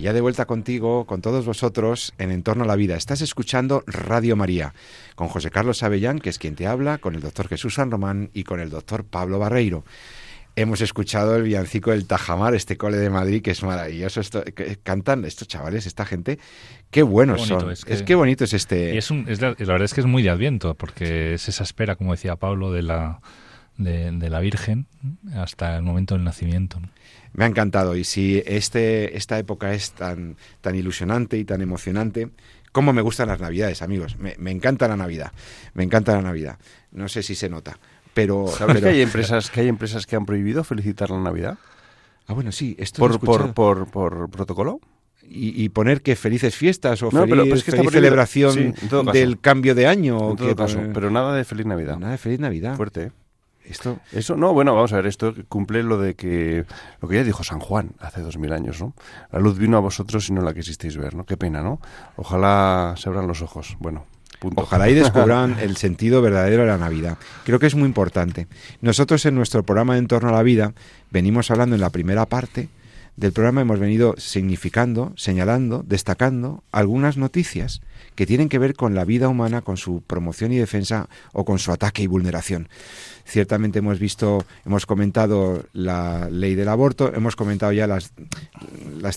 Y 0.01 0.05
ya 0.05 0.15
de 0.15 0.23
vuelta 0.23 0.47
contigo, 0.47 1.05
con 1.05 1.21
todos 1.21 1.45
vosotros, 1.45 2.15
en 2.17 2.31
Entorno 2.31 2.65
a 2.65 2.67
la 2.67 2.75
Vida. 2.75 2.97
Estás 2.97 3.21
escuchando 3.21 3.85
Radio 3.87 4.35
María, 4.35 4.73
con 5.15 5.29
José 5.29 5.51
Carlos 5.51 5.83
Avellán, 5.83 6.21
que 6.21 6.31
es 6.31 6.39
quien 6.39 6.55
te 6.55 6.67
habla, 6.67 6.97
con 6.97 7.15
el 7.15 7.21
doctor 7.21 7.49
Jesús 7.49 7.75
San 7.75 7.91
Román 7.91 8.31
y 8.33 8.45
con 8.45 8.61
el 8.61 8.71
doctor 8.71 9.05
Pablo 9.05 9.39
Barreiro. 9.39 9.85
Hemos 10.57 10.81
escuchado 10.81 11.37
el 11.37 11.43
villancico 11.43 11.91
del 11.91 12.07
Tajamar, 12.07 12.55
este 12.55 12.79
cole 12.79 12.97
de 12.97 13.11
Madrid, 13.11 13.43
que 13.43 13.51
es 13.51 13.63
maravilloso. 13.63 14.23
Esto, 14.23 14.43
que 14.43 14.79
cantan 14.83 15.27
estos 15.27 15.49
chavales, 15.49 15.85
esta 15.85 16.07
gente, 16.07 16.39
qué 16.91 17.03
buenos 17.03 17.43
son. 17.43 17.71
Es, 17.71 18.03
que, 18.03 18.15
bonito 18.15 18.45
es 18.45 18.55
este. 18.55 18.95
Y 18.95 18.97
es, 18.97 19.11
la, 19.11 19.53
verdad 19.53 19.83
es 19.83 19.93
que 19.93 20.01
es 20.01 20.07
muy 20.07 20.23
de 20.23 20.31
Adviento, 20.31 20.77
porque 20.77 21.35
es 21.35 21.47
esa 21.47 21.63
espera, 21.63 21.97
como 21.97 22.13
decía 22.13 22.37
Pablo, 22.37 22.73
de 22.73 22.85
la 22.85 23.21
de, 23.77 24.13
de 24.13 24.31
la 24.31 24.41
Virgen 24.41 24.87
hasta 25.35 25.77
el 25.77 25.83
momento 25.83 26.15
del 26.15 26.25
nacimiento. 26.25 26.81
¿no? 26.81 26.89
Me 27.33 27.45
ha 27.45 27.47
encantado 27.49 27.97
y 27.97 28.05
si 28.05 28.43
este, 28.47 29.17
esta 29.17 29.39
época 29.39 29.73
es 29.73 29.93
tan, 29.93 30.37
tan 30.61 30.75
ilusionante 30.75 31.39
y 31.39 31.45
tan 31.45 31.61
emocionante, 31.63 32.31
¿cómo 32.73 32.93
me 32.93 33.03
gustan 33.03 33.29
las 33.29 33.41
Navidades, 33.41 33.83
amigos? 33.83 34.17
Me, 34.19 34.35
me 34.39 34.51
encanta 34.51 34.89
la 34.89 34.97
Navidad, 34.97 35.33
me 35.75 35.85
encanta 35.85 36.13
la 36.15 36.23
Navidad. 36.23 36.59
No 36.93 37.09
sé 37.09 37.23
si 37.23 37.35
se 37.35 37.49
nota, 37.49 37.79
pero... 38.15 38.47
¿Sabes 38.59 38.77
pero- 38.77 38.87
que 38.89 38.93
hay 38.95 39.03
empresas 39.03 39.51
que 39.51 39.61
hay 39.61 39.69
empresas 39.69 40.07
que 40.07 40.17
han 40.17 40.27
prohibido 40.27 40.65
felicitar 40.65 41.11
la 41.11 41.21
Navidad 41.21 41.59
Ah, 42.27 42.33
bueno, 42.33 42.53
sí, 42.53 42.77
esto 42.79 43.01
por, 43.01 43.19
por, 43.19 43.41
escuchado. 43.41 43.55
por, 43.55 43.87
por 43.91 44.31
protocolo? 44.31 44.81
y, 45.33 45.63
y 45.65 45.69
poner 45.69 46.01
que 46.03 46.17
felices 46.17 46.57
fiestas 46.57 47.01
o 47.03 47.07
No, 47.07 47.21
feliz, 47.21 47.31
pero- 47.31 47.43
pero 47.45 47.55
es 47.57 47.63
que 47.65 47.71
feliz 47.71 47.91
celebración 47.93 48.53
Sí, 48.53 48.73
del 49.13 49.39
cambio 49.41 49.75
de 49.77 49.87
año. 49.87 50.17
o 50.19 50.31
En 50.33 50.37
todo 50.37 50.49
que 50.49 50.55
caso, 50.57 50.79
poner- 50.79 50.93
pero 50.93 51.11
nada 51.11 51.35
de 51.37 51.45
feliz 51.45 51.67
Navidad. 51.67 51.99
Nada 51.99 52.13
de 52.13 52.19
feliz 52.19 52.41
Navidad. 52.41 52.77
Fuerte. 52.77 53.03
¿eh? 53.05 53.13
Esto, 53.71 54.01
Eso, 54.13 54.37
no, 54.37 54.53
bueno, 54.53 54.75
vamos 54.75 54.93
a 54.93 54.97
ver, 54.97 55.07
esto 55.07 55.33
cumple 55.49 55.83
lo 55.83 55.99
de 55.99 56.15
que, 56.15 56.65
lo 57.01 57.09
que 57.09 57.17
ya 57.17 57.25
dijo 57.25 57.45
San 57.45 57.61
Juan 57.61 57.93
hace 58.01 58.21
dos 58.21 58.37
mil 58.37 58.53
años, 58.53 58.81
¿no? 58.81 58.95
La 59.33 59.39
luz 59.39 59.59
vino 59.59 59.77
a 59.77 59.81
vosotros 59.81 60.29
y 60.29 60.33
no 60.33 60.43
la 60.43 60.53
quisisteis 60.53 60.97
ver, 60.97 61.15
¿no? 61.15 61.25
Qué 61.25 61.37
pena, 61.37 61.63
¿no? 61.63 61.81
Ojalá 62.17 62.95
se 62.97 63.09
abran 63.09 63.27
los 63.27 63.43
ojos. 63.43 63.77
Bueno, 63.79 64.07
punto. 64.41 64.63
Ojalá 64.63 64.89
y 64.89 64.95
descubran 64.95 65.57
el 65.61 65.77
sentido 65.77 66.21
verdadero 66.21 66.63
de 66.63 66.69
la 66.69 66.79
Navidad. 66.79 67.17
Creo 67.45 67.59
que 67.59 67.67
es 67.67 67.75
muy 67.75 67.87
importante. 67.87 68.49
Nosotros 68.81 69.25
en 69.27 69.37
nuestro 69.37 69.63
programa 69.63 69.95
de 69.95 70.01
En 70.01 70.09
torno 70.09 70.31
a 70.31 70.33
la 70.33 70.43
vida 70.43 70.75
venimos 71.11 71.51
hablando 71.51 71.77
en 71.77 71.81
la 71.81 71.91
primera 71.91 72.27
parte 72.27 72.69
del 73.17 73.33
programa, 73.33 73.61
hemos 73.61 73.79
venido 73.79 74.15
significando, 74.17 75.13
señalando, 75.17 75.85
destacando 75.87 76.65
algunas 76.73 77.19
noticias 77.19 77.83
que 78.15 78.25
tienen 78.25 78.49
que 78.49 78.59
ver 78.59 78.75
con 78.75 78.95
la 78.95 79.05
vida 79.05 79.29
humana, 79.29 79.61
con 79.61 79.77
su 79.77 80.03
promoción 80.03 80.53
y 80.53 80.57
defensa 80.57 81.09
o 81.33 81.45
con 81.45 81.59
su 81.59 81.71
ataque 81.71 82.03
y 82.03 82.07
vulneración. 82.07 82.69
Ciertamente 83.31 83.79
hemos 83.79 84.01
visto, 84.01 84.45
hemos 84.67 84.87
comentado 84.87 85.65
la 85.73 86.29
ley 86.31 86.57
del 86.57 86.69
aborto, 86.69 87.15
hemos 87.15 87.37
comentado 87.37 87.71
ya 87.71 87.87
las, 87.87 88.11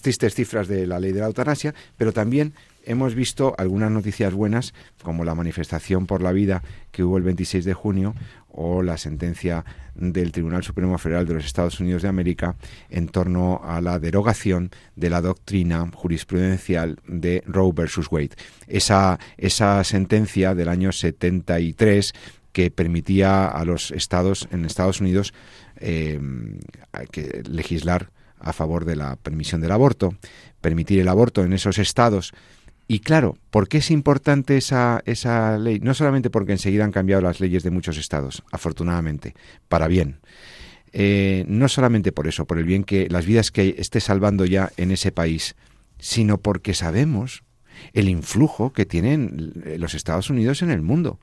tristes 0.03 0.36
cifras 0.36 0.68
de 0.68 0.86
la 0.86 0.99
ley 0.99 1.14
de 1.14 1.20
la 1.20 1.26
eutanasia, 1.26 1.74
pero 1.97 2.14
también 2.14 2.53
hemos 2.86 3.16
visto 3.16 3.55
algunas 3.57 3.89
noticias 3.89 4.32
buenas, 4.32 4.76
como 5.01 5.26
la 5.26 5.34
manifestación 5.34 6.05
por 6.05 6.22
la 6.22 6.32
vida 6.32 6.61
que 6.91 7.03
hubo 7.03 7.18
el 7.18 7.24
26 7.24 7.66
de 7.66 7.74
junio 7.74 8.14
o 8.49 8.84
la 8.84 8.97
sentencia 8.97 9.66
del 9.95 10.32
Tribunal 10.32 10.64
Supremo 10.64 10.99
Federal 10.99 11.26
de 11.26 11.34
los 11.34 11.45
Estados 11.45 11.80
Unidos 11.80 12.03
de 12.03 12.09
América 12.09 12.55
en 12.91 13.07
torno 13.07 13.61
a 13.64 13.82
la 13.82 13.97
derogación 13.97 14.70
de 14.95 15.09
la 15.09 15.22
doctrina 15.22 15.89
jurisprudencial 15.91 16.99
de 17.07 17.43
Roe 17.47 17.72
versus 17.74 18.11
Wade. 18.11 18.36
Esa, 18.68 19.20
esa 19.38 19.84
sentencia 19.84 20.53
del 20.53 20.70
año 20.70 20.91
73 20.91 22.14
que 22.53 22.71
permitía 22.71 23.47
a 23.47 23.65
los 23.65 23.91
estados 23.91 24.47
en 24.51 24.63
Estados 24.63 25.01
Unidos 25.01 25.33
eh, 25.77 26.19
que 27.11 27.43
legislar 27.49 28.11
a 28.39 28.53
favor 28.53 28.85
de 28.85 28.95
la 28.95 29.15
permisión 29.15 29.61
del 29.61 29.71
aborto, 29.71 30.15
permitir 30.61 30.99
el 30.99 31.07
aborto 31.07 31.43
en 31.43 31.53
esos 31.53 31.79
estados. 31.79 32.33
Y 32.87 32.99
claro, 32.99 33.37
¿por 33.49 33.67
qué 33.67 33.77
es 33.77 33.89
importante 33.89 34.57
esa, 34.57 35.01
esa 35.05 35.57
ley? 35.57 35.79
No 35.79 35.93
solamente 35.93 36.29
porque 36.29 36.51
enseguida 36.51 36.83
han 36.83 36.91
cambiado 36.91 37.21
las 37.21 37.39
leyes 37.39 37.63
de 37.63 37.71
muchos 37.71 37.97
estados, 37.97 38.43
afortunadamente, 38.51 39.33
para 39.69 39.87
bien. 39.87 40.19
Eh, 40.91 41.45
no 41.47 41.69
solamente 41.69 42.11
por 42.11 42.27
eso, 42.27 42.45
por 42.45 42.59
el 42.59 42.65
bien 42.65 42.83
que 42.83 43.07
las 43.09 43.25
vidas 43.25 43.49
que 43.49 43.75
esté 43.79 43.99
salvando 43.99 44.45
ya 44.45 44.71
en 44.77 44.91
ese 44.91 45.11
país, 45.11 45.55
sino 45.97 46.37
porque 46.37 46.73
sabemos 46.73 47.43
el 47.93 48.09
influjo 48.09 48.73
que 48.73 48.85
tienen 48.85 49.53
los 49.79 49.95
Estados 49.95 50.29
Unidos 50.29 50.61
en 50.61 50.69
el 50.69 50.81
mundo. 50.81 51.19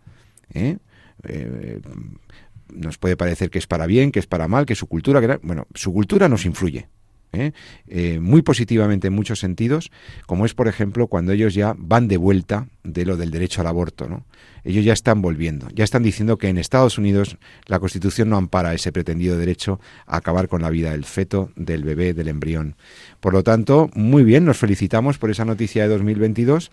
¿eh? 0.52 0.78
Eh, 1.24 1.80
nos 2.72 2.98
puede 2.98 3.16
parecer 3.16 3.50
que 3.50 3.58
es 3.58 3.66
para 3.66 3.86
bien, 3.86 4.12
que 4.12 4.20
es 4.20 4.26
para 4.26 4.48
mal, 4.48 4.66
que 4.66 4.74
su 4.74 4.86
cultura, 4.86 5.20
que, 5.20 5.38
bueno, 5.42 5.66
su 5.74 5.92
cultura 5.92 6.28
nos 6.28 6.44
influye. 6.44 6.88
¿eh? 7.32 7.52
Eh, 7.86 8.18
muy 8.20 8.42
positivamente 8.42 9.08
en 9.08 9.12
muchos 9.12 9.38
sentidos, 9.38 9.90
como 10.26 10.46
es 10.46 10.54
por 10.54 10.68
ejemplo 10.68 11.06
cuando 11.06 11.32
ellos 11.32 11.54
ya 11.54 11.74
van 11.76 12.08
de 12.08 12.16
vuelta 12.16 12.68
de 12.82 13.04
lo 13.04 13.16
del 13.16 13.30
derecho 13.30 13.60
al 13.60 13.66
aborto, 13.66 14.08
¿no? 14.08 14.24
Ellos 14.62 14.84
ya 14.84 14.92
están 14.92 15.22
volviendo, 15.22 15.68
ya 15.74 15.84
están 15.84 16.02
diciendo 16.02 16.36
que 16.36 16.48
en 16.48 16.58
Estados 16.58 16.98
Unidos 16.98 17.38
la 17.66 17.78
Constitución 17.78 18.28
no 18.28 18.36
ampara 18.36 18.74
ese 18.74 18.92
pretendido 18.92 19.38
derecho 19.38 19.80
a 20.06 20.18
acabar 20.18 20.48
con 20.48 20.60
la 20.60 20.70
vida 20.70 20.90
del 20.90 21.04
feto, 21.04 21.50
del 21.56 21.82
bebé, 21.82 22.12
del 22.12 22.28
embrión. 22.28 22.76
Por 23.20 23.32
lo 23.32 23.42
tanto, 23.42 23.88
muy 23.94 24.22
bien, 24.22 24.44
nos 24.44 24.58
felicitamos 24.58 25.16
por 25.16 25.30
esa 25.30 25.46
noticia 25.46 25.84
de 25.84 25.88
2022, 25.88 26.70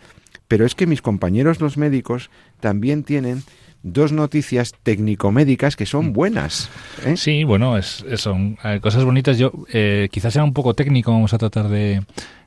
pero 0.49 0.65
es 0.65 0.75
que 0.75 0.85
mis 0.85 1.01
compañeros 1.01 1.61
los 1.61 1.77
médicos 1.77 2.29
también 2.59 3.03
tienen 3.03 3.43
dos 3.83 4.11
noticias 4.11 4.73
técnico-médicas 4.83 5.75
que 5.75 5.85
son 5.85 6.13
buenas. 6.13 6.69
¿eh? 7.05 7.15
Sí, 7.17 7.43
bueno, 7.43 7.77
es, 7.77 8.03
es- 8.09 8.21
son 8.21 8.57
eh, 8.63 8.79
cosas 8.81 9.03
bonitas. 9.05 9.37
Yo 9.37 9.51
eh, 9.71 10.09
quizás 10.11 10.33
sea 10.33 10.43
un 10.43 10.53
poco 10.53 10.73
técnico, 10.73 11.11
vamos 11.11 11.33
a 11.33 11.37
tratar 11.37 11.69
de, 11.69 12.01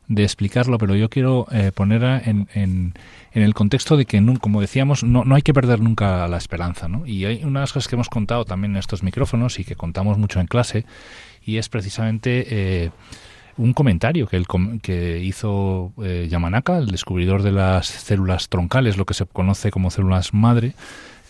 de 0.09 0.23
explicarlo, 0.23 0.77
pero 0.79 0.95
yo 0.97 1.09
quiero 1.09 1.47
eh, 1.53 1.73
poner 1.75 2.03
en, 2.27 2.49
en, 2.55 2.95
en 3.33 3.43
el 3.43 3.55
contexto 3.55 3.97
de 3.97 4.05
que, 4.07 4.23
como 4.41 4.61
decíamos, 4.61 5.03
no, 5.05 5.25
no 5.25 5.35
hay 5.35 5.43
que 5.43 5.55
perder 5.55 5.81
nunca 5.81 6.27
la 6.29 6.37
esperanza. 6.37 6.89
¿no? 6.89 7.07
Y 7.07 7.25
hay 7.25 7.45
unas 7.45 7.73
cosas 7.73 7.89
que 7.89 7.95
hemos 7.97 8.09
contado 8.09 8.45
también 8.45 8.73
en 8.73 8.79
estos 8.79 9.03
micrófonos 9.03 9.59
y 9.59 9.65
que 9.65 9.77
contamos 9.77 10.19
mucho 10.19 10.41
en 10.41 10.47
clase, 10.47 10.85
y 11.45 11.57
es 11.57 11.69
precisamente 11.71 12.47
eh, 12.51 12.91
un 13.57 13.73
comentario 13.73 14.27
que, 14.27 14.37
el 14.37 14.47
com- 14.47 14.79
que 14.81 15.21
hizo 15.23 15.93
eh, 16.03 16.27
Yamanaka, 16.31 16.79
el 16.79 16.87
descubridor 16.89 17.43
de 17.43 17.53
las 17.53 17.87
células 17.87 18.49
troncales, 18.49 18.97
lo 18.99 19.07
que 19.07 19.15
se 19.15 19.25
conoce 19.27 19.71
como 19.71 19.91
células 19.91 20.35
madre. 20.35 20.75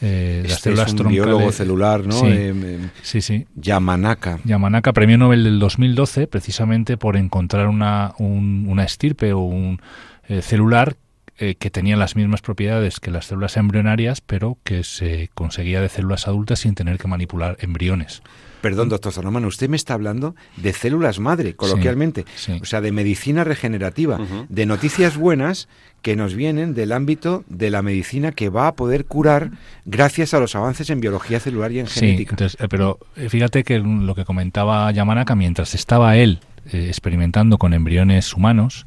Eh, 0.01 0.41
las 0.45 0.53
Este 0.53 0.63
células 0.65 0.87
es 0.87 0.93
un 0.93 0.97
troncales. 0.99 1.25
biólogo 1.27 1.53
celular, 1.53 2.07
¿no? 2.07 2.13
Sí, 2.13 2.27
em, 2.27 2.89
sí, 3.03 3.21
sí. 3.21 3.47
Yamanaka. 3.57 4.39
Yamanaka, 4.45 4.93
premio 4.93 5.19
Nobel 5.19 5.45
del 5.45 5.59
2012, 5.59 6.27
precisamente 6.27 6.97
por 6.97 7.17
encontrar 7.17 7.67
una, 7.69 8.15
un- 8.19 8.67
una 8.69 8.85
estirpe 8.85 9.33
o 9.33 9.41
un 9.41 9.81
eh, 10.29 10.43
celular 10.43 10.97
eh, 11.39 11.55
que 11.55 11.71
tenía 11.71 11.97
las 11.97 12.17
mismas 12.17 12.43
propiedades 12.43 13.01
que 13.01 13.11
las 13.11 13.27
células 13.27 13.57
embrionarias, 13.57 14.21
pero 14.21 14.59
que 14.65 14.85
se 14.85 15.31
conseguía 15.35 15.81
de 15.81 15.89
células 15.89 16.29
adultas 16.29 16.61
sin 16.61 16.75
tener 16.75 16.99
que 16.99 17.09
manipular 17.09 17.57
embriones. 17.61 18.23
Perdón, 18.61 18.89
doctor 18.89 19.13
Zanomano, 19.13 19.49
usted 19.49 19.69
me 19.69 19.77
está 19.77 19.95
hablando 19.95 20.35
de 20.57 20.73
células 20.73 21.19
madre, 21.19 21.55
coloquialmente. 21.55 22.25
sí. 22.35 22.59
O 22.61 22.65
sea, 22.65 22.81
de 22.81 22.93
medicina 22.93 23.43
regenerativa, 23.45 24.19
de 24.49 24.67
noticias 24.67 25.17
buenas 25.17 25.69
que 26.03 26.17
nos 26.17 26.35
vienen 26.35 26.75
del 26.75 26.93
ámbito 26.93 27.45
de 27.49 27.71
la 27.71 27.83
medicina 27.83 28.33
que 28.33 28.49
va 28.49 28.69
a 28.69 28.75
poder 28.75 29.05
curar 29.05 29.51
gracias 29.85 30.33
a 30.35 30.41
los 30.41 30.55
avances 30.55 30.89
en 30.91 31.01
biología 31.01 31.41
celular 31.41 31.73
y 31.73 31.81
en 31.81 31.87
Sí, 31.89 32.01
genética. 32.01 32.33
entonces, 32.33 32.61
eh, 32.61 32.69
pero 32.69 32.99
eh, 33.17 33.29
fíjate 33.29 33.65
que 33.65 33.79
lo 33.79 34.15
que 34.15 34.25
comentaba 34.25 34.91
Yamanaka, 34.93 35.35
mientras 35.35 35.75
estaba 35.75 36.17
él 36.17 36.41
eh, 36.73 36.87
experimentando 36.89 37.59
con 37.59 37.75
embriones 37.75 38.33
humanos, 38.35 38.87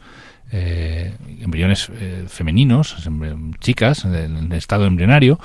eh, 0.52 1.14
embriones 1.42 1.90
eh, 2.00 2.26
femeninos, 2.28 3.08
embri- 3.08 3.56
chicas, 3.60 4.06
en 4.06 4.52
estado 4.54 4.86
embrionario, 4.86 5.40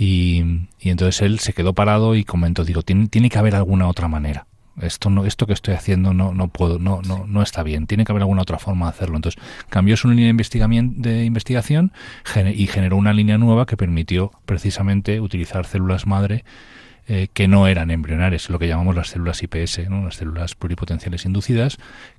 y, 0.00 0.68
y 0.78 0.90
entonces 0.90 1.22
él 1.22 1.40
se 1.40 1.52
quedó 1.52 1.72
parado 1.72 2.14
y 2.14 2.22
comentó, 2.22 2.64
digo, 2.64 2.82
tiene, 2.82 3.08
tiene 3.08 3.30
que 3.30 3.38
haber 3.38 3.56
alguna 3.56 3.88
otra 3.88 4.06
manera. 4.06 4.46
Esto 4.80 5.10
no, 5.10 5.24
esto 5.24 5.44
que 5.48 5.52
estoy 5.52 5.74
haciendo 5.74 6.14
no, 6.14 6.32
no 6.32 6.46
puedo, 6.46 6.78
no, 6.78 7.02
no, 7.02 7.26
no 7.26 7.42
está 7.42 7.64
bien. 7.64 7.88
Tiene 7.88 8.04
que 8.04 8.12
haber 8.12 8.22
alguna 8.22 8.42
otra 8.42 8.60
forma 8.60 8.86
de 8.86 8.90
hacerlo. 8.90 9.16
Entonces 9.16 9.42
cambió 9.70 9.96
su 9.96 10.08
línea 10.08 10.26
de 10.26 10.30
investigación, 10.30 11.02
de 11.02 11.24
investigación 11.24 11.92
y 12.54 12.68
generó 12.68 12.96
una 12.96 13.12
línea 13.12 13.38
nueva 13.38 13.66
que 13.66 13.76
permitió 13.76 14.30
precisamente 14.46 15.20
utilizar 15.20 15.66
células 15.66 16.06
madre 16.06 16.44
eh, 17.08 17.26
que 17.32 17.48
no 17.48 17.66
eran 17.66 17.90
embrionarias, 17.90 18.50
lo 18.50 18.58
que 18.58 18.68
llamamos 18.68 18.94
las 18.94 19.08
células 19.08 19.42
IPS, 19.42 19.88
¿no? 19.88 20.04
las 20.04 20.16
células 20.16 20.54
pluripotenciales 20.54 21.24
inducidas, 21.24 21.78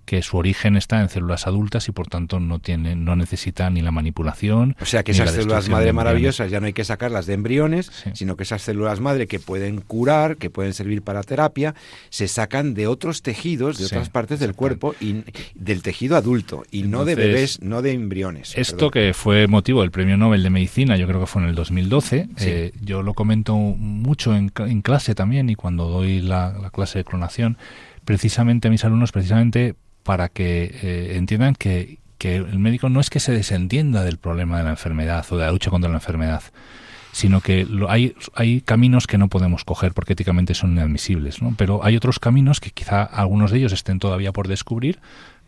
que 0.09 0.23
su 0.23 0.37
origen 0.37 0.75
está 0.75 0.99
en 1.01 1.07
células 1.09 1.45
adultas 1.45 1.87
y 1.87 1.91
por 1.91 2.07
tanto 2.07 2.39
no 2.39 2.57
tienen, 2.57 3.05
no 3.05 3.15
necesitan 3.15 3.75
ni 3.75 3.83
la 3.83 3.91
manipulación. 3.91 4.75
O 4.81 4.85
sea 4.85 5.03
que 5.03 5.11
esas 5.11 5.27
la 5.27 5.31
células 5.33 5.69
madre 5.69 5.93
maravillosas 5.93 6.49
ya 6.49 6.59
no 6.59 6.65
hay 6.65 6.73
que 6.73 6.83
sacarlas 6.83 7.27
de 7.27 7.35
embriones, 7.35 7.91
Sí. 8.03 8.09
sino 8.15 8.35
que 8.35 8.41
esas 8.41 8.63
células 8.63 8.99
madre 9.01 9.27
que 9.27 9.39
pueden 9.39 9.81
curar, 9.81 10.37
que 10.37 10.49
pueden 10.49 10.73
servir 10.73 11.03
para 11.03 11.21
terapia, 11.21 11.75
se 12.09 12.27
sacan 12.27 12.73
de 12.73 12.87
otros 12.87 13.21
tejidos, 13.21 13.77
de 13.77 13.85
Sí, 13.85 13.93
otras 13.93 14.09
partes 14.09 14.39
del 14.39 14.55
cuerpo 14.55 14.95
y 14.99 15.23
del 15.53 15.83
tejido 15.83 16.15
adulto 16.17 16.63
y 16.71 16.81
no 16.83 17.05
de 17.05 17.13
bebés, 17.13 17.61
no 17.61 17.83
de 17.83 17.91
embriones. 17.91 18.53
Esto 18.57 18.89
perdón. 18.89 18.91
que 18.93 19.13
fue 19.13 19.45
motivo 19.45 19.81
del 19.81 19.91
Premio 19.91 20.17
Nobel 20.17 20.41
de 20.41 20.49
Medicina, 20.49 20.97
yo 20.97 21.05
creo 21.05 21.19
que 21.19 21.27
fue 21.27 21.43
en 21.43 21.49
el 21.49 21.53
2012, 21.55 22.29
Sí. 22.35 22.49
eh, 22.49 22.71
yo 22.81 23.03
lo 23.03 23.13
comento 23.13 23.55
mucho 23.55 24.35
en 24.35 24.49
clase 24.81 25.13
también 25.13 25.51
y 25.51 25.55
cuando 25.55 25.87
doy 25.87 26.19
la, 26.21 26.51
la 26.59 26.71
clase 26.71 26.97
de 26.97 27.03
clonación, 27.03 27.57
precisamente 28.05 28.69
a 28.69 28.71
mis 28.71 28.83
alumnos, 28.83 29.11
precisamente 29.11 29.75
para 30.03 30.29
que 30.29 30.71
eh, 30.81 31.17
entiendan 31.17 31.55
que, 31.55 31.99
que 32.17 32.35
el 32.35 32.59
médico 32.59 32.89
no 32.89 32.99
es 32.99 33.09
que 33.09 33.19
se 33.19 33.31
desentienda 33.31 34.03
del 34.03 34.17
problema 34.17 34.57
de 34.57 34.63
la 34.65 34.71
enfermedad 34.71 35.25
o 35.29 35.37
de 35.37 35.45
la 35.45 35.51
lucha 35.51 35.69
contra 35.69 35.89
la 35.89 35.97
enfermedad, 35.97 36.43
sino 37.11 37.41
que 37.41 37.65
lo, 37.65 37.89
hay, 37.89 38.15
hay 38.35 38.61
caminos 38.61 39.07
que 39.07 39.17
no 39.17 39.29
podemos 39.29 39.63
coger 39.63 39.93
porque 39.93 40.13
éticamente 40.13 40.53
son 40.53 40.73
inadmisibles, 40.73 41.41
¿no? 41.41 41.55
Pero 41.57 41.83
hay 41.83 41.95
otros 41.95 42.19
caminos 42.19 42.59
que 42.59 42.71
quizá 42.71 43.03
algunos 43.03 43.51
de 43.51 43.57
ellos 43.57 43.73
estén 43.73 43.99
todavía 43.99 44.31
por 44.31 44.47
descubrir, 44.47 44.99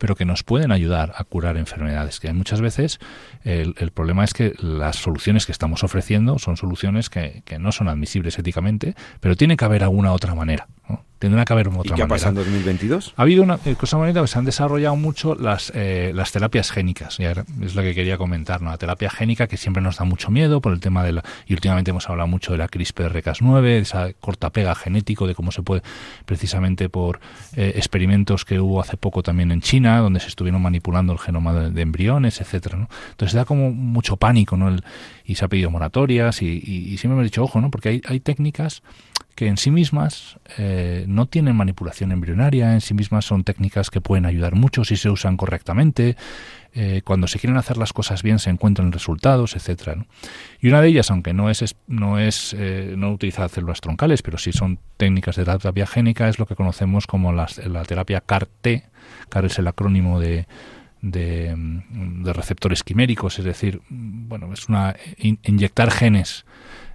pero 0.01 0.15
que 0.15 0.25
nos 0.25 0.41
pueden 0.41 0.71
ayudar 0.71 1.13
a 1.15 1.23
curar 1.23 1.57
enfermedades. 1.57 2.19
Que 2.19 2.33
muchas 2.33 2.59
veces 2.59 2.99
el, 3.43 3.75
el 3.77 3.91
problema 3.91 4.23
es 4.23 4.33
que 4.33 4.55
las 4.59 4.95
soluciones 4.95 5.45
que 5.45 5.51
estamos 5.51 5.83
ofreciendo 5.83 6.39
son 6.39 6.57
soluciones 6.57 7.11
que, 7.11 7.43
que, 7.45 7.59
no 7.59 7.71
son 7.71 7.87
admisibles 7.87 8.39
éticamente, 8.39 8.95
pero 9.19 9.35
tiene 9.35 9.57
que 9.57 9.65
haber 9.65 9.83
alguna 9.83 10.11
otra 10.11 10.33
manera. 10.33 10.67
¿no? 10.89 11.05
Tendrá 11.21 11.45
que 11.45 11.53
haber 11.53 11.67
otra 11.67 11.81
¿Y 11.81 11.83
qué 11.83 11.91
manera. 11.91 12.07
pasado 12.07 12.29
en 12.41 12.47
2022? 12.47 13.13
Ha 13.15 13.21
habido 13.21 13.43
una 13.43 13.59
eh, 13.63 13.75
cosa 13.75 13.95
bonita 13.97 14.21
que 14.21 14.27
se 14.27 14.39
han 14.39 14.45
desarrollado 14.45 14.95
mucho 14.95 15.35
las, 15.35 15.71
eh, 15.75 16.13
las 16.15 16.31
terapias 16.31 16.71
génicas. 16.71 17.19
Y 17.19 17.25
es 17.25 17.75
lo 17.75 17.83
que 17.83 17.93
quería 17.93 18.17
comentar, 18.17 18.63
¿no? 18.63 18.71
La 18.71 18.77
terapia 18.79 19.11
génica 19.11 19.45
que 19.45 19.55
siempre 19.55 19.83
nos 19.83 19.97
da 19.97 20.05
mucho 20.05 20.31
miedo 20.31 20.61
por 20.61 20.73
el 20.73 20.79
tema 20.79 21.03
de 21.03 21.11
la... 21.11 21.23
Y 21.45 21.53
últimamente 21.53 21.91
hemos 21.91 22.09
hablado 22.09 22.27
mucho 22.27 22.53
de 22.53 22.57
la 22.57 22.67
CRISPR-Cas9, 22.67 23.61
de 23.61 23.77
esa 23.77 24.13
cortapega 24.13 24.73
genético, 24.73 25.27
de 25.27 25.35
cómo 25.35 25.51
se 25.51 25.61
puede, 25.61 25.83
precisamente 26.25 26.89
por 26.89 27.19
eh, 27.55 27.73
experimentos 27.75 28.43
que 28.43 28.59
hubo 28.59 28.81
hace 28.81 28.97
poco 28.97 29.21
también 29.21 29.51
en 29.51 29.61
China, 29.61 29.90
donde 29.99 30.19
se 30.19 30.27
estuvieron 30.27 30.61
manipulando 30.61 31.13
el 31.13 31.19
genoma 31.19 31.53
de, 31.53 31.81
embriones, 31.81 32.41
etcétera. 32.41 32.87
Entonces 33.11 33.35
da 33.35 33.45
como 33.45 33.71
mucho 33.71 34.17
pánico, 34.17 34.57
¿no? 34.57 34.69
El, 34.69 34.83
y 35.25 35.35
se 35.35 35.45
ha 35.45 35.47
pedido 35.47 35.69
moratorias 35.69 36.41
y, 36.41 36.47
y, 36.47 36.97
siempre 36.97 37.15
me 37.15 37.21
he 37.21 37.25
dicho, 37.25 37.43
ojo, 37.43 37.61
¿no? 37.61 37.71
Porque 37.71 37.89
hay, 37.89 38.01
hay 38.07 38.19
técnicas 38.19 38.83
que 39.35 39.47
en 39.47 39.57
sí 39.57 39.71
mismas 39.71 40.37
eh, 40.57 41.05
no 41.07 41.25
tienen 41.25 41.55
manipulación 41.55 42.11
embrionaria, 42.11 42.73
en 42.73 42.81
sí 42.81 42.93
mismas 42.93 43.25
son 43.25 43.43
técnicas 43.43 43.89
que 43.89 44.01
pueden 44.01 44.25
ayudar 44.25 44.55
mucho 44.55 44.83
si 44.83 44.97
se 44.97 45.09
usan 45.09 45.37
correctamente. 45.37 46.15
Eh, 46.73 47.01
cuando 47.03 47.27
se 47.27 47.37
quieren 47.37 47.57
hacer 47.57 47.77
las 47.77 47.91
cosas 47.91 48.23
bien 48.23 48.39
se 48.39 48.49
encuentran 48.49 48.93
resultados, 48.93 49.57
etcétera. 49.57 50.05
Y 50.61 50.69
una 50.69 50.81
de 50.81 50.87
ellas, 50.87 51.11
aunque 51.11 51.33
no 51.33 51.49
es 51.49 51.75
no 51.87 52.17
es 52.17 52.55
eh, 52.57 52.93
no 52.97 53.11
utiliza 53.11 53.49
células 53.49 53.81
troncales, 53.81 54.21
pero 54.21 54.37
sí 54.37 54.53
son 54.53 54.79
técnicas 54.95 55.35
de 55.35 55.43
terapia 55.43 55.85
génica, 55.85 56.29
es 56.29 56.39
lo 56.39 56.45
que 56.45 56.55
conocemos 56.55 57.07
como 57.07 57.33
las, 57.33 57.57
la 57.65 57.83
terapia 57.83 58.21
CAR-T. 58.21 58.85
CAR 59.27 59.45
es 59.45 59.59
el 59.59 59.67
acrónimo 59.67 60.21
de, 60.21 60.47
de, 61.01 61.53
de, 61.57 62.33
receptores 62.33 62.83
quiméricos, 62.83 63.37
es 63.39 63.45
decir, 63.45 63.81
bueno, 63.89 64.53
es 64.53 64.69
una 64.69 64.95
in, 65.17 65.39
inyectar 65.43 65.91
genes 65.91 66.45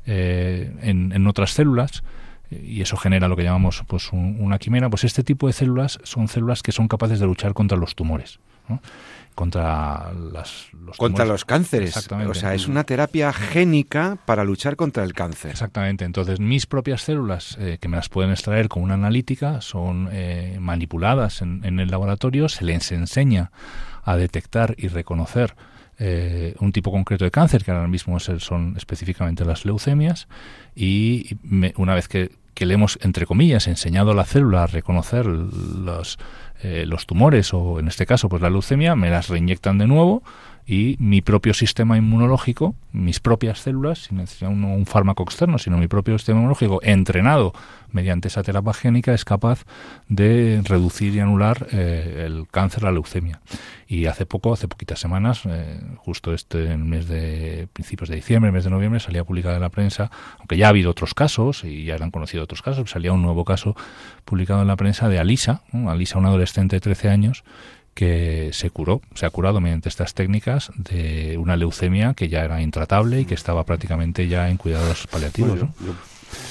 eh, 0.07 0.73
en, 0.81 1.13
en 1.13 1.27
otras 1.27 1.51
células 1.51 2.03
y 2.51 2.81
eso 2.81 2.97
genera 2.97 3.29
lo 3.29 3.37
que 3.37 3.43
llamamos 3.43 3.83
pues 3.87 4.13
un, 4.13 4.39
una 4.41 4.59
quimera, 4.59 4.89
pues 4.89 5.05
este 5.05 5.23
tipo 5.23 5.47
de 5.49 5.53
células 5.53 5.99
son 6.05 6.29
células 6.29 6.63
que 6.63 6.73
son 6.73 6.89
capaces 6.89 7.21
de 7.21 7.27
luchar 7.27 7.55
contra 7.55 7.77
los 7.77 7.95
tumores. 7.95 8.39
Contra 9.37 10.13
las, 10.15 10.69
los 10.73 10.97
contra 10.97 11.25
tumores. 11.25 11.29
los 11.29 11.45
cánceres. 11.45 11.91
Exactamente. 11.91 12.33
O 12.33 12.35
sea, 12.35 12.55
es 12.55 12.67
una 12.67 12.83
terapia 12.83 13.33
génica 13.33 14.19
para 14.25 14.43
luchar 14.43 14.75
contra 14.75 15.05
el 15.05 15.13
cáncer. 15.13 15.53
Exactamente. 15.53 16.05
Entonces, 16.05 16.41
mis 16.41 16.67
propias 16.67 17.03
células, 17.03 17.57
eh, 17.61 17.79
que 17.81 17.87
me 17.87 17.97
las 17.97 18.09
pueden 18.09 18.33
extraer 18.33 18.69
con 18.69 18.83
una 18.83 18.95
analítica, 18.95 19.61
son 19.61 20.09
eh, 20.11 20.57
manipuladas 20.59 21.43
en, 21.43 21.65
en, 21.65 21.79
el 21.79 21.91
laboratorio, 21.91 22.49
se 22.49 22.65
les 22.65 22.91
enseña 22.91 23.53
a 24.03 24.17
detectar 24.17 24.75
y 24.79 24.89
reconocer 24.89 25.55
eh, 25.99 26.55
un 26.59 26.73
tipo 26.73 26.91
concreto 26.91 27.25
de 27.25 27.31
cáncer, 27.31 27.63
que 27.63 27.73
ahora 27.73 27.89
mismo 27.89 28.19
son 28.21 28.75
específicamente 28.77 29.45
las 29.45 29.65
leucemias, 29.65 30.29
y 30.75 31.37
me, 31.43 31.75
una 31.77 31.95
vez 31.95 32.09
que, 32.09 32.33
que, 32.57 32.67
le 32.67 32.75
hemos, 32.75 32.99
entre 33.03 33.27
comillas, 33.27 33.69
enseñado 33.69 34.11
a 34.11 34.15
la 34.15 34.25
célula 34.25 34.65
a 34.65 34.67
reconocer 34.67 35.27
los, 35.27 36.19
eh, 36.63 36.85
los 36.87 37.07
tumores, 37.07 37.55
o 37.55 37.79
en 37.79 37.87
este 37.87 38.07
caso, 38.07 38.29
pues 38.29 38.43
la 38.43 38.51
leucemia, 38.51 38.97
me 38.97 39.11
las 39.11 39.29
reinyectan 39.29 39.79
de 39.79 39.87
nuevo 39.87 40.23
y 40.67 40.97
mi 40.99 41.23
propio 41.23 41.55
sistema 41.55 41.97
inmunológico, 41.97 42.75
mis 42.91 43.21
propias 43.21 43.61
células, 43.61 44.01
sin 44.01 44.17
necesidad 44.17 44.51
de 44.51 44.57
un, 44.57 44.85
fármaco 44.85 45.23
externo, 45.23 45.59
sino 45.59 45.79
mi 45.79 45.87
propio 45.87 46.19
sistema 46.19 46.39
inmunológico 46.39 46.81
entrenado 46.83 47.53
mediante 47.93 48.29
esa 48.29 48.43
terapia 48.43 48.75
génica 48.75 49.15
es 49.15 49.25
capaz 49.25 49.65
de 50.09 50.61
reducir 50.65 51.15
y 51.15 51.21
anular 51.21 51.69
eh, 51.71 52.25
el 52.27 52.49
cáncer, 52.49 52.83
la 52.83 52.91
leucemia. 52.91 53.41
Y 53.87 54.07
hace 54.07 54.27
poco, 54.27 54.53
hace 54.53 54.67
poquitas 54.67 54.99
semanas, 54.99 55.43
eh, 55.47 55.81
justo 55.99 56.35
este 56.35 56.65
en 56.65 56.81
el 56.81 56.85
mes 56.85 57.07
de 57.07 57.69
principios 57.73 58.11
de 58.11 58.17
diciembre, 58.17 58.51
mes 58.51 58.65
de 58.65 58.71
noviembre, 58.71 58.99
salía 58.99 59.23
publicada 59.23 59.55
en 59.55 59.63
la 59.63 59.71
prensa, 59.71 60.11
aunque 60.39 60.57
ya 60.57 60.67
ha 60.67 60.71
habido 60.71 60.91
otros 60.91 61.15
casos 61.15 61.63
y 61.65 61.85
ya 61.85 61.95
eran 61.95 62.11
conocidos 62.11 62.45
otros 62.45 62.63
casos, 62.63 62.91
salía 62.91 63.13
un 63.13 63.23
nuevo 63.23 63.45
caso 63.45 63.77
publicado 64.25 64.63
en 64.63 64.69
la 64.69 64.77
prensa 64.77 65.09
de 65.09 65.21
Alisa. 65.21 65.63
Alisa, 65.73 66.19
una 66.19 66.29
adolescente 66.29 66.77
de 66.77 66.81
13 66.81 67.09
años, 67.09 67.45
que 67.97 68.51
se 68.53 68.69
curó, 68.69 69.01
se 69.15 69.25
ha 69.25 69.31
curado 69.31 69.59
mediante 69.59 69.89
estas 69.89 70.13
técnicas 70.13 70.71
de 70.77 71.39
una 71.39 71.57
leucemia 71.57 72.13
que 72.13 72.29
ya 72.29 72.45
era 72.45 72.61
intratable 72.61 73.23
y 73.23 73.25
que 73.25 73.33
estaba 73.33 73.65
prácticamente 73.65 74.29
ya 74.29 74.51
en 74.51 74.59
cuidados 74.59 75.07
paliativos. 75.07 75.59
¿no? 75.59 75.73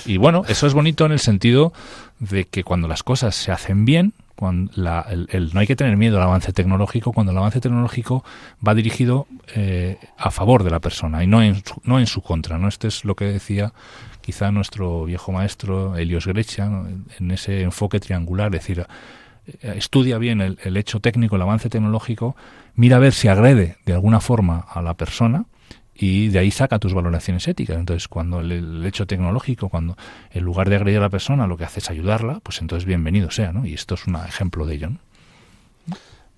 Y 0.07 0.17
bueno, 0.17 0.41
eso 0.47 0.65
es 0.65 0.73
bonito 0.73 1.05
en 1.05 1.11
el 1.11 1.19
sentido 1.19 1.71
de 2.17 2.45
que 2.45 2.63
cuando 2.63 2.87
las 2.87 3.03
cosas 3.03 3.35
se 3.35 3.51
hacen 3.51 3.85
bien, 3.85 4.13
cuando 4.35 4.71
la, 4.73 5.05
el, 5.07 5.27
el, 5.31 5.53
no 5.53 5.59
hay 5.59 5.67
que 5.67 5.75
tener 5.75 5.95
miedo 5.97 6.17
al 6.17 6.23
avance 6.23 6.51
tecnológico 6.51 7.13
cuando 7.13 7.31
el 7.31 7.37
avance 7.37 7.61
tecnológico 7.61 8.25
va 8.67 8.73
dirigido 8.73 9.27
eh, 9.53 9.99
a 10.17 10.31
favor 10.31 10.63
de 10.63 10.71
la 10.71 10.79
persona 10.79 11.23
y 11.23 11.27
no 11.27 11.43
en, 11.43 11.63
su, 11.63 11.79
no 11.83 11.99
en 11.99 12.07
su 12.07 12.23
contra. 12.23 12.57
¿no? 12.57 12.67
Este 12.67 12.87
es 12.87 13.05
lo 13.05 13.13
que 13.13 13.25
decía 13.25 13.71
quizá 14.21 14.51
nuestro 14.51 15.05
viejo 15.05 15.31
maestro 15.31 15.95
Helios 15.95 16.25
Grecia 16.25 16.65
¿no? 16.65 16.87
en 17.19 17.29
ese 17.29 17.61
enfoque 17.61 17.99
triangular, 17.99 18.47
es 18.47 18.61
decir, 18.61 18.87
estudia 19.61 20.17
bien 20.17 20.41
el, 20.41 20.57
el, 20.63 20.77
hecho 20.77 20.99
técnico, 20.99 21.35
el 21.35 21.41
avance 21.41 21.69
tecnológico, 21.69 22.35
mira 22.75 22.97
a 22.97 22.99
ver 22.99 23.13
si 23.13 23.27
agrede 23.27 23.77
de 23.85 23.93
alguna 23.93 24.19
forma 24.19 24.65
a 24.69 24.81
la 24.81 24.95
persona 24.95 25.45
y 25.93 26.27
de 26.27 26.39
ahí 26.39 26.51
saca 26.51 26.79
tus 26.79 26.93
valoraciones 26.93 27.47
éticas. 27.47 27.77
Entonces, 27.77 28.07
cuando 28.07 28.41
el, 28.41 28.51
el, 28.51 28.85
hecho 28.85 29.07
tecnológico, 29.07 29.69
cuando 29.69 29.97
en 30.31 30.43
lugar 30.43 30.69
de 30.69 30.75
agredir 30.75 30.99
a 30.99 31.03
la 31.03 31.09
persona 31.09 31.47
lo 31.47 31.57
que 31.57 31.63
hace 31.63 31.79
es 31.79 31.89
ayudarla, 31.89 32.39
pues 32.43 32.61
entonces 32.61 32.85
bienvenido 32.85 33.31
sea, 33.31 33.53
¿no? 33.53 33.65
Y 33.65 33.73
esto 33.73 33.95
es 33.95 34.05
un 34.07 34.15
ejemplo 34.15 34.65
de 34.65 34.75
ello, 34.75 34.89
¿no? 34.89 34.99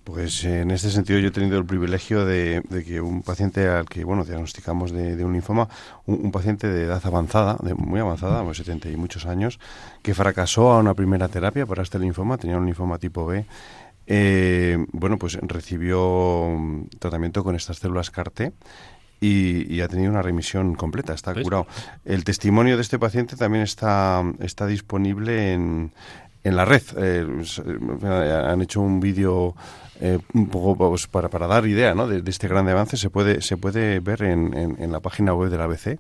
Pues 0.07 0.45
en 0.45 0.71
este 0.71 0.89
sentido 0.89 1.19
yo 1.19 1.27
he 1.27 1.31
tenido 1.31 1.57
el 1.57 1.65
privilegio 1.65 2.25
de, 2.25 2.61
de 2.69 2.85
que 2.85 3.01
un 3.01 3.23
paciente 3.23 3.67
al 3.67 3.89
que, 3.89 4.05
bueno, 4.05 4.23
diagnosticamos 4.23 4.93
de, 4.93 5.17
de 5.17 5.25
un 5.25 5.33
linfoma, 5.33 5.67
un, 6.05 6.21
un, 6.23 6.31
paciente 6.31 6.69
de 6.69 6.85
edad 6.85 7.01
avanzada, 7.05 7.57
de 7.61 7.73
muy 7.73 7.99
avanzada, 7.99 8.41
pues 8.41 8.55
70 8.59 8.87
y 8.87 8.95
muchos 8.95 9.25
años, 9.25 9.59
que 10.01 10.13
fracasó 10.13 10.71
a 10.71 10.79
una 10.79 10.93
primera 10.93 11.27
terapia 11.27 11.65
para 11.65 11.83
este 11.83 11.99
linfoma, 11.99 12.37
tenía 12.37 12.55
un 12.55 12.65
linfoma 12.65 12.97
tipo 12.99 13.25
B, 13.25 13.45
eh, 14.05 14.77
bueno, 14.93 15.17
pues 15.17 15.37
recibió 15.41 16.57
tratamiento 16.99 17.43
con 17.43 17.57
estas 17.57 17.79
células 17.79 18.09
CAR-T 18.09 18.53
y, 19.19 19.75
y, 19.75 19.81
ha 19.81 19.89
tenido 19.89 20.09
una 20.09 20.21
remisión 20.21 20.75
completa, 20.75 21.13
está 21.13 21.33
curado. 21.33 21.67
El 22.05 22.23
testimonio 22.23 22.77
de 22.77 22.81
este 22.81 22.97
paciente 22.97 23.35
también 23.35 23.63
está, 23.65 24.23
está 24.39 24.67
disponible 24.67 25.51
en, 25.51 25.91
en 26.43 26.55
la 26.55 26.65
red. 26.65 26.83
Eh, 26.97 27.25
han 28.45 28.61
hecho 28.61 28.81
un 28.81 28.99
vídeo 28.99 29.55
eh, 29.99 30.19
un 30.33 30.47
poco 30.49 30.89
pues, 30.89 31.07
para, 31.07 31.29
para 31.29 31.47
dar 31.47 31.65
idea 31.65 31.95
¿no? 31.95 32.07
de, 32.07 32.21
de, 32.21 32.31
este 32.31 32.47
gran 32.47 32.67
avance. 32.69 32.97
Se 32.97 33.09
puede, 33.09 33.41
se 33.41 33.57
puede 33.57 33.99
ver 33.99 34.23
en, 34.23 34.53
en, 34.53 34.81
en 34.81 34.91
la 34.91 34.99
página 34.99 35.33
web 35.33 35.49
del 35.49 35.61
ABC. 35.61 35.99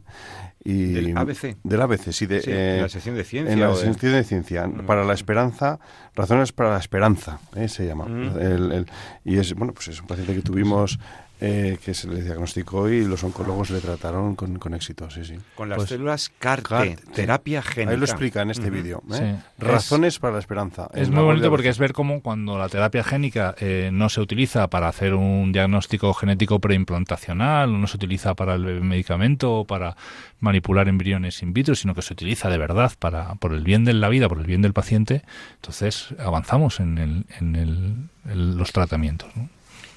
Y 0.63 0.93
¿Del 0.93 1.17
ABC? 1.17 1.55
Del 1.63 1.81
ABC, 1.81 2.11
sí. 2.11 2.25
De, 2.25 2.41
sí 2.41 2.51
eh, 2.51 2.75
en 2.75 2.81
la 2.81 2.89
sección 2.89 3.15
de 3.15 3.23
ciencia. 3.23 3.53
En 3.53 3.59
la 3.61 3.73
sección 3.73 4.11
de, 4.11 4.17
de 4.17 4.23
ciencia. 4.23 4.67
Mm. 4.67 4.85
Para 4.85 5.05
la 5.05 5.13
esperanza, 5.13 5.79
razones 6.13 6.51
para 6.51 6.71
la 6.71 6.79
esperanza, 6.79 7.39
¿eh? 7.55 7.69
se 7.69 7.85
llama. 7.87 8.05
Mm. 8.05 8.39
El, 8.39 8.71
el, 8.73 8.85
y 9.23 9.37
es, 9.37 9.53
bueno, 9.53 9.73
pues 9.73 9.87
es 9.87 10.01
un 10.01 10.07
paciente 10.07 10.35
que 10.35 10.41
tuvimos 10.41 10.99
eh, 11.39 11.77
que 11.83 11.93
se 11.93 12.07
le 12.07 12.21
diagnosticó 12.23 12.89
y 12.89 13.05
los 13.05 13.23
oncólogos 13.23 13.69
le 13.69 13.79
trataron 13.79 14.35
con, 14.35 14.57
con 14.57 14.73
éxito, 14.73 15.09
sí, 15.09 15.23
sí. 15.23 15.35
Con 15.55 15.69
las 15.69 15.77
pues, 15.77 15.89
células 15.89 16.31
CAR-T, 16.39 16.97
terapia 17.13 17.61
génica. 17.61 17.91
Ahí 17.91 17.97
lo 17.97 18.05
explica 18.05 18.41
en 18.41 18.51
este 18.51 18.67
uh 18.67 18.69
-huh. 18.69 18.71
vídeo. 18.71 19.03
¿eh? 19.11 19.37
Sí. 19.39 19.63
Razones 19.63 20.15
es, 20.15 20.19
para 20.19 20.33
la 20.33 20.39
esperanza. 20.39 20.89
Es 20.93 21.09
muy 21.09 21.23
bonito 21.23 21.49
porque 21.49 21.69
es 21.69 21.77
ver 21.77 21.93
cómo 21.93 22.21
cuando 22.21 22.57
la 22.57 22.69
terapia 22.69 23.03
génica 23.03 23.55
eh, 23.59 23.89
no 23.93 24.09
se 24.09 24.21
utiliza 24.21 24.67
para 24.67 24.87
hacer 24.87 25.13
un 25.13 25.51
diagnóstico 25.51 26.13
genético 26.13 26.59
preimplantacional, 26.59 27.79
no 27.79 27.87
se 27.87 27.97
utiliza 27.97 28.33
para 28.33 28.55
el 28.55 28.81
medicamento 28.81 29.59
o 29.59 29.65
para 29.65 29.95
manipular 30.39 30.87
embriones 30.87 31.41
in 31.43 31.53
vitro, 31.53 31.75
sino 31.75 31.93
que 31.95 32.01
se 32.01 32.13
utiliza 32.13 32.49
de 32.49 32.57
verdad 32.57 32.91
para 32.99 33.35
por 33.35 33.53
el 33.53 33.63
bien 33.63 33.85
de 33.85 33.93
la 33.93 34.09
vida, 34.09 34.27
por 34.29 34.39
el 34.39 34.45
bien 34.45 34.61
del 34.61 34.73
paciente, 34.73 35.23
entonces 35.55 36.09
avanzamos 36.19 36.79
en, 36.79 36.97
el, 36.97 37.25
en 37.39 37.55
el, 37.55 37.95
el, 38.31 38.57
los 38.57 38.71
tratamientos. 38.71 39.29
¿no? 39.35 39.49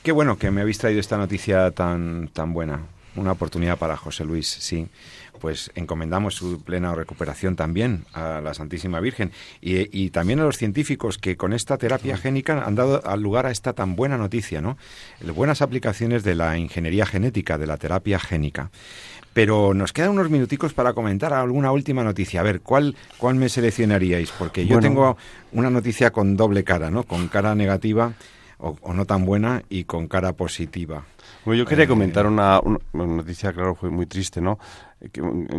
Qué 0.03 0.12
bueno 0.12 0.38
que 0.38 0.51
me 0.51 0.62
habéis 0.62 0.78
traído 0.78 0.98
esta 0.98 1.18
noticia 1.18 1.70
tan, 1.72 2.28
tan 2.28 2.55
buena. 2.55 2.86
Una 3.16 3.32
oportunidad 3.32 3.76
para 3.76 3.98
José 3.98 4.24
Luis, 4.24 4.48
sí. 4.48 4.86
Pues 5.40 5.70
encomendamos 5.74 6.34
su 6.34 6.62
plena 6.62 6.94
recuperación 6.94 7.55
también 7.55 8.05
a 8.14 8.40
la 8.40 8.55
Santísima 8.55 8.98
Virgen 9.01 9.30
y, 9.61 9.88
y 9.98 10.09
también 10.09 10.40
a 10.40 10.44
los 10.44 10.57
científicos 10.57 11.18
que 11.18 11.36
con 11.36 11.53
esta 11.53 11.76
terapia 11.76 12.16
génica 12.16 12.62
han 12.64 12.76
dado 12.76 13.03
lugar 13.16 13.44
a 13.44 13.51
esta 13.51 13.74
tan 13.74 13.94
buena 13.94 14.16
noticia, 14.16 14.62
¿no? 14.62 14.78
Buenas 15.34 15.61
aplicaciones 15.61 16.24
de 16.24 16.34
la 16.34 16.57
ingeniería 16.57 17.05
genética, 17.05 17.59
de 17.59 17.66
la 17.66 17.76
terapia 17.76 18.18
génica. 18.18 18.70
Pero 19.34 19.74
nos 19.74 19.92
quedan 19.92 20.11
unos 20.11 20.30
minuticos 20.30 20.72
para 20.72 20.94
comentar 20.94 21.34
alguna 21.34 21.72
última 21.72 22.05
noticia. 22.05 22.40
A 22.40 22.42
ver, 22.42 22.62
¿cuál, 22.62 22.96
cuál 23.18 23.34
me 23.34 23.51
seleccionaríais? 23.51 24.30
Porque 24.30 24.66
yo 24.66 24.76
bueno. 24.76 24.88
tengo 24.88 25.16
una 25.53 25.68
noticia 25.68 26.11
con 26.11 26.36
doble 26.38 26.64
cara, 26.64 26.90
¿no? 26.90 27.05
Con 27.05 27.28
cara 27.28 27.55
negativa 27.55 28.14
o, 28.61 28.77
o, 28.83 28.93
no 28.95 29.05
tan 29.05 29.25
buena 29.25 29.63
y 29.69 29.85
con 29.85 30.09
cara 30.09 30.33
positiva. 30.33 31.05
Bueno, 31.45 31.59
yo 31.59 31.67
quería 31.67 31.85
Eh, 31.85 31.89
comentar 31.89 32.27
una, 32.27 32.61
una 32.61 33.07
noticia, 33.07 33.53
claro, 33.53 33.75
fue 33.75 33.91
muy 33.91 34.07
triste, 34.07 34.41
¿no? 34.41 34.59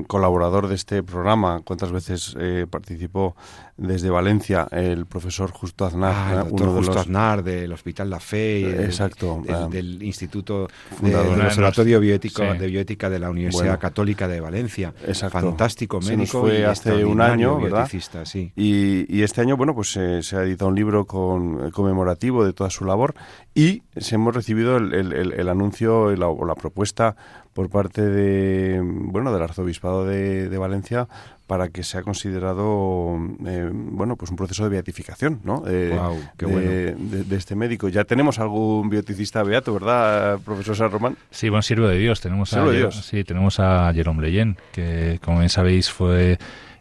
Colaborador 0.07 0.67
de 0.67 0.75
este 0.75 1.01
programa, 1.01 1.61
¿cuántas 1.65 1.91
veces 1.91 2.35
eh, 2.39 2.67
participó 2.69 3.35
desde 3.75 4.11
Valencia 4.11 4.67
el 4.71 5.07
profesor 5.07 5.49
Justo 5.51 5.83
Aznar? 5.85 6.13
Ah, 6.15 6.31
el 6.33 6.39
eh, 6.47 6.49
doctor 6.49 6.69
Justo 6.69 6.99
Aznar 6.99 7.43
del 7.43 7.73
Hospital 7.73 8.09
La 8.11 8.19
Fe, 8.19 8.83
Exacto, 8.85 9.41
del, 9.43 9.55
ah. 9.55 9.67
del 9.67 10.03
Instituto 10.03 10.67
de- 10.67 10.95
Fundador. 10.95 11.37
del 11.37 11.45
Observatorio 11.47 11.99
Bioético, 11.99 12.43
Sí. 12.51 12.57
de 12.59 12.67
Bioética 12.67 13.09
de 13.09 13.17
la 13.19 13.31
Universidad 13.31 13.63
Bueno. 13.63 13.79
Católica 13.79 14.27
de 14.27 14.39
Valencia. 14.41 14.93
Exacto. 15.07 15.39
Fantástico 15.39 16.01
Se 16.03 16.11
nos 16.15 16.19
médico 16.19 16.41
fue 16.41 16.59
y 16.59 16.63
hace 16.63 17.03
un 17.03 17.19
año, 17.21 17.59
¿verdad? 17.59 17.89
sí. 18.25 18.51
Y, 18.55 19.05
y 19.15 19.23
este 19.23 19.41
año, 19.41 19.57
bueno, 19.57 19.73
pues 19.73 19.97
eh, 19.97 20.21
se 20.21 20.37
ha 20.37 20.43
editado 20.43 20.69
un 20.69 20.75
libro 20.75 21.05
con, 21.05 21.71
conmemorativo 21.71 22.45
de 22.45 22.53
toda 22.53 22.69
su 22.69 22.85
labor 22.85 23.15
y 23.55 23.81
se 23.97 24.15
hemos 24.15 24.35
recibido 24.35 24.77
el, 24.77 24.93
el- 24.93 25.13
el- 25.13 25.33
el 25.33 25.49
anuncio 25.49 26.11
y 26.11 26.17
la- 26.17 26.27
o 26.27 26.45
la 26.45 26.53
propuesta 26.53 27.15
por 27.53 27.69
parte 27.69 28.01
de, 28.01 28.79
bueno, 28.83 29.33
del 29.33 29.41
Arzobispado 29.43 30.05
de, 30.05 30.47
de 30.49 30.57
Valencia 30.57 31.07
para 31.47 31.67
que 31.67 31.83
sea 31.83 32.01
considerado, 32.01 33.17
eh, 33.45 33.69
bueno, 33.73 34.15
pues 34.15 34.31
un 34.31 34.37
proceso 34.37 34.63
de 34.63 34.69
beatificación, 34.69 35.41
¿no? 35.43 35.63
Eh, 35.67 35.99
qué 36.37 36.45
de, 36.45 36.51
bueno. 36.51 36.69
de- 36.69 37.23
de 37.25 37.35
este 37.35 37.55
médico. 37.55 37.89
Ya 37.89 38.05
tenemos 38.05 38.39
algún 38.39 38.89
bioeticista 38.89 39.43
beato, 39.43 39.73
¿verdad, 39.73 40.39
profesor 40.45 40.77
San 40.77 40.91
Román? 40.91 41.17
Sí, 41.29 41.49
bueno, 41.49 41.61
siervo 41.61 41.87
de 41.87 41.97
Dios. 41.97 42.21
Tenemos 42.21 42.53
a, 42.53 42.63
de 42.63 42.77
Dios. 42.77 43.05
Sí, 43.05 43.25
tenemos 43.25 43.59
a 43.59 43.91
Jerome 43.93 44.21
Leyen, 44.21 44.55
que 44.71 45.19
como 45.23 45.39
bien 45.39 45.49
sabéis 45.49 45.91
fue 45.91 46.37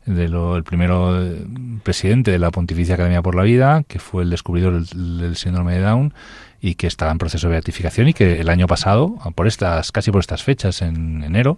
de 0.07 0.29
lo- 0.29 0.57
el 0.57 0.63
primero 0.63 1.21
eh, 1.21 1.45
presidente 1.83 2.31
de 2.31 2.39
la 2.39 2.51
Pontificia 2.53 2.95
Academia 2.95 3.23
por 3.23 3.35
la 3.35 3.43
Vida, 3.43 3.83
que 3.89 3.99
fue 3.99 4.23
el 4.23 4.31
descubridor 4.31 4.85
del, 4.87 5.19
del 5.19 5.37
síndrome 5.37 5.75
de 5.75 5.81
Down 5.81 6.15
y 6.63 6.75
que 6.75 6.87
estaba 6.87 7.11
en 7.11 7.19
proceso 7.19 7.47
de 7.49 7.53
beatificación 7.53 8.09
y 8.09 8.13
que 8.13 8.41
el 8.41 8.49
año 8.51 8.67
pasado, 8.67 9.17
por 9.35 9.47
estas 9.47 9.93
casi 9.93 10.11
por 10.11 10.21
estas 10.21 10.43
fechas, 10.43 10.83
en 10.83 11.23
enero, 11.25 11.57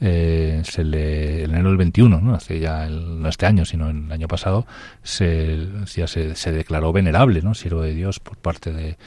eh, 0.00 0.60
se 0.64 0.84
le, 0.84 1.44
en 1.44 1.50
enero 1.52 1.68
del 1.68 1.78
21, 1.78 2.20
no 2.20 2.34
hace 2.34 2.60
ya 2.60 2.86
no 2.88 3.28
este 3.28 3.46
año, 3.46 3.64
sino 3.64 3.88
el 3.88 4.12
año 4.12 4.28
pasado, 4.28 4.66
se, 5.02 5.68
ya 5.94 6.06
se, 6.06 6.34
se 6.34 6.52
declaró 6.52 6.92
venerable, 6.92 7.40
no 7.42 7.54
siervo 7.54 7.82
de 7.82 7.94
Dios 7.94 8.20
por 8.20 8.36
parte 8.36 8.72
de, 8.72 8.98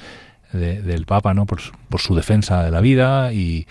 de- 0.52 0.82
del 0.82 1.06
Papa, 1.06 1.34
¿no? 1.34 1.46
Por, 1.46 1.60
por 1.90 2.02
su 2.02 2.16
defensa 2.16 2.64
de 2.64 2.72
la 2.72 2.82
vida 2.82 3.32
y, 3.34 3.68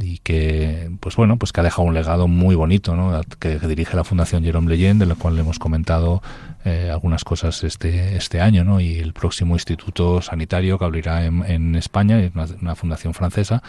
y 0.00 0.18
que, 0.18 0.90
pues 1.00 1.16
bueno, 1.16 1.36
pues 1.38 1.52
que 1.52 1.60
ha 1.60 1.64
dejado 1.64 1.82
un 1.88 1.94
legado 1.94 2.28
muy 2.28 2.54
bonito, 2.54 2.94
¿no? 2.94 3.20
Que 3.40 3.58
dirige 3.58 3.96
la 3.96 4.04
Fundación 4.04 4.44
Jerome 4.44 4.68
Leyen, 4.70 4.98
de 5.00 5.06
la 5.06 5.16
cual 5.16 5.34
le 5.34 5.40
hemos 5.40 5.58
comentado 5.58 6.22
eh, 6.64 6.90
algunas 6.90 7.24
cosas 7.24 7.64
este 7.64 8.16
este 8.16 8.40
año, 8.40 8.64
¿no? 8.64 8.80
Y 8.80 8.98
el 8.98 9.12
próximo 9.12 9.54
instituto 9.54 10.20
sanitario 10.22 10.78
que 10.78 10.84
abrirá 10.84 11.24
en, 11.24 11.44
en 11.44 11.74
España, 11.76 12.20
es 12.20 12.34
una, 12.34 12.46
una 12.60 12.74
fundación 12.74 13.14
francesa, 13.14 13.62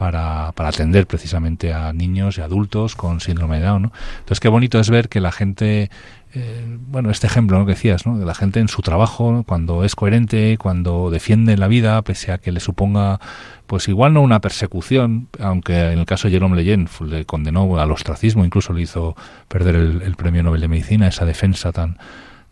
para, 0.00 0.52
para 0.52 0.70
atender 0.70 1.06
precisamente 1.06 1.74
a 1.74 1.92
niños 1.92 2.38
y 2.38 2.40
adultos 2.40 2.96
con 2.96 3.20
síndrome 3.20 3.60
de 3.60 3.66
Down. 3.66 3.92
Entonces, 4.20 4.40
qué 4.40 4.48
bonito 4.48 4.80
es 4.80 4.88
ver 4.88 5.10
que 5.10 5.20
la 5.20 5.30
gente, 5.30 5.90
eh, 6.32 6.78
bueno, 6.88 7.10
este 7.10 7.26
ejemplo 7.26 7.58
¿no? 7.58 7.66
que 7.66 7.72
decías, 7.72 8.06
¿no? 8.06 8.16
de 8.16 8.24
la 8.24 8.34
gente 8.34 8.60
en 8.60 8.68
su 8.68 8.80
trabajo, 8.80 9.44
cuando 9.46 9.84
es 9.84 9.94
coherente, 9.94 10.56
cuando 10.56 11.10
defiende 11.10 11.58
la 11.58 11.68
vida, 11.68 12.00
pese 12.00 12.32
a 12.32 12.38
que 12.38 12.50
le 12.50 12.60
suponga, 12.60 13.20
pues 13.66 13.88
igual 13.88 14.14
no 14.14 14.22
una 14.22 14.40
persecución, 14.40 15.28
aunque 15.38 15.92
en 15.92 15.98
el 15.98 16.06
caso 16.06 16.28
de 16.28 16.32
Jerome 16.32 16.56
Leyen 16.56 16.88
le 17.06 17.26
condenó 17.26 17.78
al 17.78 17.92
ostracismo, 17.92 18.46
incluso 18.46 18.72
le 18.72 18.80
hizo 18.80 19.14
perder 19.48 19.76
el 19.76 20.16
premio 20.16 20.42
Nobel 20.42 20.62
de 20.62 20.68
Medicina, 20.68 21.08
esa 21.08 21.26
defensa 21.26 21.72
tan 21.72 21.98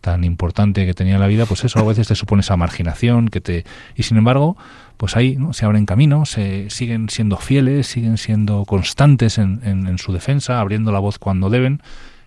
tan 0.01 0.23
importante 0.23 0.85
que 0.85 0.93
tenía 0.93 1.15
en 1.15 1.19
la 1.21 1.27
vida, 1.27 1.45
pues 1.45 1.63
eso 1.65 1.79
a 1.79 1.83
veces 1.83 2.07
te 2.07 2.15
supone 2.15 2.39
esa 2.41 2.55
marginación 2.57 3.27
que 3.27 3.41
te 3.41 3.65
y 3.95 4.03
sin 4.03 4.17
embargo, 4.17 4.55
pues 4.97 5.15
ahí 5.17 5.35
¿no? 5.37 5.53
se 5.53 5.65
abren 5.65 5.85
caminos, 5.85 6.29
se 6.29 6.69
siguen 6.69 7.09
siendo 7.09 7.37
fieles, 7.37 7.87
siguen 7.87 8.17
siendo 8.17 8.65
constantes 8.65 9.37
en, 9.37 9.59
en- 9.63 9.87
en 9.87 9.97
su 9.97 10.13
defensa, 10.13 10.59
abriendo 10.59 10.91
la 10.91 10.99
voz 10.99 11.19
cuando 11.19 11.49
deben 11.49 11.81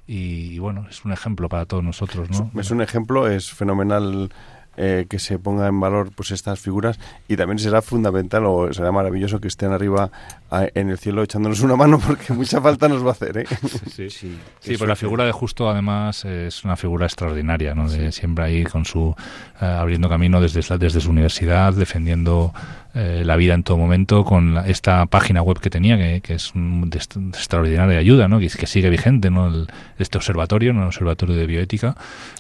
y, 0.07 0.53
y 0.55 0.59
bueno, 0.59 0.87
es 0.91 1.05
un 1.05 1.13
ejemplo 1.13 1.49
para 1.49 1.65
todos 1.65 1.83
nosotros, 1.85 2.29
¿no? 2.31 2.51
Es 2.61 2.71
un 2.71 2.83
ejemplo, 2.83 3.29
es 3.29 3.51
fenomenal 3.53 4.31
eh, 4.77 5.07
que 5.09 5.19
se 5.19 5.39
ponga 5.39 5.67
en 5.69 5.79
valor 5.81 6.11
pues 6.15 6.31
estas 6.31 6.59
figuras 6.61 6.99
y 7.29 7.37
también 7.37 7.59
será 7.59 7.83
fundamental 7.83 8.45
o 8.47 8.73
será 8.73 8.91
maravilloso 8.93 9.41
que 9.41 9.49
estén 9.49 9.71
arriba 9.73 10.11
a- 10.51 10.67
en 10.75 10.89
el 10.91 10.99
cielo 10.99 11.23
echándonos 11.23 11.61
una 11.61 11.77
mano 11.77 11.99
porque 12.07 12.33
mucha 12.33 12.61
falta 12.61 12.89
nos 12.89 13.05
va 13.05 13.09
a 13.11 13.13
hacer. 13.13 13.39
¿eh? 13.39 13.45
Sí, 13.91 14.09
Sí, 14.11 14.39
Sí, 14.61 14.77
pues 14.77 14.89
la 14.89 14.97
figura 14.97 15.25
de 15.25 15.33
Justo 15.33 15.69
además 15.69 16.25
es 16.25 16.65
una 16.65 16.77
figura 16.77 17.07
extraordinaria, 17.07 17.75
¿no? 17.75 17.89
De 17.91 18.13
siempre 18.13 18.45
ahí 18.45 18.65
con 18.65 18.85
su 18.85 19.15
eh, 19.61 19.65
abriendo 19.65 20.09
camino 20.09 20.41
desde 20.41 20.61
la- 20.69 20.79
desde 20.79 21.01
su 21.01 21.11
universidad, 21.11 21.73
defendiendo 21.75 22.53
eh, 22.95 23.23
la 23.25 23.37
vida 23.37 23.55
en 23.55 23.63
todo 23.63 23.77
momento 23.79 24.25
con 24.25 24.55
la- 24.55 24.67
esta 24.69 25.05
página 25.07 25.43
web 25.43 25.59
que 25.61 25.71
tenía 25.71 25.97
que, 25.97 26.21
que 26.21 26.35
es 26.35 26.55
un, 26.55 26.89
de, 26.91 26.99
de 27.15 27.29
extraordinaria 27.31 27.99
ayuda, 27.99 28.29
¿no? 28.29 28.39
Que, 28.39 28.49
que 28.49 28.67
sigue 28.67 28.89
vigente, 28.91 29.31
¿no? 29.31 29.49
El- 29.49 29.67
este 29.99 30.19
observatorio, 30.19 30.73
¿no? 30.73 30.81
El 30.83 30.87
observatorio 30.89 31.35
de 31.37 31.47
bioética, 31.47 31.97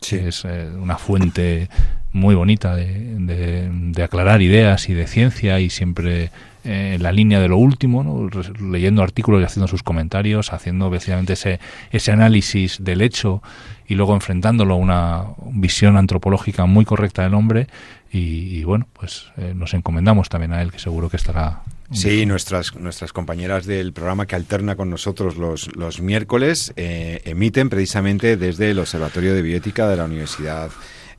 que 0.06 0.28
es 0.28 0.44
eh, 0.44 0.70
una 0.78 0.96
fuente 0.98 1.68
muy 2.12 2.34
bonita 2.34 2.74
de, 2.76 2.86
de- 3.18 3.68
de 3.70 4.02
aclarar 4.02 4.42
ideas 4.42 4.88
y 4.88 4.94
de 4.94 5.06
ciencia 5.06 5.60
y 5.60 5.70
siempre 5.70 6.30
eh, 6.64 6.92
en 6.96 7.02
la 7.02 7.10
línea 7.12 7.40
de 7.40 7.48
lo 7.48 7.56
último, 7.56 8.02
¿no? 8.04 8.28
Leyendo 8.70 9.02
artículos 9.02 9.40
y 9.40 9.44
haciendo 9.44 9.66
sus 9.68 9.82
comentarios, 9.82 10.52
haciendo 10.52 10.88
precisamente 10.90 11.32
ese, 11.32 11.58
ese 11.90 12.12
análisis 12.12 12.78
del 12.84 13.00
hecho 13.02 13.42
y 13.88 13.94
luego 13.94 14.14
enfrentándolo 14.14 14.74
a 14.74 14.76
una 14.76 15.24
visión 15.50 15.96
antropológica 15.96 16.66
muy 16.66 16.84
correcta 16.84 17.22
del 17.22 17.34
hombre 17.34 17.66
y, 18.12 18.58
y 18.58 18.64
bueno, 18.64 18.86
pues 18.92 19.26
eh, 19.38 19.54
nos 19.56 19.74
encomendamos 19.74 20.28
también 20.28 20.52
a 20.52 20.62
él 20.62 20.70
que 20.70 20.78
seguro 20.78 21.08
que 21.10 21.16
estará 21.16 21.62
Sí, 21.90 22.24
nuestras, 22.24 22.74
nuestras 22.76 23.12
compañeras 23.12 23.66
del 23.66 23.92
programa 23.92 24.24
que 24.24 24.34
alterna 24.34 24.76
con 24.76 24.88
nosotros 24.88 25.36
los, 25.36 25.74
los 25.76 26.00
miércoles 26.00 26.72
eh, 26.76 27.20
emiten 27.26 27.68
precisamente 27.68 28.38
desde 28.38 28.70
el 28.70 28.78
Observatorio 28.78 29.34
de 29.34 29.42
Bioética 29.42 29.86
de 29.88 29.96
la 29.98 30.04
Universidad 30.06 30.70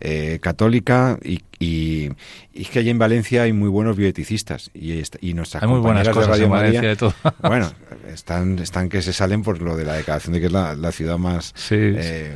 eh, 0.05 0.39
Católica 0.41 1.17
y, 1.23 1.39
y, 1.59 2.09
y 2.53 2.61
es 2.63 2.69
que 2.69 2.79
allí 2.79 2.89
en 2.89 2.99
Valencia 2.99 3.43
hay 3.43 3.53
muy 3.53 3.69
buenos 3.69 3.95
bioeticistas 3.95 4.69
y, 4.73 5.01
y 5.21 5.33
nuestras 5.33 5.63
Hay 5.63 5.69
muy 5.69 5.79
buenas 5.79 6.07
compañeras 6.09 6.13
cosas 6.15 6.37
de 6.39 6.45
en 6.45 6.51
Radio 6.51 6.61
Valencia 6.61 6.79
María, 6.81 6.89
de 6.89 6.95
todo. 6.97 7.13
bueno, 7.49 7.71
están, 8.13 8.59
están 8.59 8.89
que 8.89 9.01
se 9.01 9.13
salen 9.13 9.41
por 9.43 9.61
lo 9.61 9.77
de 9.77 9.85
la 9.85 9.93
declaración 9.93 10.33
de 10.33 10.39
que 10.41 10.47
es 10.47 10.51
la, 10.51 10.75
la 10.75 10.91
ciudad 10.91 11.17
más 11.17 11.53
Sí. 11.55 11.75
eh, 11.79 12.35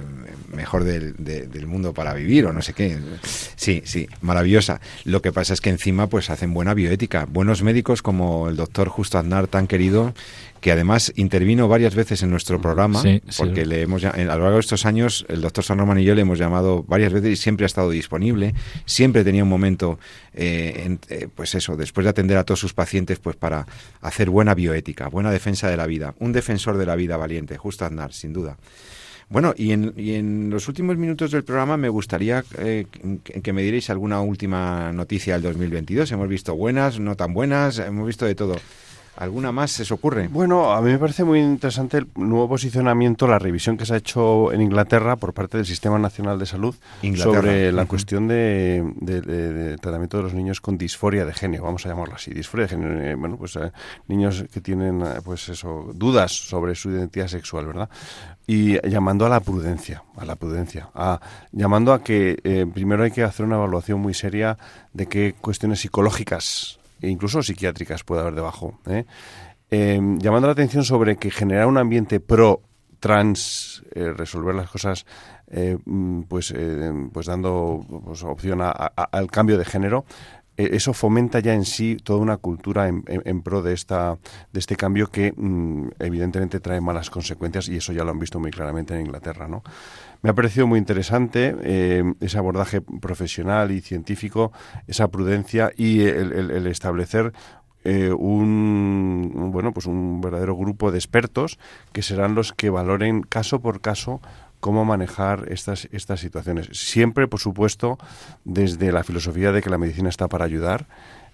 mejor 0.53 0.85
del, 0.85 1.13
de- 1.17 1.45
del 1.47 1.67
mundo 1.67 1.93
para 1.93 2.13
vivir 2.13 2.45
o 2.45 2.53
no 2.53 2.61
sé 2.61 2.71
qué. 2.73 2.97
Sí, 3.57 3.81
sí, 3.85 4.07
maravillosa. 4.21 4.79
Lo 5.03 5.21
que 5.21 5.33
pasa 5.33 5.53
es 5.53 5.59
que 5.59 5.69
encima 5.69 6.07
pues 6.07 6.29
hacen 6.29 6.53
buena 6.53 6.73
bioética. 6.73 7.25
Buenos 7.29 7.63
médicos 7.63 8.01
como 8.01 8.47
el 8.47 8.55
doctor 8.55 8.87
Justo 8.87 9.17
Aznar, 9.19 9.47
tan 9.47 9.67
querido, 9.67 10.13
que 10.61 10.71
además 10.71 11.11
intervino 11.15 11.67
varias 11.67 11.95
veces 11.95 12.23
en 12.23 12.29
nuestro 12.29 12.59
programa, 12.61 13.01
Sí, 13.01 13.21
sí. 13.29 13.35
porque 13.37 13.65
le 13.65 13.81
hemos, 13.81 14.03
a 14.03 14.17
lo 14.17 14.25
largo 14.25 14.51
de 14.53 14.59
estos 14.59 14.85
años 14.85 15.25
el 15.29 15.41
doctor 15.41 15.63
San 15.63 15.77
Román 15.77 15.99
y 15.99 16.03
yo 16.03 16.15
le 16.15 16.21
hemos 16.21 16.39
llamado 16.39 16.83
varias 16.83 17.13
veces 17.13 17.31
y 17.31 17.35
siempre 17.35 17.65
ha 17.65 17.67
estado 17.67 17.89
disponible, 17.91 18.53
siempre 18.85 19.23
tenía 19.23 19.43
un 19.43 19.49
momento, 19.49 19.99
eh, 20.33 20.83
en- 20.85 20.99
eh, 21.09 21.27
pues 21.33 21.53
eso, 21.55 21.75
después 21.75 22.03
de 22.05 22.09
atender 22.09 22.37
a 22.37 22.43
todos 22.43 22.59
sus 22.59 22.73
pacientes, 22.73 23.19
pues 23.19 23.35
para 23.35 23.65
hacer 24.01 24.29
buena 24.29 24.53
bioética, 24.55 25.07
buena 25.09 25.31
defensa 25.31 25.69
de 25.69 25.77
la 25.77 25.85
vida, 25.87 26.15
un 26.19 26.31
defensor 26.33 26.77
de 26.77 26.85
la 26.85 26.95
vida 26.95 27.17
valiente, 27.17 27.57
Justo 27.57 27.85
Aznar, 27.85 28.13
sin 28.13 28.33
duda. 28.33 28.57
Bueno, 29.29 29.53
y 29.57 29.71
en, 29.73 29.93
y 29.97 30.13
en 30.13 30.49
los 30.49 30.69
últimos 30.69 30.95
minutos 30.95 31.31
del 31.31 31.43
programa 31.43 31.75
me 31.75 31.89
gustaría 31.89 32.45
eh, 32.59 32.85
que, 33.25 33.41
que 33.41 33.51
me 33.53 33.61
dierais 33.61 33.89
alguna 33.89 34.21
última 34.21 34.93
noticia 34.93 35.33
del 35.33 35.41
2022. 35.43 36.09
Hemos 36.13 36.29
visto 36.29 36.55
buenas, 36.55 36.97
no 37.01 37.15
tan 37.17 37.33
buenas, 37.33 37.77
hemos 37.79 38.07
visto 38.07 38.25
de 38.25 38.35
todo. 38.35 38.55
¿Alguna 39.17 39.51
más 39.51 39.71
se 39.71 39.81
os 39.83 39.91
ocurre? 39.91 40.27
Bueno, 40.27 40.71
a 40.71 40.81
mí 40.81 40.91
me 40.91 40.99
parece 40.99 41.23
muy 41.23 41.39
interesante 41.39 41.97
el 41.97 42.07
nuevo 42.15 42.47
posicionamiento, 42.49 43.27
la 43.27 43.39
revisión 43.39 43.75
que 43.75 43.85
se 43.85 43.95
ha 43.95 43.97
hecho 43.97 44.51
en 44.53 44.61
Inglaterra 44.61 45.15
por 45.15 45.33
parte 45.33 45.57
del 45.57 45.65
Sistema 45.65 45.97
Nacional 45.97 46.37
de 46.37 46.45
Salud 46.45 46.75
Inglaterra. 47.01 47.35
sobre 47.35 47.71
la 47.71 47.85
cuestión 47.85 48.27
de, 48.27 48.83
de- 49.01 49.21
de- 49.21 49.53
de 49.53 49.77
tratamiento 49.77 50.17
de 50.17 50.23
los 50.23 50.33
niños 50.35 50.61
con 50.61 50.77
disforia 50.77 51.25
de 51.25 51.33
género, 51.33 51.63
vamos 51.63 51.85
a 51.85 51.89
llamarlo 51.89 52.15
así, 52.15 52.31
disforia 52.31 52.67
de 52.67 52.69
género. 52.69 53.01
eh, 53.01 53.15
bueno, 53.15 53.37
pues 53.37 53.55
eh, 53.55 53.71
niños 54.07 54.45
que 54.53 54.61
tienen, 54.61 55.01
eh, 55.01 55.21
pues 55.23 55.49
eso, 55.49 55.89
dudas 55.95 56.31
sobre 56.31 56.75
su 56.75 56.91
identidad 56.91 57.27
sexual, 57.27 57.65
¿verdad? 57.65 57.89
Y 58.45 58.79
llamando 58.87 59.25
a 59.25 59.29
la 59.29 59.39
prudencia, 59.39 60.03
a 60.15 60.25
la 60.25 60.35
prudencia, 60.35 60.89
a, 60.93 61.19
llamando 61.51 61.91
a 61.91 62.03
que 62.03 62.37
eh, 62.43 62.65
primero 62.71 63.03
hay 63.03 63.11
que 63.11 63.23
hacer 63.23 63.45
una 63.45 63.55
evaluación 63.55 63.99
muy 63.99 64.13
seria 64.13 64.57
de 64.93 65.07
qué 65.07 65.33
cuestiones 65.41 65.79
psicológicas 65.81 66.77
e 67.01 67.09
incluso 67.09 67.41
psiquiátricas 67.43 68.03
puede 68.03 68.21
haber 68.21 68.35
debajo. 68.35 68.79
¿eh? 68.87 69.05
Eh, 69.69 69.99
llamando 70.19 70.47
la 70.47 70.53
atención 70.53 70.83
sobre 70.83 71.17
que 71.17 71.29
generar 71.31 71.67
un 71.67 71.77
ambiente 71.77 72.19
pro 72.19 72.61
trans, 72.99 73.83
eh, 73.93 74.11
resolver 74.15 74.55
las 74.55 74.69
cosas, 74.69 75.05
eh, 75.51 75.77
mm, 75.85 76.21
pues, 76.23 76.51
eh, 76.55 76.91
pues 77.13 77.27
dando 77.27 77.85
pues, 78.05 78.23
opción 78.23 78.61
a- 78.61 78.71
al 78.71 79.29
cambio 79.29 79.57
de 79.57 79.65
género, 79.65 80.03
eh, 80.57 80.69
eso 80.73 80.93
fomenta 80.93 81.39
ya 81.39 81.53
en 81.53 81.65
sí 81.65 81.97
toda 82.03 82.19
una 82.19 82.37
cultura 82.37 82.87
en, 82.87 83.03
en- 83.07 83.21
en 83.25 83.41
pro 83.43 83.61
de 83.61 83.73
esta 83.73 84.17
de 84.51 84.59
este 84.59 84.75
cambio 84.75 85.07
que 85.11 85.31
mm, 85.37 85.89
evidentemente 85.99 86.59
trae 86.59 86.81
malas 86.81 87.11
consecuencias 87.11 87.69
y 87.69 87.77
eso 87.77 87.93
ya 87.93 88.03
lo 88.03 88.09
han 88.09 88.17
visto 88.19 88.39
muy 88.39 88.49
claramente 88.49 88.95
en 88.95 89.01
Inglaterra, 89.01 89.47
¿no? 89.47 89.61
Me 90.21 90.29
ha 90.29 90.33
parecido 90.33 90.67
muy 90.67 90.79
interesante 90.79 91.55
eh, 91.63 92.03
ese 92.19 92.37
abordaje 92.37 92.81
profesional 92.81 93.71
y 93.71 93.81
científico, 93.81 94.51
esa 94.87 95.07
prudencia 95.09 95.71
y 95.75 96.01
el, 96.01 96.67
establecer 96.67 97.33
eh, 97.83 98.11
un 98.11 99.49
bueno 99.53 99.71
pues 99.71 99.85
un 99.85 100.19
verdadero 100.19 100.55
grupo 100.55 100.91
de 100.91 100.97
expertos 100.97 101.57
que 101.93 102.01
serán 102.01 102.35
los 102.35 102.51
que 102.51 102.69
valoren 102.69 103.21
caso 103.21 103.61
por 103.61 103.79
caso 103.79 104.19
cómo 104.59 104.85
manejar 104.85 105.45
estas, 105.49 105.87
estas 105.91 106.19
situaciones. 106.19 106.69
Siempre, 106.73 107.27
por 107.27 107.39
supuesto, 107.39 107.97
desde 108.43 108.91
la 108.91 109.03
filosofía 109.03 109.51
de 109.51 109.61
que 109.61 109.69
la 109.69 109.77
medicina 109.77 110.09
está 110.09 110.27
para 110.27 110.45
ayudar, 110.45 110.87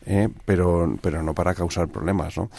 eh, 0.05 0.29
pero, 0.45 0.97
pero 1.01 1.23
no 1.23 1.33
para 1.33 1.55
causar 1.55 1.87
problemas. 1.87 2.37
¿no? 2.37 2.49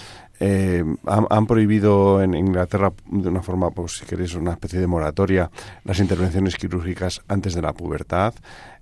Eh, 0.41 0.85
han, 1.07 1.47
prohibido 1.47 2.23
en 2.23 2.35
Inglaterra, 2.35 2.93
de 3.07 3.29
una 3.29 3.43
forma, 3.43 3.71
pues, 3.71 3.99
si 3.99 4.07
queréis, 4.07 4.35
una 4.35 4.53
especie 4.53 4.81
de 4.81 4.87
moratoria, 4.87 5.51
las 5.85 5.99
intervenciones 6.01 6.57
quirúrgicas 6.57 7.23
antes 7.29 7.55
de 7.55 7.63
la 7.63 7.73
pubertad. 7.73 8.35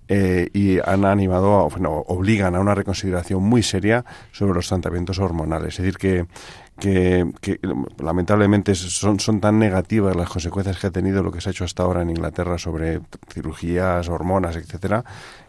Eh, 0.09 0.51
y 0.53 0.79
han 0.81 1.05
animado, 1.05 1.69
bueno, 1.71 2.05
obligan 2.09 2.55
a 2.55 2.61
una 2.61 2.75
reconsideración 2.75 3.43
muy 3.43 3.63
seria 3.63 4.05
sobre 4.33 4.53
los 4.53 4.69
tratamientos 4.69 5.19
hormonales. 5.21 5.79
Es 5.79 5.85
decir, 5.85 5.97
que, 5.97 7.59
lamentablemente 7.99 8.75
son, 8.75 9.41
tan 9.41 9.59
negativas 9.59 10.17
las 10.17 10.29
consecuencias 10.29 10.79
que 10.79 10.89
ha 10.89 10.91
tenido 10.91 11.23
lo 11.23 11.31
que 11.31 11.41
se 11.41 11.49
ha 11.49 11.53
hecho 11.53 11.65
hasta 11.65 11.85
ahora 11.85 12.03
en 12.03 12.11
Inglaterra 12.11 12.59
sobre 12.59 13.01
cirugías, 13.33 14.09
hormonas, 14.09 14.57
etcétera, 14.57 15.05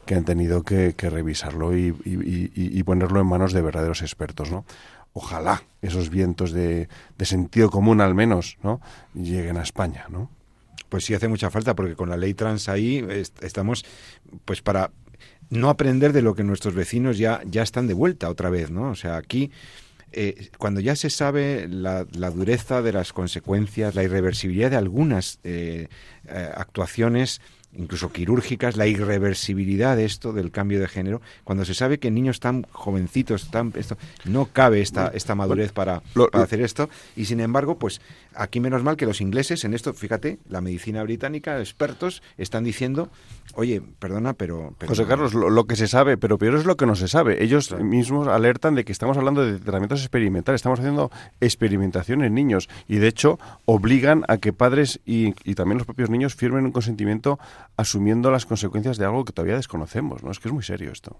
que 0.05 0.15
han 0.15 0.23
tenido 0.23 0.63
que, 0.63 0.93
revisarlo 0.97 1.75
y, 1.75 2.83
ponerlo 2.85 3.19
en 3.19 3.27
manos 3.27 3.53
de 3.53 3.61
verdaderos 3.61 4.01
expertos, 4.01 4.51
¿no? 4.51 4.65
Ojalá 5.13 5.63
esos 5.81 6.09
vientos 6.09 6.51
de, 6.51 6.89
de 7.17 7.25
sentido 7.25 7.69
común 7.69 8.01
al 8.01 8.15
menos, 8.15 8.57
¿no? 8.63 8.81
lleguen 9.13 9.57
a 9.57 9.63
España, 9.63 10.05
¿no? 10.09 10.29
Pues 10.89 11.05
sí 11.05 11.13
hace 11.13 11.27
mucha 11.27 11.49
falta 11.49 11.75
porque 11.75 11.95
con 11.95 12.09
la 12.09 12.17
ley 12.17 12.33
trans 12.33 12.69
ahí 12.69 13.05
estamos 13.41 13.83
pues 14.45 14.61
para 14.61 14.91
no 15.49 15.69
aprender 15.69 16.13
de 16.13 16.21
lo 16.21 16.35
que 16.35 16.43
nuestros 16.43 16.75
vecinos 16.75 17.17
ya 17.17 17.41
ya 17.45 17.63
están 17.63 17.87
de 17.87 17.93
vuelta 17.93 18.29
otra 18.29 18.49
vez, 18.49 18.69
¿no? 18.69 18.91
O 18.91 18.95
sea, 18.95 19.17
aquí 19.17 19.51
eh, 20.15 20.49
cuando 20.59 20.79
ya 20.79 20.95
se 20.95 21.09
sabe 21.09 21.67
la, 21.67 22.03
dureza 22.05 22.83
de 22.83 22.93
las 22.93 23.13
consecuencias, 23.13 23.95
la 23.95 24.03
irreversibilidad 24.03 24.69
de 24.69 24.77
algunas 24.77 25.39
eh, 25.43 25.87
eh, 26.27 26.49
actuaciones 26.55 27.41
incluso 27.75 28.11
quirúrgicas, 28.11 28.77
la 28.77 28.87
irreversibilidad 28.87 29.95
de 29.95 30.05
esto, 30.05 30.33
del 30.33 30.51
cambio 30.51 30.79
de 30.79 30.87
género, 30.87 31.21
cuando 31.43 31.65
se 31.65 31.73
sabe 31.73 31.99
que 31.99 32.11
niños 32.11 32.39
tan 32.39 32.65
jovencitos, 32.71 33.49
tan 33.49 33.73
esto, 33.75 33.97
no 34.25 34.45
cabe 34.45 34.81
esta, 34.81 35.07
esta 35.13 35.35
madurez 35.35 35.71
para, 35.71 36.01
hacer 36.33 36.61
esto, 36.61 36.89
y 37.15 37.25
sin 37.25 37.39
embargo, 37.39 37.77
pues 37.77 38.01
aquí 38.35 38.59
menos 38.59 38.83
mal 38.83 38.97
que 38.97 39.05
los 39.05 39.21
ingleses 39.21 39.63
en 39.63 39.73
esto, 39.73 39.93
fíjate, 39.93 40.39
la 40.49 40.61
medicina 40.61 41.03
británica, 41.03 41.59
expertos, 41.59 42.21
están 42.37 42.63
diciendo, 42.63 43.09
oye, 43.55 43.81
perdona, 43.99 44.33
pero... 44.33 44.75
José 44.85 45.05
Carlos, 45.05 45.33
lo, 45.33 45.63
que 45.65 45.75
se 45.75 45.87
sabe, 45.87 46.17
pero 46.17 46.37
peor 46.37 46.55
es 46.55 46.65
lo 46.65 46.77
que 46.77 46.85
no 46.85 46.95
se 46.95 47.07
sabe. 47.07 47.43
Ellos 47.43 47.75
mismos 47.79 48.27
alertan 48.27 48.75
de 48.75 48.83
que 48.85 48.91
estamos 48.91 49.17
hablando 49.17 49.45
de 49.45 49.59
tratamientos 49.59 50.01
experimentales, 50.01 50.59
estamos 50.59 50.79
haciendo 50.79 51.11
experimentación 51.41 52.23
en 52.23 52.33
niños, 52.33 52.69
y 52.87 52.97
de 52.97 53.07
hecho 53.07 53.39
obligan 53.65 54.23
a 54.27 54.37
que 54.37 54.53
padres 54.53 54.99
y, 55.05 55.33
y 55.43 55.55
también 55.55 55.77
los 55.77 55.85
propios 55.85 56.09
niños 56.09 56.35
firmen 56.35 56.65
un 56.65 56.71
consentimiento 56.71 57.39
asumiendo 57.77 58.31
las 58.31 58.45
consecuencias 58.45 58.97
de 58.97 59.05
algo 59.05 59.25
que 59.25 59.33
todavía 59.33 59.55
desconocemos, 59.55 60.23
¿no? 60.23 60.31
Es 60.31 60.39
que 60.39 60.47
es 60.47 60.53
muy 60.53 60.63
serio 60.63 60.91
esto. 60.91 61.19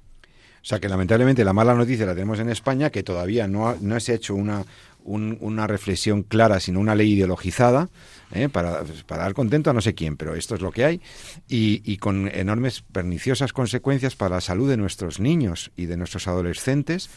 O 0.63 0.65
sea 0.65 0.79
que 0.79 0.87
lamentablemente 0.87 1.43
la 1.43 1.51
mala 1.51 1.73
noticia 1.73 2.05
la 2.05 2.13
tenemos 2.13 2.39
en 2.39 2.49
España, 2.49 2.89
que 2.89 3.03
todavía 3.03 3.47
no, 3.47 3.75
no 3.81 3.99
se 3.99 4.13
ha 4.13 4.15
hecho 4.15 4.33
una, 4.33 4.63
una 5.03 5.67
reflexión 5.67 6.23
clara, 6.23 6.61
sino 6.61 6.79
una 6.79 6.95
ley 6.95 7.11
ideologizada, 7.11 7.89
¿eh? 8.31 8.47
para, 8.47 8.83
para, 9.05 9.23
dar 9.23 9.33
contento 9.33 9.69
a 9.69 9.73
no 9.73 9.81
sé 9.81 9.93
quién, 9.93 10.15
pero 10.15 10.35
esto 10.35 10.55
es 10.55 10.61
lo 10.61 10.71
que 10.71 10.85
hay, 10.85 11.01
y, 11.49 11.97
con 11.97 12.29
enormes 12.29 12.81
perniciosas 12.81 13.51
consecuencias 13.51 14.15
para 14.15 14.35
la 14.35 14.41
salud 14.41 14.69
de 14.69 14.77
nuestros 14.77 15.19
niños 15.19 15.71
y 15.75 15.85
de 15.85 15.97
nuestros 15.97 16.29
adolescentes, 16.29 17.09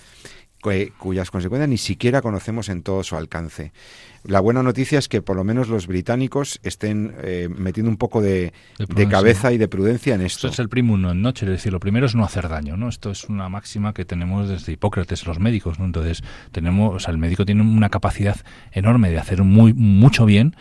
cuyas 0.98 1.30
consecuencias 1.30 1.68
ni 1.68 1.78
siquiera 1.78 2.22
conocemos 2.22 2.68
en 2.68 2.82
todo 2.82 3.04
su 3.04 3.16
alcance. 3.16 3.72
La 4.28 4.40
buena 4.40 4.62
noticia 4.62 4.98
es 4.98 5.08
que 5.08 5.22
por 5.22 5.36
lo 5.36 5.44
menos 5.44 5.68
los 5.68 5.86
británicos 5.86 6.60
estén 6.62 7.14
eh, 7.22 7.48
metiendo 7.48 7.90
un 7.90 7.96
poco 7.96 8.20
de, 8.20 8.52
cabeza 9.10 9.52
y 9.52 9.58
de 9.58 9.68
prudencia 9.68 10.14
en 10.14 10.22
esto. 10.22 10.48
Esto 10.48 10.54
es 10.54 10.58
el 10.58 10.68
primo 10.68 10.96
no 10.96 11.14
noche, 11.14 11.46
es 11.46 11.52
decir, 11.52 11.72
lo 11.72 11.80
primero 11.80 12.06
es 12.06 12.14
no 12.14 12.24
hacer 12.24 12.48
daño, 12.48 12.76
¿no? 12.76 12.88
Esto 12.88 13.10
es 13.10 13.24
una 13.24 13.48
máxima 13.48 13.94
que 13.94 14.04
tenemos 14.04 14.48
desde 14.48 14.72
Hipócrates, 14.72 15.26
los 15.26 15.38
médicos, 15.38 15.78
¿no? 15.78 15.84
Entonces, 15.84 16.22
tenemos, 16.52 16.94
o 16.94 16.98
sea, 16.98 17.12
el 17.12 17.18
médico 17.18 17.46
tiene 17.46 17.62
una 17.62 17.88
capacidad 17.88 18.36
enorme 18.72 19.10
de 19.10 19.18
hacer 19.18 19.42
muy 19.42 19.72
mucho 19.72 20.26
bien 20.26 20.56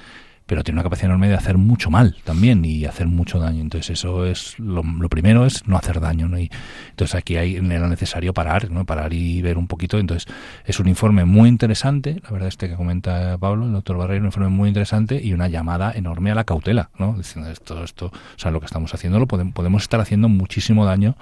pero 0.45 0.63
tiene 0.63 0.77
una 0.77 0.83
capacidad 0.83 1.07
enorme 1.07 1.27
de 1.27 1.35
hacer 1.35 1.57
mucho 1.57 1.89
mal 1.89 2.15
también 2.23 2.63
y 2.65 2.85
hacer 2.85 3.07
mucho 3.07 3.39
daño. 3.39 3.61
Entonces 3.61 3.91
eso 3.91 4.25
es 4.25 4.59
lo, 4.59 4.83
primero 5.09 5.45
es 5.45 5.67
no 5.67 5.77
hacer 5.77 5.99
daño, 5.99 6.27
¿no? 6.27 6.37
Y 6.37 6.51
entonces 6.91 7.15
aquí 7.15 7.37
hay, 7.37 7.55
era 7.55 7.87
necesario 7.87 8.33
parar, 8.33 8.69
¿no? 8.69 8.85
Parar 8.85 9.13
y 9.13 9.41
ver 9.41 9.57
un 9.57 9.67
poquito. 9.67 9.97
Entonces 9.97 10.31
es 10.65 10.79
un 10.79 10.87
informe 10.87 11.25
muy 11.25 11.49
interesante, 11.49 12.21
la 12.23 12.31
verdad 12.31 12.47
este 12.47 12.69
que 12.69 12.75
comenta 12.75 13.37
Pablo, 13.37 13.65
el 13.65 13.73
doctor 13.73 13.97
Barreiro, 13.97 14.21
un 14.21 14.27
informe 14.27 14.49
muy 14.49 14.67
interesante 14.69 15.19
y 15.23 15.33
una 15.33 15.47
llamada 15.47 15.91
enorme 15.91 16.31
a 16.31 16.35
la 16.35 16.43
cautela, 16.43 16.89
¿no? 16.97 17.13
Diciendo 17.17 17.49
esto, 17.49 17.83
esto, 17.83 18.07
o 18.07 18.39
sea, 18.39 18.51
lo 18.51 18.59
que 18.59 18.67
estamos 18.67 18.93
haciendo 18.93 19.19
lo 19.19 19.27
podemos, 19.27 19.53
podemos 19.53 19.83
estar 19.83 19.99
haciendo 19.99 20.29
muchísimo 20.29 20.85
daño 20.85 21.15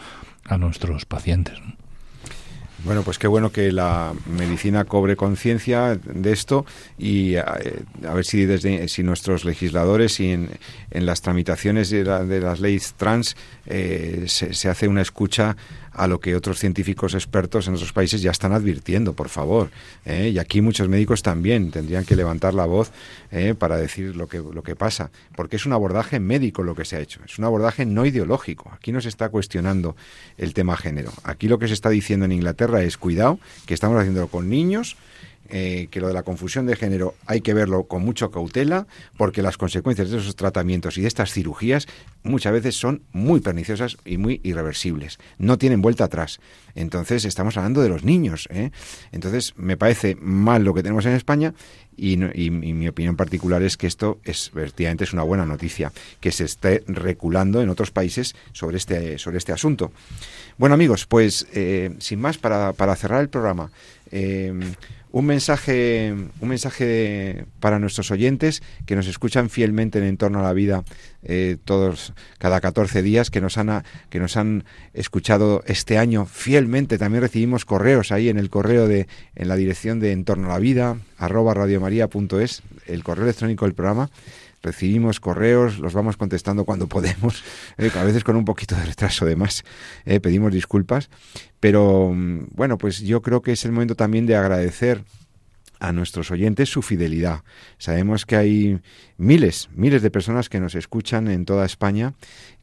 a 0.46 0.58
nuestros 0.58 1.06
pacientes. 1.06 1.60
Bueno, 2.84 3.04
pues 3.04 3.18
qué 3.18 3.28
bueno 3.28 3.50
que 3.50 3.72
la 3.72 4.14
medicina 4.26 4.84
cobre 4.84 5.16
conciencia 5.16 5.96
de 5.96 6.32
esto 6.34 6.66
y 6.98 7.36
eh, 7.36 7.42
a, 7.42 8.14
ver 8.14 8.26
si 8.26 8.46
desde 8.46 8.90
si 8.90 9.04
nuestros 9.04 9.46
legisladores 9.46 10.20
y 10.20 10.32
en, 10.32 10.50
las 10.92 11.22
tramitaciones 11.22 11.90
de, 11.90 12.04
las 12.04 12.60
leyes 12.60 12.94
trans 12.98 13.38
eh, 13.68 14.26
se, 14.28 14.70
hace 14.70 14.90
una 14.90 15.02
escucha 15.02 15.56
a 15.94 16.08
lo 16.08 16.20
que 16.20 16.36
otros 16.36 16.60
científicos 16.60 17.14
expertos 17.14 17.68
en 17.68 17.76
otros 17.76 17.94
países 17.94 18.22
ya 18.22 18.32
están 18.32 18.52
advirtiendo, 18.54 19.14
por 19.14 19.30
favor. 19.30 19.70
¿eh? 20.06 20.32
Y 20.34 20.40
aquí 20.40 20.62
muchos 20.62 20.90
médicos 20.90 21.22
también 21.22 21.72
tendrían 21.72 22.06
que 22.06 22.16
levantar 22.16 22.54
la 22.54 22.66
voz 22.66 22.92
¿eh? 23.32 23.56
para 23.58 23.78
decir 23.78 24.16
lo 24.16 24.28
que, 24.28 24.40
lo 24.40 24.64
que 24.64 24.76
pasa, 24.76 25.12
porque 25.36 25.56
es 25.56 25.66
un 25.66 25.74
abordaje 25.74 26.20
médico 26.20 26.64
lo 26.64 26.76
que 26.76 26.86
se 26.86 26.96
ha 26.96 27.00
hecho, 27.00 27.20
es 27.26 27.38
un 27.38 27.46
abordaje 27.46 27.86
no 27.86 28.06
ideológico. 28.06 28.72
Aquí 28.74 28.92
no 28.92 29.02
se 29.02 29.10
está 29.10 29.30
cuestionando 29.30 29.96
el 30.38 30.54
tema 30.54 30.78
género. 30.78 31.12
Aquí 31.24 31.48
lo 31.48 31.60
que 31.60 31.68
se 31.68 31.74
está 31.74 31.90
diciendo 31.90 32.26
en 32.26 32.32
Inglaterra 32.32 32.82
es, 32.82 32.98
cuidado, 32.98 33.40
que 33.66 33.74
estamos 33.74 34.00
haciéndolo 34.00 34.28
con 34.28 34.50
niños, 34.50 34.98
eh, 35.50 35.88
que 35.92 36.00
lo 36.00 36.08
de 36.08 36.14
la 36.14 36.24
confusión 36.24 36.66
de 36.66 36.76
género 36.76 37.16
hay 37.26 37.42
que 37.42 37.54
verlo 37.54 37.84
con 37.84 38.04
mucha 38.04 38.30
cautela, 38.30 38.88
porque 39.18 39.42
las 39.42 39.58
consecuencias 39.58 40.10
de 40.10 40.18
esos 40.18 40.36
tratamientos 40.36 40.98
y 40.98 41.02
de 41.02 41.08
estas 41.08 41.32
cirugías 41.32 41.88
muchas 42.24 42.54
veces 42.54 42.76
son 42.76 43.04
muy 43.12 43.42
perniciosas 43.42 43.98
y 44.06 44.18
muy 44.18 44.40
irreversibles. 44.44 45.20
No 45.38 45.58
tienen 45.58 45.82
vuelta 45.82 46.06
atrás. 46.06 46.40
Entonces 46.76 47.26
estamos 47.26 47.58
hablando 47.58 47.82
de 47.82 47.90
los 47.90 48.04
niños. 48.04 48.48
¿eh? 48.52 48.72
Entonces 49.12 49.54
me 49.58 49.78
parece 49.78 50.16
mal 50.16 50.64
lo 50.64 50.74
que 50.74 50.82
tenemos 50.82 51.06
en 51.06 51.14
España 51.14 51.54
y, 51.96 52.18
mi 52.18 52.88
opinión 52.88 53.16
particular 53.16 53.62
es 53.62 53.78
que 53.78 53.86
esto 53.86 54.20
es 54.24 54.50
verdaderamente 54.54 55.04
es 55.04 55.14
una 55.14 55.24
buena 55.24 55.46
noticia 55.46 55.92
que 56.20 56.32
se 56.32 56.46
esté 56.46 56.84
reculando 56.88 57.62
en 57.62 57.70
otros 57.70 57.92
países 57.92 58.36
sobre 58.54 58.78
este 58.78 59.20
sobre 59.20 59.38
este 59.38 59.52
asunto. 59.52 59.92
Bueno 60.58 60.74
amigos, 60.74 61.06
pues 61.06 61.46
eh, 61.54 61.94
sin 62.00 62.20
más 62.20 62.38
para, 62.40 62.74
para 62.74 62.96
cerrar 62.96 63.22
el 63.22 63.30
programa. 63.30 63.70
Un 65.14 65.28
mensaje, 65.28 66.12
un 66.12 66.50
mensaje 66.50 67.46
para 67.60 67.78
nuestros 67.78 68.10
oyentes 68.10 68.64
que 68.88 68.96
nos 68.96 69.08
escuchan 69.08 69.52
fielmente 69.52 70.00
en 70.00 70.06
Entorno 70.06 70.40
a 70.40 70.42
la 70.44 70.54
Vida 70.54 70.84
eh, 71.22 71.58
todos 71.64 72.14
cada 72.40 72.60
14 72.60 73.04
días, 73.04 73.30
que 73.30 73.40
nos 73.40 73.60
han 73.60 73.84
que 74.10 74.20
nos 74.20 74.38
han 74.38 74.66
escuchado 74.94 75.64
este 75.68 76.00
año 76.00 76.26
fielmente. 76.26 76.98
También 76.98 77.22
recibimos 77.22 77.64
correos 77.64 78.12
ahí 78.12 78.28
en 78.28 78.40
el 78.40 78.50
correo 78.50 78.88
de 78.88 79.08
en 79.36 79.48
la 79.50 79.56
dirección 79.56 80.00
de 80.00 80.14
Entorno 80.14 80.48
a 80.48 80.54
la 80.54 80.60
Vida 80.60 80.98
arroba 81.20 81.54
radiomaria.es, 81.54 82.64
el 82.88 83.04
correo 83.04 83.26
electrónico 83.26 83.66
del 83.66 83.76
programa 83.76 84.10
recibimos 84.64 85.20
correos, 85.20 85.78
los 85.78 85.94
vamos 85.94 86.18
contestando 86.18 86.66
cuando 86.66 86.88
podemos, 86.88 87.44
eh, 87.78 87.92
a 87.94 88.04
veces 88.04 88.24
con 88.24 88.36
un 88.36 88.46
poquito 88.46 88.76
de 88.76 88.86
retraso 88.86 89.26
de 89.26 89.36
más, 89.36 89.64
eh, 90.06 90.20
pedimos 90.20 90.52
disculpas, 90.52 91.10
pero 91.60 92.12
mm, 92.14 92.48
bueno, 92.52 92.78
pues 92.78 93.02
yo 93.02 93.22
creo 93.22 93.42
que 93.42 93.52
es 93.52 93.66
el 93.66 93.74
momento 93.74 93.96
también 93.96 94.26
de 94.26 94.36
agradecer 94.36 95.04
a 95.84 95.92
nuestros 95.92 96.32
oyentes 96.32 96.70
su 96.70 96.82
fidelidad. 96.82 97.44
Sabemos 97.78 98.26
que 98.26 98.38
hay 98.38 98.80
miles, 99.18 99.70
miles 99.76 100.02
de 100.02 100.10
personas 100.10 100.48
que 100.48 100.62
nos 100.62 100.76
escuchan 100.76 101.28
en 101.28 101.44
toda 101.44 101.66
España 101.66 102.14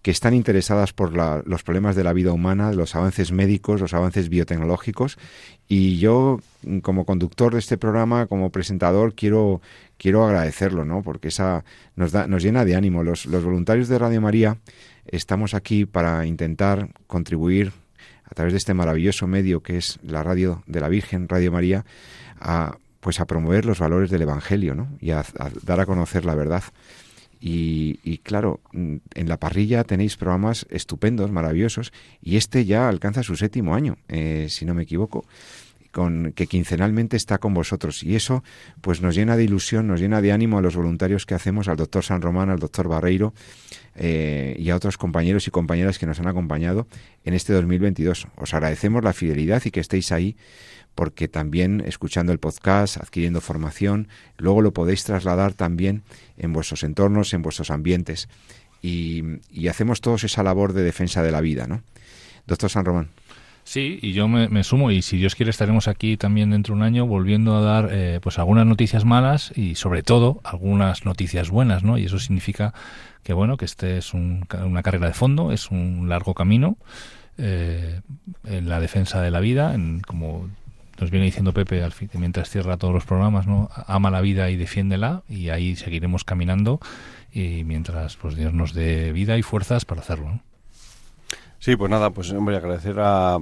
que 0.00 0.10
están 0.10 0.32
interesadas 0.32 0.94
por 0.94 1.12
los 1.46 1.62
problemas 1.62 1.94
de 1.94 2.04
la 2.04 2.14
vida 2.14 2.32
humana, 2.32 2.72
los 2.72 2.96
avances 2.96 3.32
médicos, 3.32 3.82
los 3.82 3.92
avances 3.92 4.30
biotecnológicos. 4.30 5.18
Y 5.68 5.98
yo, 5.98 6.40
como 6.80 7.04
conductor 7.04 7.52
de 7.52 7.58
este 7.58 7.76
programa, 7.76 8.26
como 8.26 8.50
presentador, 8.50 9.14
quiero, 9.14 9.60
quiero 10.00 10.24
agradecerlo, 10.24 10.86
¿no? 10.86 11.02
Porque 11.02 11.28
esa 11.28 11.62
nos, 11.94 12.10
da, 12.10 12.26
nos 12.26 12.42
llena 12.42 12.64
de 12.64 12.74
ánimo. 12.74 13.04
Los, 13.04 13.26
los 13.26 13.44
voluntarios 13.44 13.88
de 13.88 13.98
Radio 13.98 14.22
María 14.22 14.56
estamos 15.04 15.52
aquí 15.52 15.84
para 15.84 16.24
intentar 16.24 16.88
contribuir 17.06 17.72
a 18.24 18.34
través 18.34 18.54
de 18.54 18.58
este 18.58 18.72
maravilloso 18.72 19.26
medio 19.26 19.62
que 19.62 19.76
es 19.76 19.98
la 20.02 20.22
radio 20.22 20.62
de 20.66 20.80
la 20.80 20.88
Virgen, 20.88 21.28
Radio 21.28 21.52
María, 21.52 21.84
a 22.40 22.78
pues 23.00 23.20
a 23.20 23.26
promover 23.26 23.66
los 23.66 23.78
valores 23.78 24.10
del 24.10 24.22
Evangelio, 24.22 24.74
¿no? 24.74 24.88
Y 25.00 25.10
a, 25.10 25.24
dar 25.62 25.80
a 25.80 25.86
conocer 25.86 26.24
la 26.24 26.34
verdad. 26.34 26.62
Y, 27.42 28.18
claro, 28.18 28.60
en 28.74 29.00
la 29.14 29.38
parrilla 29.38 29.84
tenéis 29.84 30.18
programas 30.18 30.66
estupendos, 30.68 31.30
maravillosos, 31.30 31.90
y 32.20 32.36
este 32.36 32.66
ya 32.66 32.90
alcanza 32.90 33.22
su 33.22 33.36
séptimo 33.36 33.74
año, 33.74 33.96
eh, 34.08 34.48
si 34.50 34.66
no 34.66 34.74
me 34.74 34.82
equivoco. 34.82 35.24
Con, 35.92 36.32
que 36.34 36.46
quincenalmente 36.46 37.16
está 37.16 37.38
con 37.38 37.54
vosotros. 37.54 38.02
Y 38.02 38.16
eso 38.16 38.42
pues 38.80 39.00
nos 39.00 39.14
llena 39.14 39.36
de 39.36 39.44
ilusión, 39.44 39.86
nos 39.86 40.00
llena 40.00 40.20
de 40.20 40.32
ánimo 40.32 40.58
a 40.58 40.62
los 40.62 40.76
voluntarios 40.76 41.26
que 41.26 41.34
hacemos, 41.34 41.68
al 41.68 41.76
doctor 41.76 42.04
San 42.04 42.22
Román, 42.22 42.50
al 42.50 42.58
doctor 42.58 42.88
Barreiro 42.88 43.34
eh, 43.96 44.56
y 44.58 44.70
a 44.70 44.76
otros 44.76 44.96
compañeros 44.96 45.46
y 45.46 45.50
compañeras 45.50 45.98
que 45.98 46.06
nos 46.06 46.20
han 46.20 46.28
acompañado 46.28 46.86
en 47.24 47.34
este 47.34 47.52
2022. 47.52 48.28
Os 48.36 48.54
agradecemos 48.54 49.04
la 49.04 49.12
fidelidad 49.12 49.62
y 49.64 49.70
que 49.70 49.80
estéis 49.80 50.12
ahí 50.12 50.36
porque 50.94 51.28
también 51.28 51.82
escuchando 51.86 52.32
el 52.32 52.38
podcast, 52.38 52.96
adquiriendo 52.96 53.40
formación, 53.40 54.08
luego 54.36 54.60
lo 54.60 54.72
podéis 54.72 55.04
trasladar 55.04 55.54
también 55.54 56.02
en 56.36 56.52
vuestros 56.52 56.82
entornos, 56.82 57.32
en 57.32 57.42
vuestros 57.42 57.70
ambientes. 57.70 58.28
Y, 58.82 59.22
y 59.50 59.68
hacemos 59.68 60.00
todos 60.00 60.24
esa 60.24 60.42
labor 60.42 60.72
de 60.72 60.82
defensa 60.82 61.22
de 61.22 61.30
la 61.30 61.40
vida, 61.40 61.66
¿no? 61.66 61.82
Doctor 62.46 62.70
San 62.70 62.84
Román. 62.84 63.10
Sí, 63.64 63.98
y 64.02 64.12
yo 64.12 64.26
me, 64.26 64.64
sumo 64.64 64.90
y 64.90 65.02
si 65.02 65.18
Dios 65.18 65.34
quiere 65.34 65.50
estaremos 65.50 65.86
aquí 65.86 66.16
también 66.16 66.50
dentro 66.50 66.74
de 66.74 66.80
un 66.80 66.82
año 66.84 67.06
volviendo 67.06 67.56
a 67.56 67.60
dar 67.60 67.88
eh, 67.92 68.18
pues 68.22 68.38
algunas 68.38 68.66
noticias 68.66 69.04
malas 69.04 69.52
y 69.54 69.74
sobre 69.74 70.02
todo 70.02 70.40
algunas 70.44 71.04
noticias 71.04 71.50
buenas, 71.50 71.84
¿no? 71.84 71.98
Y 71.98 72.06
eso 72.06 72.18
significa 72.18 72.74
que 73.22 73.32
bueno 73.32 73.56
que 73.56 73.66
este 73.66 73.98
es 73.98 74.14
una 74.14 74.82
carrera 74.82 75.06
de 75.06 75.14
fondo, 75.14 75.52
es 75.52 75.70
un 75.70 76.08
largo 76.08 76.34
camino 76.34 76.78
eh, 77.38 78.00
en 78.44 78.68
la 78.68 78.80
defensa 78.80 79.20
de 79.22 79.30
la 79.30 79.40
vida, 79.40 79.74
en, 79.74 80.00
como 80.00 80.48
nos 81.00 81.10
viene 81.10 81.26
diciendo 81.26 81.52
Pepe 81.52 81.82
al 81.82 81.92
fin, 81.92 82.10
mientras 82.14 82.50
cierra 82.50 82.76
todos 82.76 82.92
los 82.92 83.04
programas, 83.04 83.46
¿no? 83.46 83.70
Ama 83.86 84.10
la 84.10 84.20
vida 84.20 84.50
y 84.50 84.56
defiéndela 84.56 85.22
y 85.28 85.50
ahí 85.50 85.76
seguiremos 85.76 86.24
caminando 86.24 86.80
y 87.32 87.64
mientras 87.64 88.16
pues 88.16 88.34
Dios 88.36 88.52
nos 88.52 88.74
dé 88.74 89.12
vida 89.12 89.38
y 89.38 89.42
fuerzas 89.42 89.84
para 89.84 90.00
hacerlo. 90.00 90.40
Sí, 91.60 91.76
pues 91.76 91.90
nada, 91.90 92.08
pues 92.08 92.32
hombre, 92.32 92.56
agradecer 92.56 92.96
a, 93.00 93.38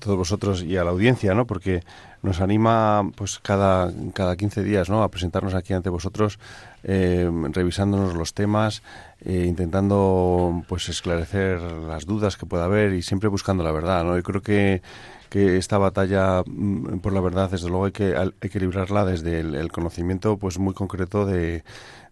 todos 0.00 0.18
vosotros 0.18 0.64
y 0.64 0.76
a 0.76 0.82
la 0.82 0.90
audiencia, 0.90 1.32
¿no? 1.32 1.46
Porque 1.46 1.84
nos 2.20 2.40
anima, 2.40 3.08
pues 3.14 3.38
cada, 3.38 3.92
cada 4.14 4.34
15 4.34 4.64
días, 4.64 4.90
¿no? 4.90 5.04
A 5.04 5.10
presentarnos 5.10 5.54
aquí 5.54 5.72
ante 5.72 5.88
vosotros, 5.88 6.40
eh, 6.82 7.30
revisándonos 7.52 8.14
los 8.14 8.34
temas, 8.34 8.82
eh, 9.24 9.44
intentando, 9.46 10.64
pues, 10.66 10.88
esclarecer 10.88 11.60
las 11.60 12.04
dudas 12.04 12.36
que 12.36 12.46
pueda 12.46 12.64
haber 12.64 12.94
y 12.94 13.02
siempre 13.02 13.28
buscando 13.28 13.62
la 13.62 13.70
verdad, 13.70 14.02
¿no? 14.02 14.16
Yo 14.16 14.24
creo 14.24 14.42
que, 14.42 14.82
que 15.28 15.56
esta 15.56 15.78
batalla 15.78 16.42
mm, 16.44 16.98
por 16.98 17.12
la 17.12 17.20
verdad, 17.20 17.48
desde 17.48 17.68
luego, 17.68 17.84
hay 17.84 17.92
que, 17.92 18.16
hay 18.16 18.48
que 18.50 18.58
librarla 18.58 19.04
desde 19.04 19.38
el 19.38 19.70
conocimiento, 19.70 20.36
pues, 20.36 20.58
muy 20.58 20.74
concreto 20.74 21.26
de 21.26 21.62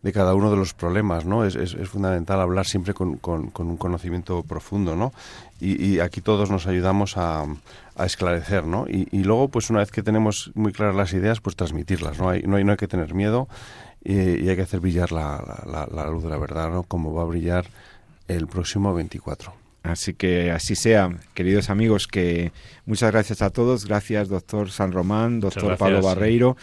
de 0.02 0.12
cada 0.12 0.34
uno 0.34 0.50
de 0.50 0.56
los 0.56 0.72
problemas, 0.72 1.26
¿no? 1.26 1.44
Es, 1.44 1.56
es, 1.56 1.76
fundamental 1.88 2.40
hablar 2.40 2.66
siempre 2.66 2.94
con, 2.94 3.16
con, 3.16 3.50
un 3.56 3.76
conocimiento 3.76 4.42
profundo, 4.42 4.96
¿no? 4.96 5.12
Y, 5.60 5.98
aquí 6.00 6.22
todos 6.22 6.50
nos 6.50 6.66
ayudamos 6.66 7.18
a, 7.18 7.44
a 7.96 8.06
esclarecer, 8.06 8.64
¿no? 8.64 8.86
Y, 8.88 9.22
luego, 9.24 9.48
pues 9.48 9.68
una 9.68 9.80
vez 9.80 9.90
que 9.90 10.02
tenemos 10.02 10.52
muy 10.54 10.72
claras 10.72 10.96
las 10.96 11.12
ideas, 11.12 11.40
pues 11.40 11.54
transmitirlas, 11.54 12.18
¿no? 12.18 12.30
Hay, 12.30 12.42
no, 12.42 12.56
hay, 12.56 12.64
no 12.64 12.72
hay 12.72 12.78
que 12.78 12.88
tener 12.88 13.12
miedo 13.12 13.46
y, 14.02 14.48
hay 14.48 14.56
que 14.56 14.62
hacer 14.62 14.80
brillar 14.80 15.12
la, 15.12 15.62
la, 15.66 15.86
la, 15.86 16.10
luz 16.10 16.22
de 16.22 16.30
la 16.30 16.38
verdad, 16.38 16.70
¿no? 16.70 16.82
Como 16.84 17.12
va 17.12 17.22
a 17.22 17.26
brillar 17.26 17.66
el 18.26 18.46
próximo 18.46 18.94
24. 18.94 19.59
Así 19.82 20.12
que 20.12 20.50
así 20.50 20.74
sea, 20.74 21.10
queridos 21.32 21.70
amigos, 21.70 22.06
que 22.06 22.52
muchas 22.84 23.12
gracias 23.12 23.40
a 23.40 23.48
todos, 23.48 23.86
gracias 23.86 24.28
doctor 24.28 24.70
San 24.70 24.92
Román, 24.92 25.40
doctor 25.40 25.78
Pablo 25.78 26.02
Barreiro, 26.02 26.56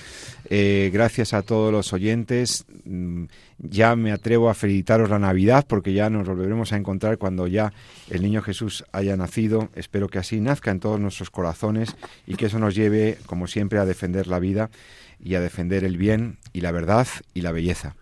eh, 0.49 0.91
gracias 0.93 1.33
a 1.33 1.41
todos 1.41 1.71
los 1.71 1.93
oyentes. 1.93 2.65
Mm, 2.85 3.25
ya 3.57 3.95
me 3.95 4.11
atrevo 4.11 4.51
a 4.51 4.53
felicitaros 4.53 5.09
la 5.09 5.17
Navidad 5.17 5.65
porque 5.67 5.93
ya 5.93 6.11
nos 6.11 6.27
volveremos 6.27 6.73
a 6.73 6.77
encontrar 6.77 7.17
cuando 7.17 7.47
ya 7.47 7.73
el 8.11 8.21
niño 8.21 8.43
Jesús 8.43 8.85
haya 8.91 9.17
nacido. 9.17 9.69
Espero 9.73 10.09
que 10.09 10.19
así 10.19 10.39
nazca 10.39 10.69
en 10.69 10.79
todos 10.79 10.99
nuestros 10.99 11.31
corazones 11.31 11.95
y 12.27 12.35
que 12.35 12.45
eso 12.45 12.59
nos 12.59 12.75
lleve, 12.75 13.17
como 13.25 13.47
siempre, 13.47 13.79
a 13.79 13.85
defender 13.85 14.27
la 14.27 14.37
vida 14.37 14.69
y 15.19 15.33
a 15.33 15.41
defender 15.41 15.83
el 15.83 15.97
bien 15.97 16.37
y 16.53 16.61
la 16.61 16.71
verdad 16.71 17.07
y 17.33 17.41
la 17.41 17.51
belleza. 17.51 17.95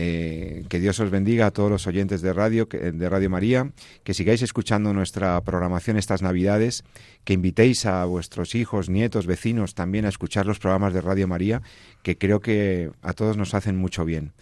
Eh, 0.00 0.62
que 0.68 0.78
Dios 0.78 1.00
os 1.00 1.10
bendiga 1.10 1.46
a 1.46 1.50
todos 1.50 1.68
los 1.68 1.88
oyentes 1.88 2.22
de 2.22 2.32
radio, 2.32 2.68
de 2.70 3.08
Radio 3.08 3.30
María, 3.30 3.72
que 4.04 4.14
sigáis 4.14 4.42
escuchando 4.42 4.94
nuestra 4.94 5.40
programación 5.40 5.96
estas 5.96 6.22
Navidades, 6.22 6.84
que 7.24 7.32
invitéis 7.32 7.84
a 7.84 8.04
vuestros 8.04 8.54
hijos, 8.54 8.88
nietos, 8.88 9.26
vecinos 9.26 9.74
también 9.74 10.04
a 10.04 10.08
escuchar 10.08 10.46
los 10.46 10.60
programas 10.60 10.94
de 10.94 11.00
Radio 11.00 11.26
María, 11.26 11.62
que 12.04 12.16
creo 12.16 12.38
que 12.38 12.92
a 13.02 13.12
todos 13.12 13.36
nos 13.36 13.54
hacen 13.54 13.76
mucho 13.76 14.04
bien. 14.04 14.34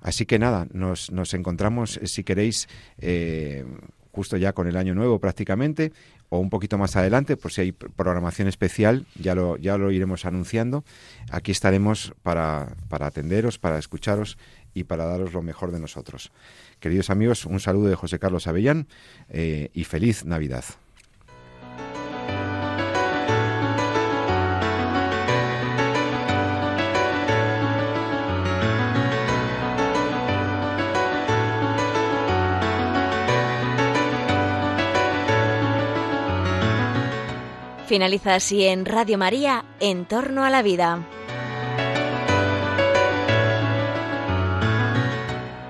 Así 0.00 0.26
que 0.26 0.40
nada, 0.40 0.66
nos, 0.72 1.08
encontramos, 1.32 1.98
eh, 1.98 2.08
si 2.08 2.24
queréis, 2.24 2.66
eh, 2.98 3.64
justo 4.10 4.36
ya 4.36 4.52
con 4.52 4.66
el 4.66 4.76
año 4.76 4.96
nuevo 4.96 5.20
prácticamente, 5.20 5.92
o 6.28 6.38
un 6.38 6.50
poquito 6.50 6.76
más 6.76 6.96
adelante, 6.96 7.36
por 7.36 7.52
si 7.52 7.60
hay 7.60 7.72
programación 7.72 8.48
especial, 8.48 9.06
ya 9.14 9.36
lo, 9.36 9.56
ya 9.58 9.78
lo 9.78 9.92
iremos 9.92 10.24
anunciando. 10.24 10.82
Aquí 11.30 11.52
estaremos 11.52 12.12
para, 12.24 12.74
para 12.88 13.06
atenderos, 13.06 13.60
para 13.60 13.78
escucharos 13.78 14.36
y 14.74 14.84
para 14.84 15.06
daros 15.06 15.32
lo 15.32 15.42
mejor 15.42 15.70
de 15.70 15.80
nosotros. 15.80 16.32
Queridos 16.80 17.08
amigos, 17.08 17.46
un 17.46 17.60
saludo 17.60 17.88
de 17.88 17.94
José 17.94 18.18
Carlos 18.18 18.46
Avellán 18.46 18.88
eh, 19.28 19.70
y 19.72 19.84
feliz 19.84 20.24
Navidad. 20.24 20.64
Finaliza 37.86 38.34
así 38.34 38.64
en 38.64 38.86
Radio 38.86 39.18
María, 39.18 39.64
En 39.78 40.06
torno 40.06 40.42
a 40.42 40.50
la 40.50 40.62
vida. 40.62 41.06